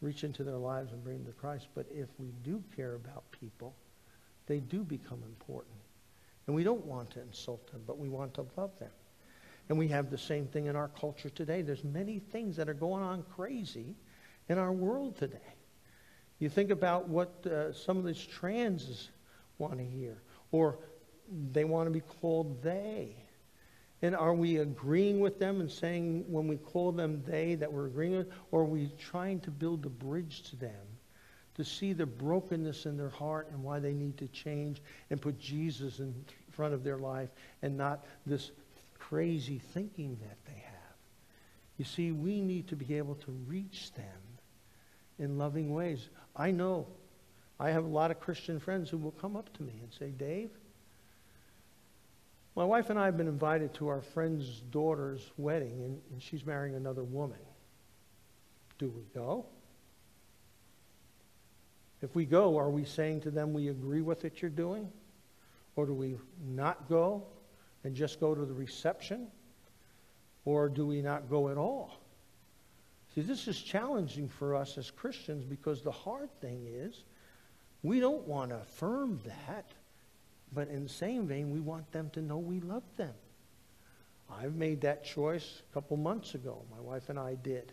reach 0.00 0.22
into 0.22 0.44
their 0.44 0.56
lives 0.56 0.92
and 0.92 1.02
bring 1.02 1.16
them 1.16 1.26
to 1.26 1.32
Christ. 1.32 1.66
But 1.74 1.86
if 1.90 2.06
we 2.16 2.28
do 2.44 2.62
care 2.76 2.94
about 2.94 3.24
people, 3.40 3.74
they 4.46 4.60
do 4.60 4.84
become 4.84 5.20
important. 5.26 5.74
And 6.46 6.54
we 6.54 6.62
don't 6.62 6.86
want 6.86 7.10
to 7.10 7.20
insult 7.20 7.68
them, 7.72 7.82
but 7.84 7.98
we 7.98 8.08
want 8.08 8.34
to 8.34 8.46
love 8.56 8.78
them. 8.78 8.92
And 9.68 9.76
we 9.76 9.88
have 9.88 10.10
the 10.10 10.18
same 10.18 10.46
thing 10.46 10.66
in 10.66 10.76
our 10.76 10.88
culture 11.00 11.28
today. 11.28 11.60
There's 11.62 11.82
many 11.82 12.20
things 12.20 12.54
that 12.54 12.68
are 12.68 12.74
going 12.74 13.02
on 13.02 13.24
crazy 13.34 13.96
in 14.48 14.58
our 14.58 14.72
world 14.72 15.16
today. 15.18 15.54
You 16.38 16.48
think 16.48 16.70
about 16.70 17.08
what 17.08 17.44
uh, 17.44 17.72
some 17.72 17.96
of 17.96 18.04
these 18.04 18.24
trans 18.24 19.08
want 19.58 19.78
to 19.78 19.84
hear, 19.84 20.22
or 20.52 20.78
they 21.52 21.64
want 21.64 21.86
to 21.86 21.90
be 21.90 22.00
called 22.00 22.62
they. 22.62 23.14
And 24.00 24.14
are 24.14 24.34
we 24.34 24.58
agreeing 24.58 25.18
with 25.18 25.40
them 25.40 25.60
and 25.60 25.70
saying 25.70 26.24
when 26.28 26.46
we 26.46 26.56
call 26.56 26.92
them 26.92 27.22
they 27.26 27.56
that 27.56 27.72
we're 27.72 27.86
agreeing 27.86 28.16
with, 28.16 28.28
or 28.52 28.60
are 28.60 28.64
we 28.64 28.90
trying 28.98 29.40
to 29.40 29.50
build 29.50 29.84
a 29.86 29.90
bridge 29.90 30.42
to 30.50 30.56
them 30.56 30.86
to 31.56 31.64
see 31.64 31.92
the 31.92 32.06
brokenness 32.06 32.86
in 32.86 32.96
their 32.96 33.08
heart 33.08 33.48
and 33.50 33.62
why 33.62 33.80
they 33.80 33.92
need 33.92 34.16
to 34.18 34.28
change 34.28 34.80
and 35.10 35.20
put 35.20 35.38
Jesus 35.40 35.98
in 35.98 36.14
front 36.52 36.74
of 36.74 36.84
their 36.84 36.98
life 36.98 37.30
and 37.62 37.76
not 37.76 38.04
this 38.24 38.52
crazy 38.98 39.60
thinking 39.74 40.16
that 40.22 40.36
they 40.46 40.60
have? 40.60 40.74
You 41.76 41.84
see, 41.84 42.12
we 42.12 42.40
need 42.40 42.68
to 42.68 42.76
be 42.76 42.96
able 42.96 43.16
to 43.16 43.32
reach 43.48 43.92
them 43.94 44.04
in 45.18 45.38
loving 45.38 45.74
ways. 45.74 46.08
I 46.36 46.52
know 46.52 46.86
I 47.60 47.70
have 47.70 47.84
a 47.84 47.88
lot 47.88 48.10
of 48.10 48.20
Christian 48.20 48.60
friends 48.60 48.88
who 48.88 48.98
will 48.98 49.12
come 49.12 49.36
up 49.36 49.52
to 49.56 49.62
me 49.62 49.74
and 49.82 49.92
say, 49.92 50.10
Dave, 50.10 50.50
my 52.54 52.64
wife 52.64 52.90
and 52.90 52.98
I 52.98 53.06
have 53.06 53.16
been 53.16 53.28
invited 53.28 53.74
to 53.74 53.88
our 53.88 54.00
friend's 54.00 54.60
daughter's 54.70 55.30
wedding, 55.36 55.82
and, 55.84 56.00
and 56.12 56.22
she's 56.22 56.44
marrying 56.44 56.74
another 56.74 57.04
woman. 57.04 57.38
Do 58.78 58.88
we 58.88 59.02
go? 59.14 59.46
If 62.00 62.14
we 62.14 62.24
go, 62.24 62.58
are 62.58 62.70
we 62.70 62.84
saying 62.84 63.22
to 63.22 63.30
them 63.30 63.52
we 63.52 63.68
agree 63.68 64.02
with 64.02 64.22
what 64.22 64.40
you're 64.40 64.50
doing? 64.50 64.88
Or 65.74 65.86
do 65.86 65.94
we 65.94 66.16
not 66.46 66.88
go 66.88 67.24
and 67.84 67.94
just 67.94 68.20
go 68.20 68.34
to 68.34 68.44
the 68.44 68.54
reception? 68.54 69.28
Or 70.44 70.68
do 70.68 70.86
we 70.86 71.02
not 71.02 71.28
go 71.28 71.48
at 71.48 71.56
all? 71.56 72.00
See, 73.14 73.20
this 73.20 73.48
is 73.48 73.60
challenging 73.60 74.28
for 74.28 74.54
us 74.54 74.78
as 74.78 74.90
Christians 74.90 75.44
because 75.44 75.82
the 75.82 75.90
hard 75.90 76.30
thing 76.40 76.66
is 76.68 77.04
we 77.82 78.00
don't 78.00 78.26
want 78.26 78.50
to 78.50 78.56
affirm 78.56 79.20
that. 79.24 79.66
But 80.52 80.68
in 80.68 80.84
the 80.84 80.88
same 80.88 81.26
vein, 81.26 81.50
we 81.50 81.60
want 81.60 81.90
them 81.92 82.10
to 82.10 82.22
know 82.22 82.38
we 82.38 82.60
love 82.60 82.84
them. 82.96 83.12
I've 84.30 84.54
made 84.54 84.80
that 84.82 85.04
choice 85.04 85.62
a 85.70 85.74
couple 85.74 85.96
months 85.96 86.34
ago. 86.34 86.62
My 86.70 86.80
wife 86.80 87.08
and 87.08 87.18
I 87.18 87.34
did. 87.34 87.72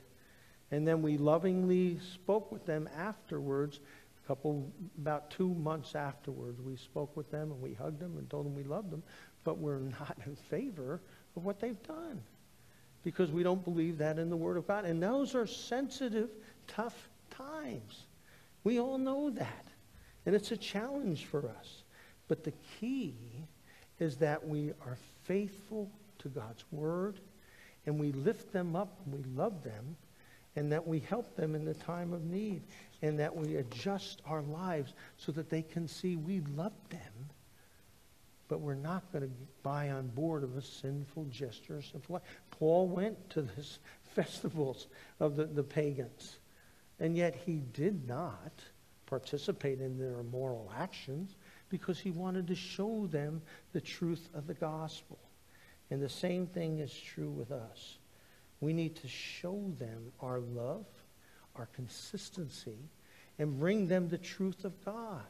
And 0.72 0.88
then 0.88 1.02
we 1.02 1.18
lovingly 1.18 2.00
spoke 2.14 2.52
with 2.52 2.66
them 2.66 2.90
afterwards 2.98 3.80
A 4.24 4.28
couple, 4.28 4.72
about 4.98 5.30
two 5.32 5.54
months 5.54 5.96
afterwards, 5.96 6.60
we 6.62 6.76
spoke 6.76 7.16
with 7.16 7.30
them 7.32 7.52
and 7.52 7.62
we 7.62 7.74
hugged 7.74 8.00
them 8.00 8.18
and 8.18 8.30
told 8.30 8.46
them 8.46 8.56
we 8.56 8.64
loved 8.64 8.92
them, 8.92 9.04
but 9.44 9.58
we're 9.58 9.80
not 9.80 10.18
in 10.26 10.36
favor 10.36 11.02
of 11.36 11.46
what 11.46 11.60
they've 11.60 11.82
done 11.84 12.22
because 13.04 13.32
we 13.32 13.44
don't 13.44 13.64
believe 13.64 14.00
that 14.00 14.18
in 14.18 14.30
the 14.30 14.36
Word 14.36 14.58
of 14.58 14.68
God. 14.68 14.84
And 14.84 15.02
those 15.02 15.36
are 15.36 15.46
sensitive, 15.46 16.30
tough 16.68 17.08
times. 17.30 18.06
We 18.64 18.80
all 18.80 18.98
know 18.98 19.30
that. 19.30 19.66
And 20.26 20.36
it's 20.36 20.52
a 20.52 20.58
challenge 20.58 21.26
for 21.26 21.48
us. 21.48 21.84
But 22.28 22.44
the 22.44 22.54
key 22.80 23.16
is 24.00 24.18
that 24.18 24.46
we 24.48 24.72
are 24.86 24.98
faithful 25.24 25.90
to 26.20 26.30
God's 26.30 26.64
Word 26.72 27.20
and 27.86 28.00
we 28.00 28.12
lift 28.12 28.52
them 28.52 28.76
up 28.76 29.00
and 29.06 29.14
we 29.14 29.24
love 29.36 29.64
them 29.64 29.96
and 30.56 30.72
that 30.72 30.88
we 30.88 31.00
help 31.00 31.36
them 31.36 31.54
in 31.54 31.66
the 31.66 31.74
time 31.74 32.14
of 32.14 32.24
need 32.26 32.62
and 33.02 33.20
that 33.20 33.36
we 33.36 33.58
adjust 33.58 34.22
our 34.26 34.42
lives 34.42 34.94
so 35.18 35.32
that 35.34 35.50
they 35.50 35.62
can 35.62 35.88
see 35.88 36.16
we 36.16 36.42
love 36.56 36.74
them 36.90 37.30
but 38.48 38.60
we're 38.60 38.76
not 38.76 39.12
going 39.12 39.24
to 39.24 39.32
buy 39.64 39.90
on 39.90 40.08
board 40.08 40.44
of 40.44 40.56
a 40.56 40.62
sinful 40.62 41.26
gesture 41.26 41.82
sinful 41.82 42.16
life. 42.16 42.24
Paul 42.52 42.88
went 42.88 43.30
to 43.32 43.42
the 43.42 43.66
festivals 44.16 44.88
of 45.20 45.36
the, 45.36 45.46
the 45.46 45.64
pagans, 45.64 46.38
and 47.00 47.18
yet 47.18 47.36
he 47.46 47.62
did 47.74 48.08
not 48.08 48.54
participate 49.06 49.80
in 49.80 49.98
their 49.98 50.20
immoral 50.20 50.72
actions 50.78 51.36
because 51.70 52.00
he 52.00 52.12
wanted 52.12 52.48
to 52.48 52.56
show 52.56 53.08
them 53.08 53.42
the 53.74 53.82
truth 53.82 54.30
of 54.34 54.48
the 54.48 54.54
gospel. 54.54 55.20
And 55.90 56.02
the 56.02 56.10
same 56.10 56.48
thing 56.48 56.80
is 56.80 56.94
true 56.94 57.30
with 57.30 57.52
us. 57.52 57.98
We 58.60 58.74
need 58.74 58.96
to 58.98 59.08
show 59.08 59.72
them 59.78 60.12
our 60.20 60.40
love, 60.40 60.86
our 61.56 61.68
consistency, 61.68 62.80
and 63.38 63.60
bring 63.60 63.88
them 63.88 64.10
the 64.10 64.18
truth 64.18 64.66
of 64.66 64.84
God. 64.84 65.22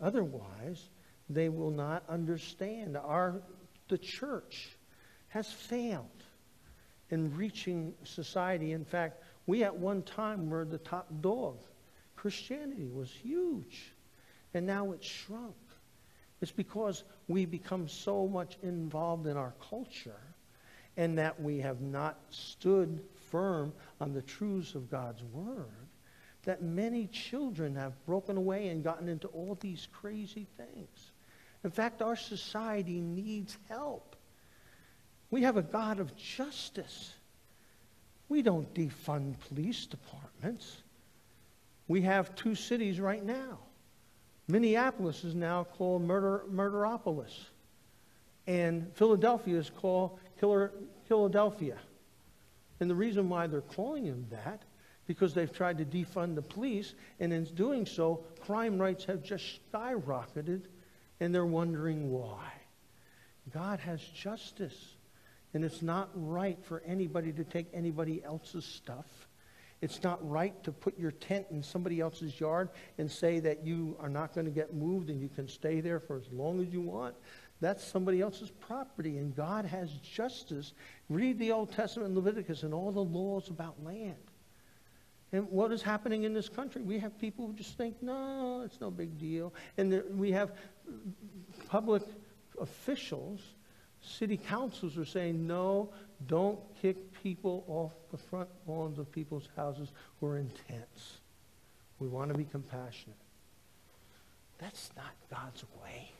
Otherwise, 0.00 0.88
they 1.28 1.48
will 1.48 1.70
not 1.70 2.04
understand. 2.08 2.96
Our, 2.96 3.42
the 3.88 3.98
church 3.98 4.76
has 5.28 5.50
failed 5.50 6.22
in 7.10 7.34
reaching 7.36 7.94
society. 8.04 8.72
In 8.72 8.84
fact, 8.84 9.22
we 9.46 9.64
at 9.64 9.74
one 9.74 10.02
time 10.02 10.50
were 10.50 10.64
the 10.64 10.78
top 10.78 11.08
dog. 11.20 11.58
Christianity 12.24 12.88
was 12.90 13.10
huge, 13.10 13.92
and 14.54 14.64
now 14.66 14.92
it's 14.92 15.06
shrunk. 15.06 15.54
It's 16.40 16.50
because 16.50 17.04
we 17.28 17.44
become 17.44 17.86
so 17.86 18.26
much 18.26 18.56
involved 18.62 19.26
in 19.26 19.36
our 19.36 19.52
culture 19.68 20.22
and 20.96 21.18
that 21.18 21.38
we 21.38 21.58
have 21.58 21.82
not 21.82 22.18
stood 22.30 23.04
firm 23.30 23.74
on 24.00 24.14
the 24.14 24.22
truths 24.22 24.74
of 24.74 24.90
God's 24.90 25.22
word 25.34 25.66
that 26.44 26.62
many 26.62 27.08
children 27.08 27.76
have 27.76 27.92
broken 28.06 28.38
away 28.38 28.68
and 28.68 28.82
gotten 28.82 29.06
into 29.06 29.28
all 29.28 29.58
these 29.60 29.86
crazy 29.92 30.46
things. 30.56 31.12
In 31.62 31.70
fact, 31.70 32.00
our 32.00 32.16
society 32.16 33.02
needs 33.02 33.58
help. 33.68 34.16
We 35.30 35.42
have 35.42 35.58
a 35.58 35.62
God 35.62 36.00
of 36.00 36.16
justice. 36.16 37.12
We 38.30 38.40
don't 38.40 38.72
defund 38.72 39.34
police 39.40 39.84
departments. 39.84 40.83
We 41.88 42.02
have 42.02 42.34
two 42.34 42.54
cities 42.54 43.00
right 43.00 43.24
now. 43.24 43.58
Minneapolis 44.48 45.24
is 45.24 45.34
now 45.34 45.64
called 45.64 46.02
Murder, 46.02 46.44
Murderopolis. 46.50 47.32
And 48.46 48.94
Philadelphia 48.94 49.58
is 49.58 49.70
called 49.70 50.18
Killer, 50.38 50.72
Philadelphia. 51.06 51.76
And 52.80 52.90
the 52.90 52.94
reason 52.94 53.28
why 53.28 53.46
they're 53.46 53.62
calling 53.62 54.04
them 54.04 54.26
that, 54.30 54.62
because 55.06 55.34
they've 55.34 55.52
tried 55.52 55.78
to 55.78 55.84
defund 55.84 56.34
the 56.34 56.42
police, 56.42 56.94
and 57.20 57.32
in 57.32 57.44
doing 57.44 57.86
so, 57.86 58.24
crime 58.40 58.80
rates 58.80 59.04
have 59.04 59.22
just 59.22 59.60
skyrocketed 59.72 60.62
and 61.20 61.34
they're 61.34 61.46
wondering 61.46 62.10
why. 62.10 62.52
God 63.52 63.78
has 63.80 64.00
justice, 64.00 64.94
and 65.52 65.64
it's 65.64 65.82
not 65.82 66.10
right 66.14 66.58
for 66.64 66.82
anybody 66.86 67.32
to 67.32 67.44
take 67.44 67.66
anybody 67.72 68.22
else's 68.24 68.64
stuff. 68.64 69.23
It's 69.84 70.02
not 70.02 70.26
right 70.26 70.64
to 70.64 70.72
put 70.72 70.98
your 70.98 71.10
tent 71.10 71.48
in 71.50 71.62
somebody 71.62 72.00
else's 72.00 72.40
yard 72.40 72.70
and 72.96 73.10
say 73.10 73.38
that 73.40 73.66
you 73.66 73.96
are 74.00 74.08
not 74.08 74.34
going 74.34 74.46
to 74.46 74.50
get 74.50 74.72
moved 74.72 75.10
and 75.10 75.20
you 75.20 75.28
can 75.28 75.46
stay 75.46 75.82
there 75.82 76.00
for 76.00 76.16
as 76.16 76.24
long 76.32 76.62
as 76.62 76.72
you 76.72 76.80
want. 76.80 77.14
That's 77.60 77.84
somebody 77.84 78.22
else's 78.22 78.50
property, 78.50 79.18
and 79.18 79.36
God 79.36 79.66
has 79.66 79.90
justice. 79.98 80.72
Read 81.10 81.38
the 81.38 81.52
Old 81.52 81.70
Testament 81.70 82.14
Leviticus 82.14 82.62
and 82.62 82.72
all 82.72 82.92
the 82.92 83.04
laws 83.04 83.50
about 83.50 83.76
land. 83.84 84.16
And 85.32 85.50
what 85.50 85.70
is 85.70 85.82
happening 85.82 86.24
in 86.24 86.32
this 86.32 86.48
country? 86.48 86.80
We 86.80 86.98
have 87.00 87.18
people 87.20 87.46
who 87.46 87.52
just 87.52 87.76
think, 87.76 88.02
no, 88.02 88.62
it's 88.64 88.80
no 88.80 88.90
big 88.90 89.18
deal. 89.18 89.52
And 89.76 89.92
there, 89.92 90.04
we 90.10 90.32
have 90.32 90.52
public 91.68 92.02
officials, 92.58 93.42
city 94.00 94.38
councils 94.38 94.96
are 94.96 95.04
saying, 95.04 95.46
no, 95.46 95.92
don't 96.26 96.58
kick 96.80 96.96
people 97.22 97.64
off 97.68 97.92
the 98.10 98.18
front 98.18 98.48
lawns 98.66 98.98
of 98.98 99.10
people's 99.10 99.48
houses 99.56 99.90
who 100.20 100.26
are 100.26 100.38
in 100.38 100.50
tents. 100.68 101.18
We 101.98 102.08
want 102.08 102.30
to 102.32 102.38
be 102.38 102.44
compassionate. 102.44 103.16
That's 104.58 104.90
not 104.96 105.12
God's 105.30 105.64
way. 105.82 106.10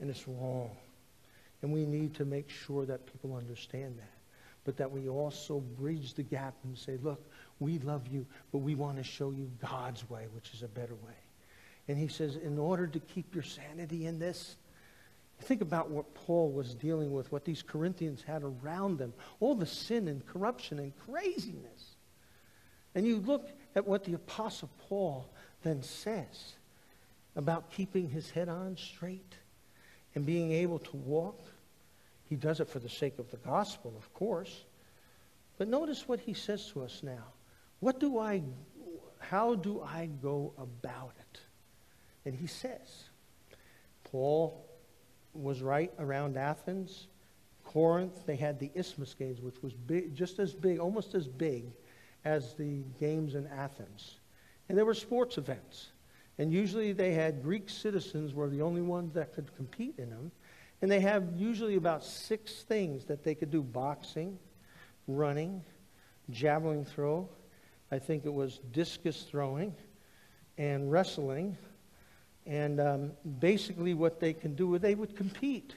And 0.00 0.10
it's 0.10 0.26
wrong. 0.26 0.70
And 1.62 1.72
we 1.72 1.86
need 1.86 2.14
to 2.16 2.24
make 2.24 2.50
sure 2.50 2.84
that 2.86 3.06
people 3.06 3.34
understand 3.34 3.98
that. 3.98 4.12
But 4.64 4.76
that 4.78 4.90
we 4.90 5.08
also 5.08 5.60
bridge 5.60 6.14
the 6.14 6.22
gap 6.22 6.54
and 6.64 6.76
say, 6.76 6.98
look, 7.02 7.24
we 7.60 7.78
love 7.78 8.08
you, 8.08 8.26
but 8.52 8.58
we 8.58 8.74
want 8.74 8.98
to 8.98 9.04
show 9.04 9.30
you 9.30 9.50
God's 9.60 10.08
way, 10.10 10.26
which 10.34 10.52
is 10.52 10.62
a 10.62 10.68
better 10.68 10.94
way. 10.94 11.14
And 11.88 11.96
he 11.96 12.08
says, 12.08 12.36
in 12.36 12.58
order 12.58 12.86
to 12.86 12.98
keep 12.98 13.34
your 13.34 13.44
sanity 13.44 14.06
in 14.06 14.18
this, 14.18 14.56
think 15.40 15.60
about 15.60 15.90
what 15.90 16.14
Paul 16.14 16.50
was 16.50 16.74
dealing 16.74 17.12
with, 17.12 17.30
what 17.30 17.44
these 17.44 17.62
Corinthians 17.62 18.22
had 18.22 18.42
around 18.42 18.98
them, 18.98 19.12
all 19.40 19.54
the 19.54 19.66
sin 19.66 20.08
and 20.08 20.24
corruption 20.26 20.78
and 20.78 20.92
craziness. 20.96 21.96
And 22.94 23.06
you 23.06 23.18
look 23.18 23.50
at 23.74 23.86
what 23.86 24.04
the 24.04 24.14
Apostle 24.14 24.70
Paul 24.88 25.30
then 25.62 25.82
says 25.82 26.54
about 27.36 27.70
keeping 27.70 28.08
his 28.08 28.30
head 28.30 28.48
on 28.48 28.76
straight 28.76 29.34
and 30.14 30.24
being 30.24 30.52
able 30.52 30.78
to 30.78 30.96
walk. 30.96 31.40
He 32.24 32.36
does 32.36 32.60
it 32.60 32.68
for 32.68 32.78
the 32.78 32.88
sake 32.88 33.18
of 33.18 33.30
the 33.30 33.36
gospel, 33.36 33.94
of 33.96 34.12
course. 34.14 34.64
But 35.58 35.68
notice 35.68 36.08
what 36.08 36.20
he 36.20 36.32
says 36.32 36.70
to 36.72 36.82
us 36.82 37.02
now. 37.02 37.32
What 37.80 38.00
do 38.00 38.18
I, 38.18 38.42
how 39.18 39.54
do 39.54 39.82
I 39.82 40.08
go 40.22 40.54
about 40.56 41.12
it? 41.18 41.40
And 42.24 42.34
he 42.34 42.46
says, 42.46 43.04
Paul 44.04 44.65
was 45.38 45.62
right 45.62 45.92
around 45.98 46.36
Athens. 46.36 47.08
Corinth, 47.64 48.26
they 48.26 48.36
had 48.36 48.58
the 48.58 48.70
Isthmus 48.74 49.14
Games, 49.14 49.40
which 49.40 49.62
was 49.62 49.72
big, 49.72 50.14
just 50.14 50.38
as 50.38 50.54
big, 50.54 50.78
almost 50.78 51.14
as 51.14 51.26
big 51.28 51.72
as 52.24 52.54
the 52.54 52.82
games 52.98 53.34
in 53.34 53.46
Athens. 53.48 54.18
And 54.68 54.76
there 54.76 54.84
were 54.84 54.94
sports 54.94 55.38
events. 55.38 55.90
And 56.38 56.52
usually 56.52 56.92
they 56.92 57.12
had 57.12 57.42
Greek 57.42 57.68
citizens 57.68 58.34
were 58.34 58.48
the 58.48 58.62
only 58.62 58.82
ones 58.82 59.14
that 59.14 59.32
could 59.32 59.54
compete 59.56 59.94
in 59.98 60.10
them. 60.10 60.30
And 60.82 60.90
they 60.90 61.00
have 61.00 61.32
usually 61.34 61.76
about 61.76 62.04
six 62.04 62.62
things 62.62 63.04
that 63.06 63.24
they 63.24 63.34
could 63.34 63.50
do 63.50 63.62
boxing, 63.62 64.38
running, 65.08 65.62
javelin 66.30 66.84
throw, 66.84 67.28
I 67.90 67.98
think 67.98 68.26
it 68.26 68.34
was 68.34 68.58
discus 68.72 69.22
throwing 69.22 69.74
and 70.58 70.90
wrestling. 70.90 71.56
And 72.46 72.80
um, 72.80 73.12
basically, 73.40 73.94
what 73.94 74.20
they 74.20 74.32
can 74.32 74.54
do 74.54 74.74
is 74.74 74.80
they 74.80 74.94
would 74.94 75.16
compete. 75.16 75.74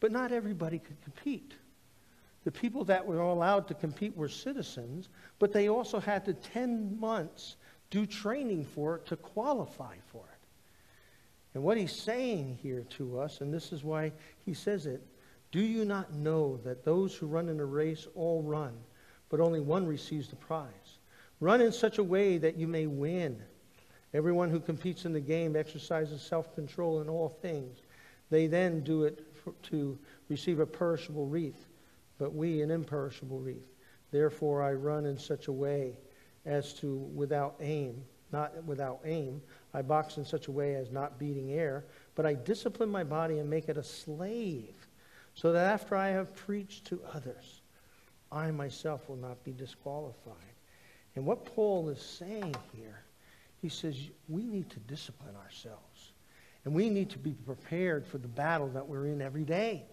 But 0.00 0.12
not 0.12 0.32
everybody 0.32 0.78
could 0.78 1.00
compete. 1.02 1.54
The 2.44 2.50
people 2.50 2.84
that 2.84 3.06
were 3.06 3.20
allowed 3.20 3.68
to 3.68 3.74
compete 3.74 4.16
were 4.16 4.28
citizens, 4.28 5.08
but 5.38 5.52
they 5.52 5.68
also 5.68 6.00
had 6.00 6.24
to 6.24 6.32
10 6.32 6.98
months 6.98 7.56
do 7.90 8.06
training 8.06 8.64
for 8.64 8.96
it 8.96 9.06
to 9.06 9.16
qualify 9.16 9.96
for 10.10 10.24
it. 10.24 10.40
And 11.54 11.62
what 11.62 11.76
he's 11.76 11.92
saying 11.92 12.58
here 12.62 12.86
to 12.90 13.18
us, 13.18 13.40
and 13.40 13.52
this 13.52 13.72
is 13.72 13.84
why 13.84 14.12
he 14.44 14.54
says 14.54 14.86
it, 14.86 15.02
do 15.50 15.60
you 15.60 15.84
not 15.84 16.14
know 16.14 16.58
that 16.58 16.84
those 16.84 17.14
who 17.14 17.26
run 17.26 17.48
in 17.48 17.58
a 17.58 17.64
race 17.64 18.06
all 18.14 18.42
run, 18.42 18.72
but 19.28 19.40
only 19.40 19.60
one 19.60 19.86
receives 19.86 20.28
the 20.28 20.36
prize? 20.36 20.98
Run 21.40 21.60
in 21.60 21.72
such 21.72 21.98
a 21.98 22.04
way 22.04 22.38
that 22.38 22.56
you 22.56 22.68
may 22.68 22.86
win. 22.86 23.42
Everyone 24.12 24.50
who 24.50 24.58
competes 24.58 25.04
in 25.04 25.12
the 25.12 25.20
game 25.20 25.54
exercises 25.54 26.20
self 26.22 26.54
control 26.54 27.00
in 27.00 27.08
all 27.08 27.28
things. 27.28 27.78
They 28.28 28.46
then 28.46 28.80
do 28.80 29.04
it 29.04 29.24
for, 29.42 29.52
to 29.70 29.98
receive 30.28 30.60
a 30.60 30.66
perishable 30.66 31.26
wreath, 31.26 31.68
but 32.18 32.34
we 32.34 32.62
an 32.62 32.70
imperishable 32.70 33.38
wreath. 33.38 33.68
Therefore, 34.10 34.62
I 34.62 34.72
run 34.72 35.06
in 35.06 35.18
such 35.18 35.48
a 35.48 35.52
way 35.52 35.98
as 36.44 36.72
to 36.74 36.96
without 37.14 37.56
aim, 37.60 38.02
not 38.32 38.64
without 38.64 39.00
aim. 39.04 39.40
I 39.74 39.82
box 39.82 40.16
in 40.16 40.24
such 40.24 40.48
a 40.48 40.52
way 40.52 40.74
as 40.74 40.90
not 40.90 41.18
beating 41.18 41.52
air, 41.52 41.84
but 42.14 42.26
I 42.26 42.34
discipline 42.34 42.90
my 42.90 43.04
body 43.04 43.38
and 43.38 43.48
make 43.48 43.68
it 43.68 43.76
a 43.76 43.84
slave, 43.84 44.74
so 45.34 45.52
that 45.52 45.72
after 45.72 45.94
I 45.94 46.08
have 46.08 46.34
preached 46.34 46.86
to 46.86 47.00
others, 47.14 47.62
I 48.32 48.50
myself 48.50 49.08
will 49.08 49.16
not 49.16 49.44
be 49.44 49.52
disqualified. 49.52 50.34
And 51.14 51.26
what 51.26 51.44
Paul 51.44 51.88
is 51.88 52.00
saying 52.00 52.54
here 52.74 53.04
He 53.60 53.68
says, 53.68 53.96
we 54.28 54.42
need 54.44 54.70
to 54.70 54.78
discipline 54.80 55.36
ourselves. 55.36 56.12
And 56.64 56.74
we 56.74 56.90
need 56.90 57.10
to 57.10 57.18
be 57.18 57.32
prepared 57.32 58.06
for 58.06 58.18
the 58.18 58.28
battle 58.28 58.68
that 58.68 58.86
we're 58.86 59.06
in 59.06 59.22
every 59.22 59.44
day. 59.44 59.84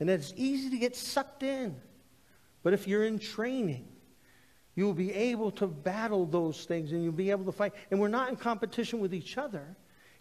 And 0.00 0.10
it's 0.10 0.32
easy 0.36 0.70
to 0.70 0.78
get 0.78 0.94
sucked 0.94 1.42
in. 1.42 1.76
But 2.62 2.74
if 2.74 2.86
you're 2.86 3.04
in 3.04 3.18
training, 3.18 3.88
you 4.74 4.84
will 4.84 4.94
be 4.94 5.12
able 5.12 5.50
to 5.52 5.66
battle 5.66 6.26
those 6.26 6.64
things 6.64 6.92
and 6.92 7.02
you'll 7.02 7.12
be 7.12 7.30
able 7.30 7.46
to 7.46 7.52
fight. 7.52 7.72
And 7.90 7.98
we're 7.98 8.08
not 8.08 8.28
in 8.28 8.36
competition 8.36 9.00
with 9.00 9.14
each 9.14 9.38
other. 9.38 9.76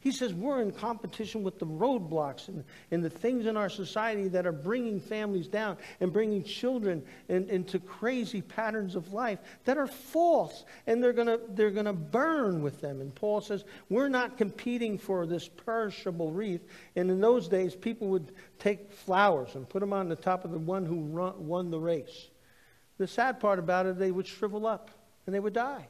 He 0.05 0.11
says 0.11 0.35
we're 0.35 0.61
in 0.61 0.71
competition 0.71 1.41
with 1.41 1.57
the 1.57 1.65
roadblocks 1.65 2.47
and, 2.47 2.63
and 2.91 3.03
the 3.03 3.09
things 3.09 3.47
in 3.47 3.57
our 3.57 3.69
society 3.69 4.27
that 4.27 4.45
are 4.45 4.51
bringing 4.51 4.99
families 4.99 5.47
down 5.47 5.77
and 5.99 6.13
bringing 6.13 6.43
children 6.43 7.01
in, 7.27 7.49
into 7.49 7.79
crazy 7.79 8.43
patterns 8.43 8.95
of 8.95 9.13
life 9.13 9.39
that 9.63 9.79
are 9.79 9.87
false 9.87 10.65
and 10.85 11.03
they're 11.03 11.11
going 11.11 11.25
to 11.25 11.39
they're 11.49 11.71
to 11.71 11.91
burn 11.91 12.61
with 12.61 12.81
them. 12.81 13.01
And 13.01 13.15
Paul 13.15 13.41
says 13.41 13.63
we're 13.89 14.07
not 14.07 14.37
competing 14.37 14.99
for 14.99 15.25
this 15.25 15.47
perishable 15.47 16.31
wreath. 16.31 16.67
And 16.95 17.09
in 17.09 17.19
those 17.19 17.47
days, 17.47 17.75
people 17.75 18.07
would 18.09 18.31
take 18.59 18.91
flowers 18.91 19.55
and 19.55 19.67
put 19.67 19.79
them 19.79 19.91
on 19.91 20.07
the 20.07 20.15
top 20.15 20.45
of 20.45 20.51
the 20.51 20.59
one 20.59 20.85
who 20.85 21.01
run, 21.01 21.47
won 21.47 21.71
the 21.71 21.79
race. 21.79 22.29
The 22.99 23.07
sad 23.07 23.39
part 23.39 23.57
about 23.57 23.87
it, 23.87 23.97
they 23.97 24.11
would 24.11 24.27
shrivel 24.27 24.67
up 24.67 24.91
and 25.25 25.33
they 25.33 25.39
would 25.39 25.53
die. 25.53 25.87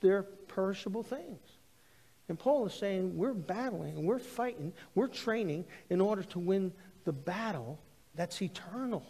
They're 0.00 0.22
perishable 0.22 1.02
things. 1.02 1.59
And 2.30 2.38
Paul 2.38 2.64
is 2.64 2.74
saying 2.74 3.16
we're 3.16 3.34
battling, 3.34 4.06
we're 4.06 4.20
fighting, 4.20 4.72
we're 4.94 5.08
training 5.08 5.64
in 5.90 6.00
order 6.00 6.22
to 6.22 6.38
win 6.38 6.72
the 7.04 7.12
battle 7.12 7.80
that's 8.14 8.40
eternal, 8.40 9.04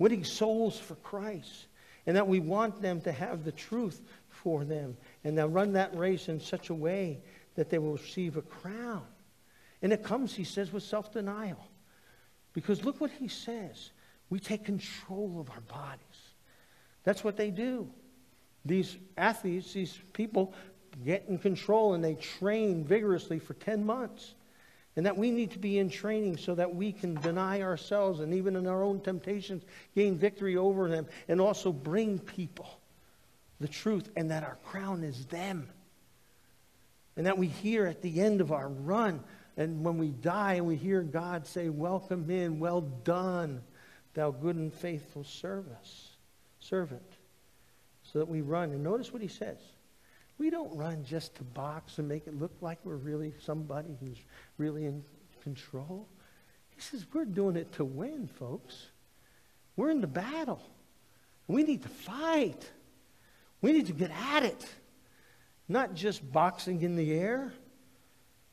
winning 0.00 0.24
souls 0.24 0.76
for 0.76 0.96
Christ. 0.96 1.68
And 2.04 2.16
that 2.16 2.26
we 2.26 2.40
want 2.40 2.82
them 2.82 3.00
to 3.02 3.12
have 3.12 3.44
the 3.44 3.52
truth 3.52 4.02
for 4.28 4.64
them. 4.64 4.96
And 5.22 5.38
they'll 5.38 5.48
run 5.48 5.74
that 5.74 5.96
race 5.96 6.28
in 6.28 6.40
such 6.40 6.70
a 6.70 6.74
way 6.74 7.20
that 7.54 7.70
they 7.70 7.78
will 7.78 7.92
receive 7.92 8.36
a 8.36 8.42
crown. 8.42 9.06
And 9.80 9.92
it 9.92 10.02
comes, 10.02 10.34
he 10.34 10.42
says, 10.42 10.72
with 10.72 10.82
self 10.82 11.12
denial. 11.12 11.64
Because 12.54 12.84
look 12.84 13.00
what 13.00 13.12
he 13.12 13.28
says. 13.28 13.92
We 14.30 14.40
take 14.40 14.64
control 14.64 15.38
of 15.38 15.48
our 15.50 15.60
bodies. 15.60 16.00
That's 17.04 17.22
what 17.22 17.36
they 17.36 17.52
do. 17.52 17.88
These 18.64 18.96
athletes, 19.16 19.72
these 19.72 19.96
people, 20.12 20.54
get 21.04 21.24
in 21.28 21.38
control 21.38 21.94
and 21.94 22.04
they 22.04 22.14
train 22.14 22.84
vigorously 22.84 23.38
for 23.38 23.54
10 23.54 23.84
months. 23.84 24.34
And 24.94 25.06
that 25.06 25.16
we 25.16 25.30
need 25.30 25.52
to 25.52 25.58
be 25.58 25.78
in 25.78 25.88
training 25.88 26.36
so 26.36 26.54
that 26.54 26.74
we 26.74 26.92
can 26.92 27.14
deny 27.14 27.62
ourselves 27.62 28.20
and 28.20 28.34
even 28.34 28.56
in 28.56 28.66
our 28.66 28.82
own 28.82 29.00
temptations 29.00 29.62
gain 29.94 30.18
victory 30.18 30.56
over 30.56 30.88
them 30.88 31.06
and 31.28 31.40
also 31.40 31.72
bring 31.72 32.18
people 32.18 32.68
the 33.58 33.68
truth 33.68 34.10
and 34.16 34.30
that 34.30 34.42
our 34.42 34.58
crown 34.66 35.02
is 35.02 35.24
them. 35.26 35.68
And 37.16 37.26
that 37.26 37.38
we 37.38 37.46
hear 37.46 37.86
at 37.86 38.02
the 38.02 38.20
end 38.20 38.40
of 38.40 38.52
our 38.52 38.68
run 38.68 39.22
and 39.56 39.84
when 39.84 39.98
we 39.98 40.08
die 40.08 40.54
and 40.54 40.66
we 40.66 40.76
hear 40.76 41.02
God 41.02 41.46
say, 41.46 41.68
Welcome 41.68 42.30
in, 42.30 42.58
well 42.58 42.80
done, 42.80 43.62
thou 44.14 44.30
good 44.30 44.56
and 44.56 44.72
faithful 44.72 45.24
service, 45.24 46.10
servant. 46.60 47.02
So 48.04 48.18
that 48.18 48.28
we 48.28 48.40
run. 48.40 48.72
And 48.72 48.82
notice 48.82 49.12
what 49.12 49.22
he 49.22 49.28
says. 49.28 49.58
We 50.38 50.50
don't 50.50 50.74
run 50.76 51.04
just 51.04 51.36
to 51.36 51.44
box 51.44 51.98
and 51.98 52.08
make 52.08 52.26
it 52.26 52.38
look 52.38 52.52
like 52.60 52.78
we're 52.84 52.96
really 52.96 53.34
somebody 53.44 53.96
who's 54.00 54.18
really 54.58 54.86
in 54.86 55.04
control. 55.42 56.08
He 56.68 56.80
says 56.80 57.06
we're 57.12 57.24
doing 57.24 57.56
it 57.56 57.72
to 57.74 57.84
win, 57.84 58.26
folks. 58.26 58.86
We're 59.76 59.90
in 59.90 60.00
the 60.00 60.06
battle. 60.06 60.62
We 61.46 61.62
need 61.62 61.82
to 61.82 61.88
fight. 61.88 62.68
We 63.60 63.72
need 63.72 63.86
to 63.86 63.92
get 63.92 64.10
at 64.10 64.44
it. 64.44 64.66
Not 65.68 65.94
just 65.94 66.32
boxing 66.32 66.82
in 66.82 66.96
the 66.96 67.12
air. 67.12 67.52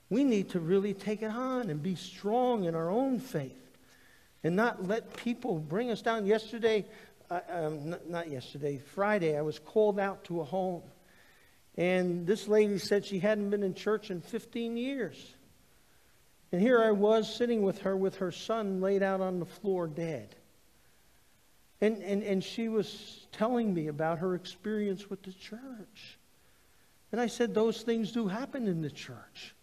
We 0.10 0.24
need 0.24 0.50
to 0.50 0.60
really 0.60 0.94
take 0.94 1.22
it 1.22 1.32
on 1.32 1.70
and 1.70 1.82
be 1.82 1.96
strong 1.96 2.66
in 2.66 2.76
our 2.76 2.90
own 2.90 3.20
faith 3.20 3.78
and 4.44 4.56
not 4.56 4.88
let 4.88 5.16
people 5.18 5.60
bring 5.60 5.92
us 5.92 6.02
down. 6.02 6.26
Yesterday, 6.26 6.86
uh, 7.30 7.42
um, 7.50 7.90
not, 7.90 8.10
not 8.10 8.32
yesterday, 8.32 8.80
Friday, 8.80 9.38
I 9.38 9.42
was 9.42 9.60
called 9.60 10.00
out 10.00 10.24
to 10.26 10.42
a 10.42 10.44
home 10.44 10.82
and 11.80 12.28
this 12.28 12.50
lady 12.50 12.78
said 12.78 13.06
she 13.06 13.20
hadn't 13.20 13.52
been 13.52 13.64
in 13.64 13.74
church 13.74 14.12
in 14.12 14.20
15 14.20 14.76
years. 14.76 15.16
And 16.52 16.62
here 16.62 16.84
I 16.84 16.92
was 16.92 17.34
sitting 17.34 17.62
with 17.62 17.80
her 17.80 17.96
with 17.96 18.18
her 18.18 18.34
son 18.34 18.82
laid 18.82 19.02
out 19.02 19.22
on 19.22 19.40
the 19.40 19.46
floor 19.46 19.88
dead. 19.88 20.36
And, 21.80 22.04
and, 22.04 22.22
and 22.22 22.44
she 22.44 22.68
was 22.68 23.28
telling 23.32 23.74
me 23.74 23.88
about 23.88 24.20
her 24.20 24.36
experience 24.36 25.10
with 25.10 25.24
the 25.24 25.32
church. 25.32 26.20
And 27.14 27.22
I 27.22 27.28
said, 27.28 27.54
Those 27.54 27.82
things 27.82 28.12
do 28.12 28.28
happen 28.28 28.68
in 28.68 28.82
the 28.82 28.92
church. 28.92 29.56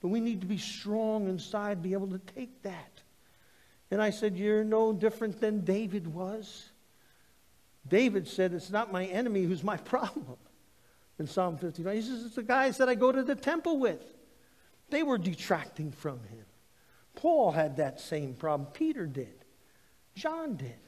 But 0.00 0.08
we 0.08 0.20
need 0.20 0.42
to 0.42 0.46
be 0.46 0.56
strong 0.56 1.28
inside, 1.28 1.82
be 1.82 1.94
able 1.94 2.10
to 2.10 2.20
take 2.36 2.62
that. 2.62 3.00
And 3.90 4.00
I 4.00 4.10
said, 4.10 4.36
You're 4.36 4.62
no 4.62 4.92
different 4.92 5.40
than 5.40 5.64
David 5.64 6.06
was. 6.06 6.70
David 7.88 8.28
said, 8.28 8.54
It's 8.54 8.70
not 8.70 8.92
my 8.92 9.06
enemy 9.06 9.42
who's 9.42 9.64
my 9.64 9.76
problem 9.78 10.38
in 11.20 11.26
Psalm 11.26 11.58
55. 11.58 11.94
He 11.94 12.02
says, 12.02 12.24
It's 12.24 12.34
the 12.34 12.42
guys 12.42 12.78
that 12.78 12.88
I 12.88 12.94
go 12.96 13.12
to 13.12 13.22
the 13.22 13.36
temple 13.36 13.78
with. 13.78 14.02
They 14.88 15.04
were 15.04 15.18
detracting 15.18 15.92
from 15.92 16.18
him. 16.24 16.46
Paul 17.14 17.52
had 17.52 17.76
that 17.76 18.00
same 18.00 18.34
problem. 18.34 18.70
Peter 18.72 19.06
did. 19.06 19.44
John 20.16 20.56
did. 20.56 20.78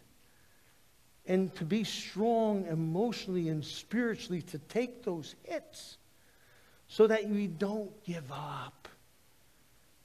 And 1.26 1.54
to 1.56 1.64
be 1.64 1.84
strong 1.84 2.66
emotionally 2.66 3.48
and 3.48 3.64
spiritually, 3.64 4.42
to 4.42 4.58
take 4.58 5.04
those 5.04 5.36
hits 5.44 5.98
so 6.88 7.06
that 7.06 7.28
we 7.28 7.46
don't 7.46 7.92
give 8.04 8.32
up 8.32 8.88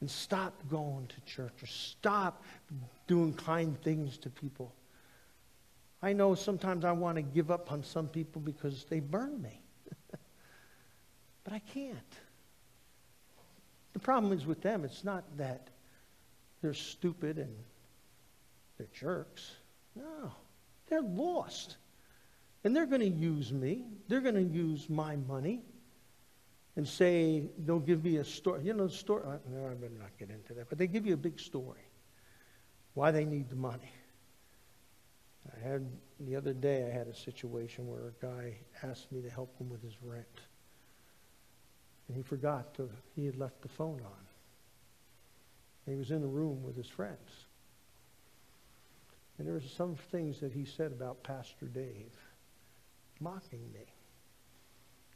and 0.01 0.11
stop 0.11 0.53
going 0.69 1.07
to 1.07 1.21
church 1.21 1.63
or 1.63 1.67
stop 1.67 2.43
doing 3.07 3.33
kind 3.33 3.81
things 3.81 4.17
to 4.19 4.29
people. 4.29 4.75
I 6.03 6.13
know 6.13 6.35
sometimes 6.35 6.85
I 6.85 6.91
want 6.91 7.15
to 7.15 7.23
give 7.23 7.49
up 7.49 7.71
on 7.71 7.81
some 7.81 8.07
people 8.07 8.41
because 8.41 8.85
they 8.85 8.99
burn 8.99 9.41
me. 9.41 9.61
But 11.47 11.53
I 11.55 11.59
can't. 11.59 12.13
The 13.93 13.99
problem 13.99 14.33
is 14.33 14.45
with 14.45 14.61
them, 14.61 14.83
it's 14.83 15.05
not 15.05 15.23
that 15.37 15.69
they're 16.61 16.73
stupid 16.73 17.37
and 17.37 17.55
they're 18.77 18.89
jerks. 18.93 19.49
No, 19.95 20.33
they're 20.89 21.01
lost. 21.01 21.77
And 22.65 22.75
they're 22.75 22.85
going 22.85 22.99
to 22.99 23.07
use 23.07 23.53
me. 23.53 23.85
They're 24.09 24.19
going 24.19 24.35
to 24.35 24.41
use 24.41 24.89
my 24.89 25.15
money 25.15 25.61
and 26.75 26.85
say 26.85 27.43
they'll 27.59 27.79
give 27.79 28.03
me 28.03 28.17
a 28.17 28.25
story. 28.25 28.65
You 28.65 28.73
know, 28.73 28.87
the 28.87 28.93
story. 28.93 29.23
Uh, 29.25 29.37
no, 29.49 29.67
I 29.67 29.73
better 29.75 29.93
not 29.97 30.17
get 30.19 30.29
into 30.29 30.53
that. 30.53 30.67
But 30.67 30.77
they 30.77 30.87
give 30.87 31.07
you 31.07 31.13
a 31.13 31.17
big 31.17 31.39
story 31.39 31.87
why 32.93 33.11
they 33.11 33.23
need 33.23 33.49
the 33.49 33.55
money. 33.55 33.93
I 35.55 35.65
had 35.65 35.87
the 36.19 36.35
other 36.35 36.51
day. 36.51 36.85
I 36.85 36.93
had 36.93 37.07
a 37.07 37.15
situation 37.15 37.87
where 37.87 38.09
a 38.09 38.25
guy 38.25 38.57
asked 38.83 39.13
me 39.13 39.21
to 39.21 39.29
help 39.29 39.57
him 39.57 39.69
with 39.69 39.81
his 39.81 39.93
rent. 40.03 40.27
And 42.07 42.15
he 42.15 42.23
forgot 42.23 42.73
to, 42.75 42.89
he 43.15 43.25
had 43.25 43.37
left 43.37 43.61
the 43.61 43.67
phone 43.67 44.01
on. 44.03 44.25
And 45.85 45.93
he 45.93 45.95
was 45.95 46.11
in 46.11 46.21
the 46.21 46.27
room 46.27 46.63
with 46.63 46.75
his 46.75 46.87
friends. 46.87 47.45
And 49.37 49.47
there 49.47 49.53
were 49.53 49.61
some 49.61 49.95
things 50.11 50.39
that 50.39 50.51
he 50.51 50.65
said 50.65 50.91
about 50.91 51.23
Pastor 51.23 51.67
Dave, 51.67 52.13
mocking 53.19 53.71
me. 53.73 53.85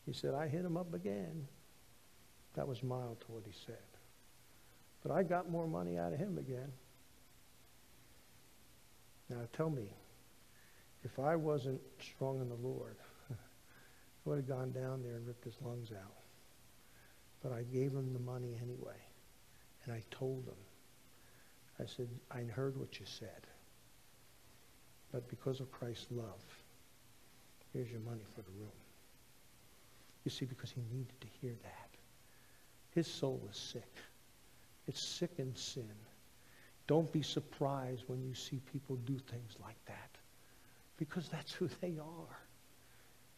He 0.05 0.13
said, 0.13 0.33
I 0.33 0.47
hit 0.47 0.65
him 0.65 0.77
up 0.77 0.93
again. 0.93 1.47
That 2.55 2.67
was 2.67 2.83
mild 2.83 3.21
to 3.21 3.31
what 3.31 3.43
he 3.45 3.53
said. 3.65 3.75
But 5.03 5.11
I 5.11 5.23
got 5.23 5.49
more 5.49 5.67
money 5.67 5.97
out 5.97 6.13
of 6.13 6.19
him 6.19 6.37
again. 6.37 6.71
Now 9.29 9.47
tell 9.53 9.69
me, 9.69 9.89
if 11.03 11.17
I 11.17 11.35
wasn't 11.35 11.81
strong 11.99 12.41
in 12.41 12.49
the 12.49 12.55
Lord, 12.55 12.97
I 13.31 13.35
would 14.25 14.35
have 14.35 14.47
gone 14.47 14.71
down 14.71 15.01
there 15.01 15.15
and 15.15 15.25
ripped 15.25 15.45
his 15.45 15.55
lungs 15.61 15.91
out. 15.91 16.20
But 17.41 17.53
I 17.53 17.63
gave 17.63 17.91
him 17.91 18.13
the 18.13 18.19
money 18.19 18.57
anyway. 18.61 18.99
And 19.83 19.93
I 19.93 20.03
told 20.11 20.45
him, 20.45 20.53
I 21.79 21.85
said, 21.87 22.07
I 22.29 22.43
heard 22.43 22.77
what 22.77 22.99
you 22.99 23.05
said. 23.05 23.47
But 25.11 25.27
because 25.27 25.59
of 25.59 25.71
Christ's 25.71 26.07
love, 26.11 26.43
here's 27.73 27.89
your 27.89 27.99
money 28.01 28.23
for 28.35 28.41
the 28.41 28.51
room. 28.51 28.71
You 30.23 30.31
see, 30.31 30.45
because 30.45 30.71
he 30.71 30.81
needed 30.93 31.19
to 31.21 31.27
hear 31.41 31.55
that. 31.63 31.89
His 32.91 33.07
soul 33.07 33.41
was 33.45 33.57
sick. 33.57 33.95
It's 34.87 35.01
sick 35.01 35.31
in 35.37 35.55
sin. 35.55 35.89
Don't 36.87 37.11
be 37.11 37.21
surprised 37.21 38.03
when 38.07 38.21
you 38.21 38.35
see 38.35 38.59
people 38.71 38.97
do 38.97 39.17
things 39.31 39.55
like 39.61 39.83
that. 39.85 40.09
Because 40.97 41.27
that's 41.29 41.53
who 41.53 41.69
they 41.81 41.97
are. 41.97 42.37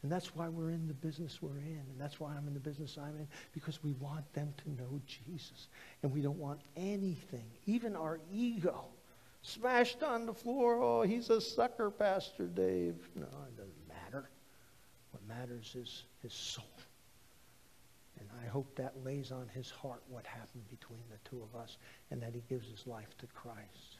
And 0.03 0.11
that's 0.11 0.35
why 0.35 0.49
we're 0.49 0.71
in 0.71 0.87
the 0.87 0.93
business 0.93 1.41
we're 1.41 1.57
in. 1.57 1.81
And 1.89 1.99
that's 1.99 2.19
why 2.19 2.35
I'm 2.35 2.45
in 2.47 2.53
the 2.53 2.59
business 2.59 2.97
I'm 3.01 3.15
in, 3.17 3.27
because 3.53 3.81
we 3.83 3.93
want 3.93 4.31
them 4.33 4.53
to 4.63 4.69
know 4.71 5.01
Jesus. 5.07 5.69
And 6.03 6.11
we 6.11 6.21
don't 6.21 6.37
want 6.37 6.59
anything, 6.75 7.45
even 7.65 7.95
our 7.95 8.19
ego, 8.31 8.85
smashed 9.41 10.03
on 10.03 10.25
the 10.25 10.33
floor. 10.33 10.81
Oh, 10.81 11.01
he's 11.03 11.29
a 11.29 11.39
sucker, 11.39 11.89
Pastor 11.89 12.47
Dave. 12.47 12.95
No, 13.15 13.23
it 13.23 13.57
doesn't 13.57 13.87
matter. 13.87 14.29
What 15.11 15.25
matters 15.27 15.73
is 15.75 16.03
his 16.21 16.33
soul. 16.33 16.65
And 18.19 18.29
I 18.43 18.47
hope 18.47 18.75
that 18.75 18.93
lays 19.03 19.31
on 19.31 19.47
his 19.53 19.69
heart 19.69 20.01
what 20.09 20.25
happened 20.25 20.67
between 20.69 21.03
the 21.09 21.29
two 21.29 21.41
of 21.41 21.59
us 21.59 21.77
and 22.11 22.21
that 22.21 22.33
he 22.33 22.43
gives 22.49 22.69
his 22.69 22.85
life 22.87 23.17
to 23.19 23.27
Christ. 23.27 23.99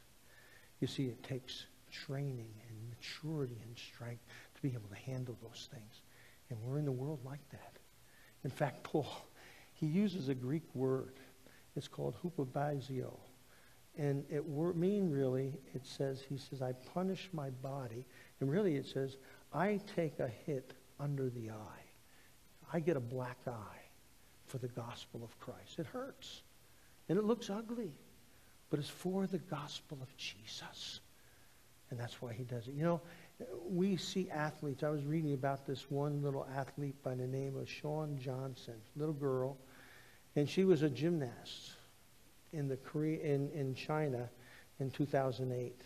You 0.82 0.88
see, 0.88 1.06
it 1.06 1.24
takes 1.24 1.66
training 1.92 2.54
and 2.68 2.90
maturity 2.90 3.58
and 3.66 3.78
strength 3.78 4.24
be 4.64 4.74
able 4.74 4.90
to 4.90 5.12
handle 5.12 5.38
those 5.44 5.70
things. 5.72 6.02
And 6.50 6.60
we're 6.62 6.80
in 6.80 6.86
the 6.86 6.92
world 6.92 7.20
like 7.24 7.48
that. 7.52 7.78
In 8.44 8.50
fact, 8.50 8.84
Paul, 8.84 9.28
he 9.74 9.86
uses 9.86 10.30
a 10.30 10.36
Greek 10.36 10.64
word. 10.74 11.14
It's 11.76 11.88
called 11.88 12.16
hupabizio. 12.24 13.14
And 13.96 14.26
it 14.32 14.48
mean 14.76 15.12
really, 15.12 15.54
it 15.76 15.86
says, 15.86 16.24
he 16.28 16.38
says, 16.38 16.64
I 16.64 16.72
punish 16.94 17.30
my 17.32 17.52
body. 17.52 18.06
And 18.40 18.50
really 18.50 18.76
it 18.76 18.88
says, 18.88 19.18
I 19.54 19.80
take 19.96 20.20
a 20.20 20.30
hit 20.46 20.74
under 21.00 21.30
the 21.30 21.52
eye. 21.52 21.86
I 22.72 22.80
get 22.80 22.98
a 22.98 23.02
black 23.02 23.38
eye 23.46 23.84
for 24.48 24.58
the 24.58 24.68
gospel 24.68 25.24
of 25.24 25.40
Christ. 25.40 25.78
It 25.78 25.86
hurts. 25.86 26.42
And 27.08 27.20
it 27.20 27.24
looks 27.24 27.52
ugly. 27.52 27.92
But 28.72 28.80
it's 28.80 28.90
for 28.90 29.28
the 29.28 29.38
gospel 29.38 30.00
of 30.02 30.16
Jesus. 30.18 31.02
And 31.92 32.00
that's 32.00 32.20
why 32.20 32.34
he 32.34 32.44
does 32.44 32.68
it. 32.68 32.74
You 32.74 32.84
know, 32.84 33.02
we 33.68 33.98
see 33.98 34.30
athletes. 34.30 34.84
I 34.84 34.90
was 34.90 35.04
reading 35.04 35.34
about 35.34 35.66
this 35.66 35.90
one 35.90 36.22
little 36.22 36.48
athlete 36.56 37.02
by 37.04 37.16
the 37.16 37.28
name 37.28 37.58
of 37.58 37.70
Shawn 37.70 38.18
Johnson, 38.22 38.76
little 38.96 39.14
girl. 39.14 39.58
And 40.36 40.50
she 40.50 40.64
was 40.64 40.82
a 40.82 40.90
gymnast 40.90 41.74
in, 42.52 42.68
the 42.68 42.78
Korea, 42.78 43.22
in, 43.24 43.50
in 43.52 43.76
China 43.76 44.30
in 44.80 44.92
2008. 44.92 45.82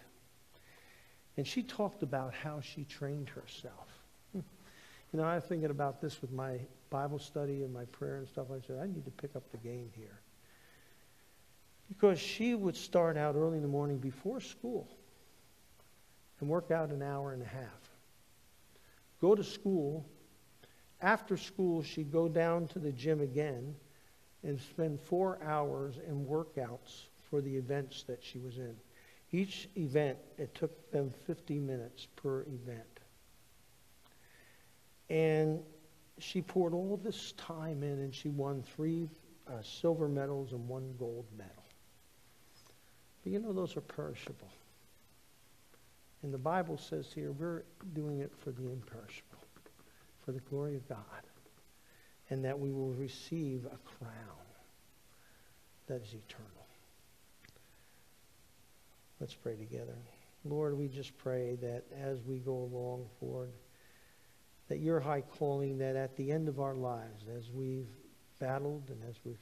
And 1.38 1.46
she 1.46 1.64
talked 1.64 2.04
about 2.04 2.34
how 2.34 2.62
she 2.62 2.84
trained 2.84 3.30
herself. 3.30 3.88
Hmm. 4.34 4.40
You 5.14 5.20
know, 5.20 5.26
I 5.26 5.36
was 5.36 5.44
thinking 5.44 5.70
about 5.70 6.02
this 6.02 6.22
with 6.22 6.32
my 6.32 6.60
Bible 6.90 7.20
study 7.20 7.64
and 7.64 7.74
my 7.74 7.86
prayer 7.86 8.18
and 8.18 8.28
stuff. 8.28 8.48
I 8.52 8.66
said, 8.66 8.80
I 8.82 8.88
need 8.88 9.06
to 9.06 9.12
pick 9.12 9.36
up 9.36 9.50
the 9.52 9.58
game 9.58 9.90
here. 9.96 10.20
Because 11.90 12.20
she 12.20 12.56
would 12.56 12.76
start 12.76 13.18
out 13.18 13.36
early 13.36 13.58
in 13.58 13.62
the 13.62 13.70
morning 13.70 13.98
before 13.98 14.42
school 14.42 14.90
and 16.40 16.50
work 16.50 16.72
out 16.72 16.90
an 16.90 17.02
hour 17.02 17.34
and 17.34 17.42
a 17.42 17.48
half. 17.48 17.92
Go 19.22 19.36
to 19.36 19.44
school. 19.44 20.06
After 21.02 21.38
school, 21.38 21.84
she'd 21.84 22.12
go 22.12 22.28
down 22.28 22.68
to 22.70 22.80
the 22.80 22.92
gym 22.92 23.22
again 23.22 23.76
and 24.44 24.60
spend 24.60 25.00
four 25.00 25.40
hours 25.44 25.96
in 26.08 26.26
workouts 26.26 27.08
for 27.30 27.42
the 27.42 27.56
events 27.56 28.04
that 28.04 28.24
she 28.24 28.40
was 28.40 28.58
in. 28.58 28.76
Each 29.32 29.68
event, 29.76 30.18
it 30.38 30.56
took 30.56 30.92
them 30.92 31.12
50 31.26 31.60
minutes 31.60 32.08
per 32.16 32.42
event. 32.44 33.00
And 35.10 35.60
she 36.20 36.42
poured 36.42 36.74
all 36.74 37.00
this 37.04 37.34
time 37.34 37.84
in 37.84 38.00
and 38.00 38.14
she 38.14 38.30
won 38.30 38.64
three 38.76 39.10
uh, 39.48 39.62
silver 39.62 40.08
medals 40.08 40.54
and 40.54 40.68
one 40.68 40.94
gold 40.98 41.26
medal. 41.38 41.54
But 43.24 43.34
you 43.34 43.40
know, 43.40 43.54
those 43.54 43.76
are 43.78 43.82
perishable. 43.82 44.50
And 46.24 46.34
the 46.34 46.38
Bible 46.38 46.78
says 46.78 47.12
here, 47.14 47.32
we're 47.32 47.64
doing 47.94 48.20
it 48.20 48.32
for 48.44 48.52
the 48.52 48.70
imperishable, 48.70 49.40
for 50.26 50.32
the 50.32 50.40
glory 50.42 50.76
of 50.76 50.88
God, 50.90 50.98
and 52.30 52.44
that 52.44 52.60
we 52.60 52.72
will 52.72 52.94
receive 52.94 53.66
a 53.66 53.78
crown 53.98 54.46
that 55.88 56.02
is 56.02 56.14
eternal. 56.14 56.68
Let's 59.20 59.34
pray 59.34 59.56
together. 59.56 59.98
Lord, 60.44 60.78
we 60.78 60.88
just 60.88 61.18
pray 61.18 61.56
that 61.62 61.86
as 61.98 62.24
we 62.24 62.38
go 62.38 62.54
along 62.54 63.08
forward, 63.20 63.54
that 64.68 64.80
your 64.80 65.00
high 65.00 65.22
calling, 65.22 65.78
that 65.78 65.96
at 65.96 66.16
the 66.18 66.32
end 66.32 66.48
of 66.48 66.60
our 66.60 66.76
lives, 66.76 67.26
as 67.36 67.50
we've 67.52 67.88
battled 68.40 68.90
and 68.90 69.02
as 69.10 69.16
we've 69.24 69.40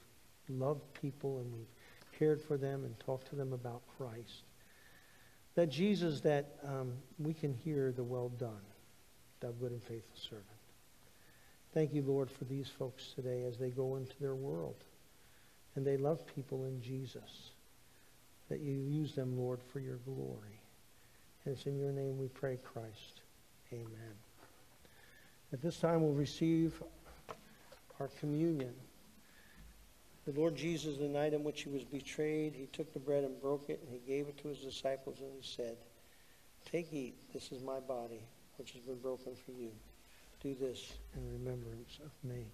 loved 0.49 0.81
people 0.93 1.39
and 1.39 1.51
we've 1.51 1.71
cared 2.17 2.41
for 2.41 2.57
them 2.57 2.85
and 2.85 2.97
talked 2.99 3.27
to 3.29 3.35
them 3.35 3.53
about 3.53 3.81
Christ, 3.97 4.43
that 5.55 5.69
Jesus, 5.69 6.21
that 6.21 6.57
um, 6.67 6.93
we 7.17 7.33
can 7.33 7.53
hear 7.53 7.91
the 7.91 8.03
well 8.03 8.29
done, 8.29 8.61
thou 9.39 9.51
good 9.51 9.71
and 9.71 9.81
faithful 9.83 10.17
servant. 10.17 10.45
Thank 11.73 11.93
you, 11.93 12.03
Lord, 12.03 12.29
for 12.31 12.45
these 12.45 12.69
folks 12.69 13.13
today 13.15 13.43
as 13.43 13.57
they 13.57 13.69
go 13.69 13.95
into 13.95 14.15
their 14.19 14.35
world 14.35 14.83
and 15.75 15.85
they 15.85 15.97
love 15.97 16.25
people 16.35 16.65
in 16.65 16.81
Jesus, 16.81 17.51
that 18.49 18.59
you 18.59 18.73
use 18.73 19.13
them, 19.13 19.37
Lord, 19.37 19.59
for 19.61 19.79
your 19.79 19.97
glory. 19.97 20.61
And 21.43 21.53
it's 21.53 21.65
in 21.65 21.77
your 21.77 21.91
name 21.91 22.17
we 22.17 22.27
pray, 22.27 22.57
Christ. 22.63 23.21
Amen. 23.73 24.15
At 25.51 25.61
this 25.61 25.77
time, 25.77 26.01
we'll 26.01 26.13
receive 26.13 26.81
our 27.99 28.07
communion. 28.19 28.73
The 30.25 30.39
Lord 30.39 30.55
Jesus, 30.55 30.97
the 30.97 31.07
night 31.07 31.33
in 31.33 31.43
which 31.43 31.61
he 31.61 31.69
was 31.69 31.83
betrayed, 31.83 32.55
he 32.55 32.65
took 32.67 32.91
the 32.93 32.99
bread 32.99 33.23
and 33.23 33.39
broke 33.39 33.69
it, 33.69 33.79
and 33.85 33.93
he 33.93 34.11
gave 34.11 34.27
it 34.27 34.37
to 34.39 34.47
his 34.47 34.57
disciples, 34.57 35.19
and 35.21 35.31
he 35.39 35.47
said, 35.47 35.77
Take, 36.71 36.91
eat, 36.91 37.15
this 37.31 37.51
is 37.51 37.61
my 37.61 37.79
body, 37.79 38.21
which 38.57 38.71
has 38.71 38.81
been 38.81 38.99
broken 38.99 39.33
for 39.35 39.51
you. 39.51 39.69
Do 40.41 40.55
this 40.59 40.93
in 41.15 41.31
remembrance 41.31 41.99
of 42.03 42.11
me. 42.27 42.45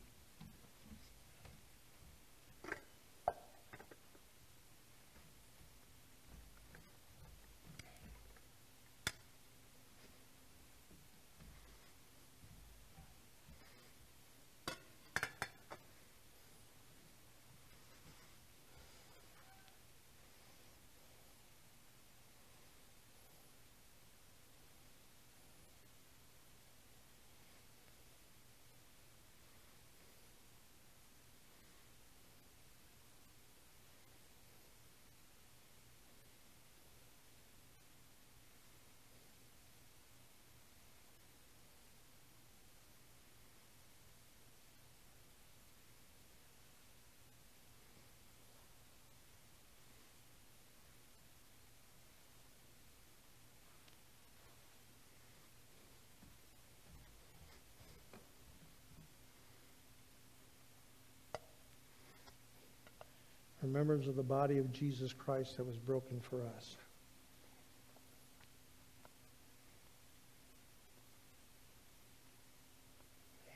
Members 63.71 64.07
of 64.07 64.15
the 64.15 64.23
body 64.23 64.57
of 64.57 64.71
Jesus 64.71 65.13
Christ 65.13 65.57
that 65.57 65.65
was 65.65 65.77
broken 65.77 66.19
for 66.19 66.41
us. 66.57 66.75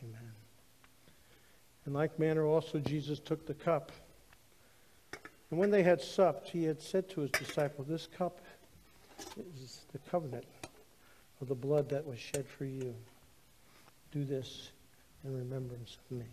Amen. 0.04 0.32
In 1.86 1.94
like 1.94 2.18
manner 2.20 2.46
also 2.46 2.80
Jesus 2.80 3.20
took 3.20 3.46
the 3.46 3.54
cup. 3.54 3.92
And 5.52 5.60
when 5.60 5.70
they 5.72 5.84
had 5.84 6.02
supped, 6.02 6.50
he 6.50 6.64
had 6.64 6.82
said 6.82 7.10
to 7.12 7.22
his 7.22 7.32
disciples, 7.32 7.88
This 7.88 8.08
cup 8.08 8.40
is 9.56 9.82
the 9.92 10.00
covenant 10.10 10.46
of 11.42 11.48
the 11.48 11.56
blood 11.56 11.90
that 11.90 12.06
was 12.06 12.20
shed 12.20 12.46
for 12.48 12.66
you. 12.66 12.96
Do 14.12 14.24
this 14.24 14.72
in 15.24 15.38
remembrance 15.38 15.98
of 16.10 16.18
me. 16.18 16.26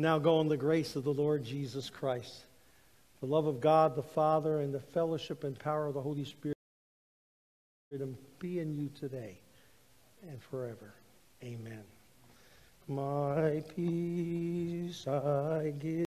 Now 0.00 0.18
go 0.18 0.40
in 0.40 0.48
the 0.48 0.56
grace 0.56 0.96
of 0.96 1.04
the 1.04 1.12
Lord 1.12 1.44
Jesus 1.44 1.90
Christ, 1.90 2.44
the 3.20 3.26
love 3.26 3.46
of 3.46 3.60
God 3.60 3.94
the 3.94 4.02
Father, 4.02 4.60
and 4.60 4.72
the 4.72 4.80
fellowship 4.80 5.44
and 5.44 5.58
power 5.58 5.86
of 5.86 5.92
the 5.92 6.00
Holy 6.00 6.24
Spirit 6.24 6.56
be 8.38 8.60
in 8.60 8.74
you 8.74 8.88
today 8.98 9.38
and 10.26 10.42
forever. 10.42 10.94
Amen. 11.44 11.82
My 12.88 13.62
peace 13.76 15.06
I 15.06 15.74
give. 15.78 16.09